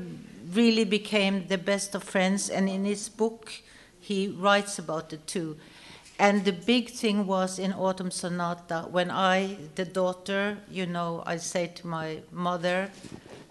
really 0.53 0.85
became 0.85 1.47
the 1.49 1.59
best 1.59 1.95
of 1.95 2.03
friends, 2.03 2.49
and 2.49 2.67
in 2.67 2.87
his 2.87 3.11
book, 3.11 3.53
he 4.01 4.29
writes 4.29 4.79
about 4.79 5.13
it 5.13 5.27
too. 5.27 5.59
And 6.19 6.45
the 6.45 6.53
big 6.53 6.91
thing 6.91 7.27
was 7.27 7.61
in 7.61 7.73
Autumn 7.73 8.11
Sonata, 8.11 8.89
when 8.91 9.09
I, 9.09 9.57
the 9.77 9.85
daughter, 9.85 10.59
you 10.69 10.85
know, 10.85 11.23
I 11.25 11.37
say 11.37 11.69
to 11.77 11.87
my 11.87 12.19
mother, 12.33 12.91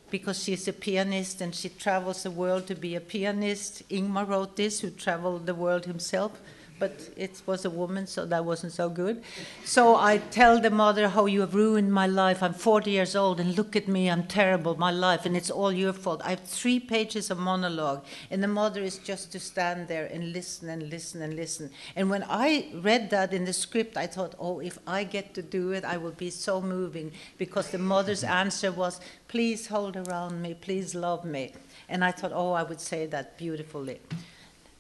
because 0.10 0.44
she's 0.44 0.68
a 0.68 0.74
pianist 0.74 1.40
and 1.40 1.56
she 1.56 1.70
travels 1.70 2.24
the 2.24 2.32
world 2.32 2.68
to 2.68 2.76
be 2.76 2.96
a 2.96 3.02
pianist. 3.02 3.88
Ingmar 3.90 4.28
wrote 4.28 4.58
this, 4.58 4.82
who 4.82 4.90
traveled 4.90 5.46
the 5.46 5.56
world 5.56 5.86
himself 5.86 6.40
but 6.80 7.10
it 7.16 7.42
was 7.46 7.66
a 7.66 7.70
woman, 7.70 8.06
so 8.08 8.26
that 8.26 8.46
wasn't 8.46 8.74
so 8.74 8.90
good. 8.90 9.24
So 9.64 9.96
I 9.96 10.18
tell 10.18 10.60
the 10.60 10.70
mother 10.70 11.10
how 11.10 11.26
you 11.26 11.42
have 11.42 11.56
ruined 11.56 11.92
my 11.92 12.08
life. 12.08 12.44
I'm 12.44 12.54
40 12.54 12.92
years 12.92 13.16
old, 13.16 13.40
and 13.40 13.56
look 13.56 13.76
at 13.76 13.88
me, 13.88 14.10
I'm 14.10 14.24
terrible, 14.24 14.78
my 14.78 14.92
life, 14.92 15.26
and 15.26 15.36
it's 15.36 15.50
all 15.50 15.72
your 15.72 15.94
fault. 15.94 16.22
I 16.24 16.32
have 16.32 16.42
three 16.42 16.80
pages 16.80 17.32
of 17.32 17.40
monologue, 17.40 18.06
and 18.30 18.44
the 18.44 18.48
mother 18.48 18.82
is 18.82 18.98
just 19.00 19.32
to 19.32 19.40
stand 19.40 19.88
there 19.88 20.06
and 20.06 20.34
listen 20.34 20.70
and 20.70 20.90
listen 20.90 21.22
and 21.22 21.36
listen. 21.36 21.72
And 21.96 22.10
when 22.10 22.24
I 22.30 22.70
read 22.74 23.10
that 23.10 23.34
in 23.34 23.46
the 23.46 23.54
script, 23.54 23.98
I 23.98 24.08
thought, 24.08 24.36
oh, 24.40 24.60
if 24.60 24.78
I 24.86 25.04
get 25.04 25.34
to 25.36 25.42
do 25.42 25.72
it, 25.72 25.84
I 25.84 25.98
will 25.98 26.12
be 26.12 26.30
so 26.30 26.62
moving, 26.62 27.12
because 27.38 27.72
the 27.72 27.80
mother's 27.80 28.24
answer 28.44 28.72
was, 28.72 29.00
please 29.28 29.68
hold 29.68 29.98
around 29.98 30.42
me, 30.42 30.54
please 30.54 30.94
love 30.94 31.26
me. 31.26 31.54
And 31.90 32.04
I 32.04 32.12
thought, 32.12 32.32
oh, 32.34 32.52
I 32.52 32.64
would 32.64 32.82
say 32.82 33.06
that 33.08 33.38
beautifully. 33.38 34.00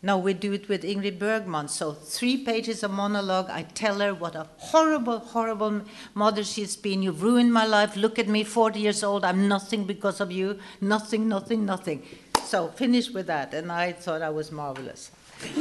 Now 0.08 0.18
we 0.18 0.34
do 0.34 0.54
it 0.54 0.70
with 0.70 0.84
Ingrid 0.84 1.20
Bergman. 1.20 1.68
So 1.68 1.92
three 1.92 2.38
pages 2.38 2.82
of 2.82 2.92
monologue. 2.92 3.50
I 3.50 3.64
tell 3.64 4.00
her 4.00 4.14
what 4.14 4.36
a 4.36 4.48
horrible, 4.56 5.20
horrible 5.20 5.82
mother 6.14 6.46
she's 6.46 6.78
been. 6.78 7.04
You've 7.04 7.22
ruined 7.22 7.52
my 7.52 7.66
life. 7.66 7.98
Look 7.98 8.18
at 8.18 8.30
me, 8.30 8.46
40 8.46 8.80
years 8.80 9.04
old. 9.04 9.26
I'm 9.26 9.50
nothing 9.50 9.84
because 9.84 10.22
of 10.22 10.32
you. 10.32 10.60
Nothing, 10.80 11.28
nothing, 11.28 11.66
nothing. 11.66 12.04
So 12.46 12.70
finish 12.70 13.10
with 13.10 13.28
that. 13.28 13.54
And 13.54 13.70
I 13.70 13.92
thought 13.92 14.22
I 14.22 14.30
was 14.30 14.50
marvelous. 14.50 15.12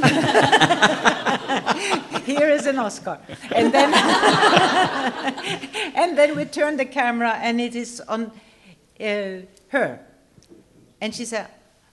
Here 2.23 2.49
is 2.49 2.67
an 2.67 2.79
Oscar. 2.79 3.19
And 3.53 3.73
then, 3.73 3.93
and 5.93 6.17
then 6.17 6.37
we 6.37 6.45
turn 6.45 6.77
the 6.77 6.85
camera 6.85 7.33
and 7.33 7.59
it 7.59 7.75
is 7.75 7.99
on 8.07 8.31
uh, 8.97 9.41
her. 9.67 9.99
And 11.01 11.13
she 11.13 11.25
said, 11.25 11.49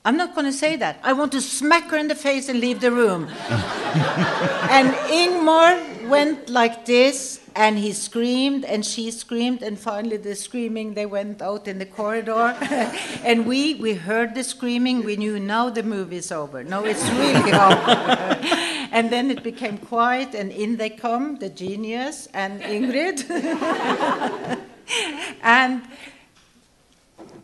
I'm 0.06 0.18
not 0.18 0.34
going 0.34 0.44
to 0.44 0.52
say 0.52 0.76
that. 0.76 0.98
I 1.02 1.14
want 1.14 1.32
to 1.32 1.40
smack 1.40 1.84
her 1.90 1.96
in 1.96 2.08
the 2.08 2.14
face 2.14 2.50
and 2.50 2.60
leave 2.60 2.82
the 2.82 2.92
room. 2.92 3.26
and 3.48 4.92
Ingmar 5.08 6.10
went 6.10 6.50
like 6.50 6.84
this, 6.84 7.40
and 7.56 7.78
he 7.78 7.94
screamed, 7.94 8.66
and 8.66 8.84
she 8.84 9.10
screamed, 9.10 9.62
and 9.62 9.78
finally 9.78 10.18
the 10.18 10.34
screaming, 10.34 10.92
they 10.92 11.06
went 11.06 11.40
out 11.40 11.66
in 11.66 11.78
the 11.78 11.86
corridor. 11.86 12.54
and 13.24 13.46
we, 13.46 13.76
we 13.76 13.94
heard 13.94 14.34
the 14.34 14.44
screaming. 14.44 15.04
We 15.04 15.16
knew 15.16 15.40
now 15.40 15.70
the 15.70 15.82
movie's 15.82 16.30
over. 16.30 16.62
No, 16.62 16.84
it's 16.84 17.08
really 17.12 17.52
over. 17.66 18.38
and 18.92 19.08
then 19.08 19.30
it 19.30 19.42
became 19.42 19.78
quiet, 19.78 20.34
and 20.34 20.52
in 20.52 20.76
they 20.76 20.90
come, 20.90 21.36
the 21.36 21.48
genius 21.48 22.28
and 22.34 22.60
Ingrid. 22.60 23.24
and 25.42 25.82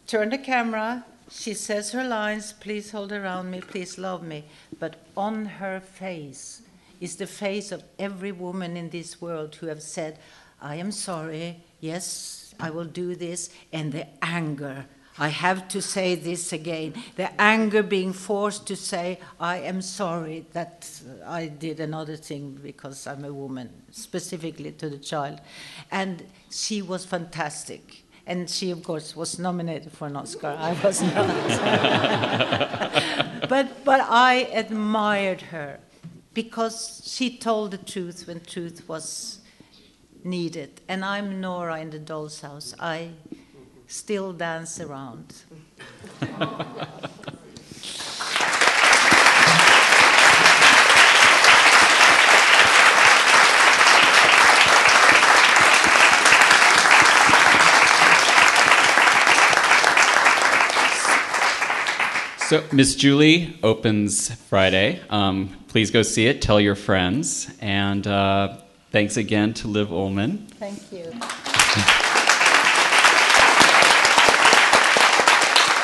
turn 0.07 0.29
the 0.29 0.37
camera 0.37 1.07
she 1.31 1.55
says 1.55 1.93
her 1.93 2.05
lines, 2.05 2.53
please 2.53 2.91
hold 2.91 3.13
around 3.13 3.51
me, 3.51 3.61
please 3.61 3.99
love 3.99 4.23
me. 4.23 4.45
But 4.79 4.97
on 5.17 5.45
her 5.45 5.81
face 5.81 6.63
is 7.01 7.17
the 7.17 7.27
face 7.27 7.73
of 7.73 7.85
every 7.99 8.33
woman 8.33 8.77
in 8.77 8.91
this 8.91 9.21
world 9.21 9.55
who 9.57 9.67
have 9.67 9.83
said, 9.83 10.19
I 10.61 10.77
am 10.77 10.93
sorry, 10.93 11.63
yes, 11.81 12.55
I 12.61 12.71
will 12.71 12.85
do 12.85 13.15
this, 13.15 13.51
and 13.73 13.93
the 13.93 14.07
anger. 14.23 14.87
I 15.19 15.29
have 15.29 15.69
to 15.69 15.83
say 15.83 16.15
this 16.15 16.53
again. 16.53 16.95
The 17.17 17.39
anger 17.41 17.83
being 17.83 18.13
forced 18.13 18.67
to 18.69 18.77
say, 18.77 19.19
I 19.39 19.59
am 19.59 19.83
sorry 19.83 20.47
that 20.53 20.89
I 21.27 21.49
did 21.49 21.81
another 21.81 22.17
thing 22.17 22.59
because 22.63 23.07
I'm 23.07 23.25
a 23.25 23.33
woman, 23.33 23.71
specifically 23.91 24.73
to 24.73 24.89
the 24.89 24.99
child. 24.99 25.41
And 25.91 26.25
she 26.51 26.81
was 26.81 27.05
fantastic. 27.05 28.05
And 28.31 28.49
she, 28.49 28.71
of 28.71 28.85
course, 28.85 29.17
was 29.17 29.41
nominated 29.41 29.91
for 29.91 30.07
an 30.07 30.15
Oscar. 30.15 30.57
I 30.57 30.73
was 30.85 31.03
not. 31.03 31.27
but, 33.49 33.85
but 33.85 34.01
I 34.09 34.49
admired 34.53 35.41
her 35.51 35.81
because 36.33 37.03
she 37.05 37.37
told 37.37 37.73
the 37.73 37.79
truth 37.79 38.29
when 38.29 38.41
truth 38.41 38.89
was 38.89 39.41
needed. 40.23 40.81
And 40.89 41.05
I'm 41.05 41.41
Nora 41.41 41.81
in 41.81 41.91
the 41.91 41.99
doll's 41.99 42.41
house. 42.41 42.73
I 42.79 43.11
still 43.89 44.33
dance 44.33 44.81
around. 44.81 45.35
So, 62.51 62.65
Miss 62.73 62.97
Julie 62.97 63.57
opens 63.63 64.35
Friday. 64.35 65.01
Um, 65.09 65.57
please 65.69 65.93
go 65.93 66.03
see 66.03 66.27
it. 66.27 66.43
Tell 66.43 66.61
your 66.61 66.75
friends. 66.75 67.49
And 67.61 68.05
uh, 68.05 68.57
thanks 68.91 69.17
again 69.17 69.55
to 69.55 69.69
Liv 69.69 69.91
Ullmann. 69.91 70.49
Thank 70.59 70.91
you. 70.91 71.05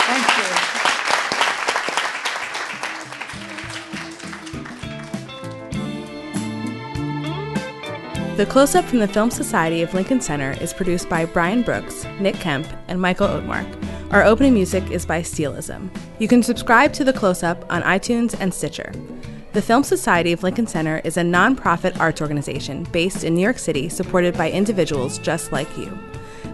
Thank 0.09 0.27
you. 8.27 8.37
The 8.37 8.47
Close 8.47 8.75
Up 8.75 8.85
from 8.87 8.99
the 8.99 9.07
Film 9.07 9.31
Society 9.31 9.83
of 9.83 9.95
Lincoln 9.95 10.21
Center 10.21 10.61
is 10.61 10.75
produced 10.75 11.09
by 11.09 11.27
Brian 11.27 11.63
Brooks, 11.63 12.05
Nick 12.19 12.35
Kemp, 12.35 12.67
and 12.89 13.01
Michael 13.01 13.29
Oatmark. 13.29 13.86
Our 14.17 14.25
opening 14.25 14.55
music 14.55 14.91
is 14.91 15.05
by 15.05 15.21
Steelism. 15.21 15.91
You 16.19 16.27
can 16.27 16.43
subscribe 16.43 16.95
to 16.95 17.05
The 17.05 17.13
Close 17.13 17.43
Up 17.43 17.71
on 17.71 17.83
iTunes 17.83 18.35
and 18.41 18.55
Stitcher. 18.55 18.91
The 19.53 19.61
Film 19.61 19.85
Society 19.85 20.33
of 20.33 20.43
Lincoln 20.43 20.67
Center 20.67 21.03
is 21.05 21.19
a 21.19 21.21
nonprofit 21.21 22.01
arts 22.01 22.23
organization 22.23 22.85
based 22.93 23.25
in 23.25 23.35
New 23.35 23.43
York 23.43 23.59
City 23.59 23.91
supported 23.91 24.35
by 24.35 24.51
individuals 24.51 25.19
just 25.19 25.53
like 25.53 25.69
you. 25.77 25.91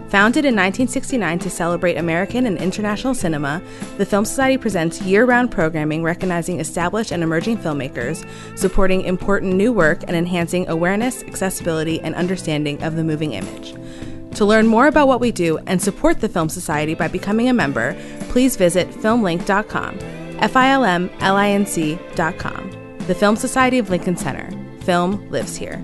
Founded 0.09 0.43
in 0.43 0.57
1969 0.57 1.39
to 1.39 1.49
celebrate 1.49 1.95
American 1.95 2.47
and 2.47 2.57
international 2.57 3.15
cinema, 3.15 3.61
the 3.97 4.05
Film 4.05 4.25
Society 4.25 4.57
presents 4.57 5.01
year 5.01 5.23
round 5.23 5.49
programming 5.49 6.03
recognizing 6.03 6.59
established 6.59 7.11
and 7.13 7.23
emerging 7.23 7.59
filmmakers, 7.59 8.27
supporting 8.57 9.03
important 9.03 9.53
new 9.53 9.71
work, 9.71 10.03
and 10.05 10.17
enhancing 10.17 10.67
awareness, 10.67 11.23
accessibility, 11.23 12.01
and 12.01 12.13
understanding 12.13 12.83
of 12.83 12.97
the 12.97 13.05
moving 13.05 13.31
image. 13.31 13.73
To 14.35 14.45
learn 14.45 14.67
more 14.67 14.87
about 14.87 15.07
what 15.07 15.19
we 15.19 15.31
do 15.31 15.59
and 15.67 15.81
support 15.81 16.19
the 16.19 16.29
Film 16.29 16.49
Society 16.49 16.95
by 16.95 17.07
becoming 17.07 17.49
a 17.49 17.53
member, 17.53 17.95
please 18.29 18.55
visit 18.55 18.89
filmlinc.com. 18.89 19.99
F 20.39 20.55
I 20.55 20.69
L 20.71 20.83
M 20.83 21.09
L 21.19 21.35
I 21.35 21.49
N 21.49 21.65
C.com. 21.65 22.97
The 23.07 23.15
Film 23.15 23.35
Society 23.35 23.77
of 23.79 23.89
Lincoln 23.89 24.17
Center. 24.17 24.49
Film 24.81 25.29
lives 25.29 25.55
here. 25.55 25.83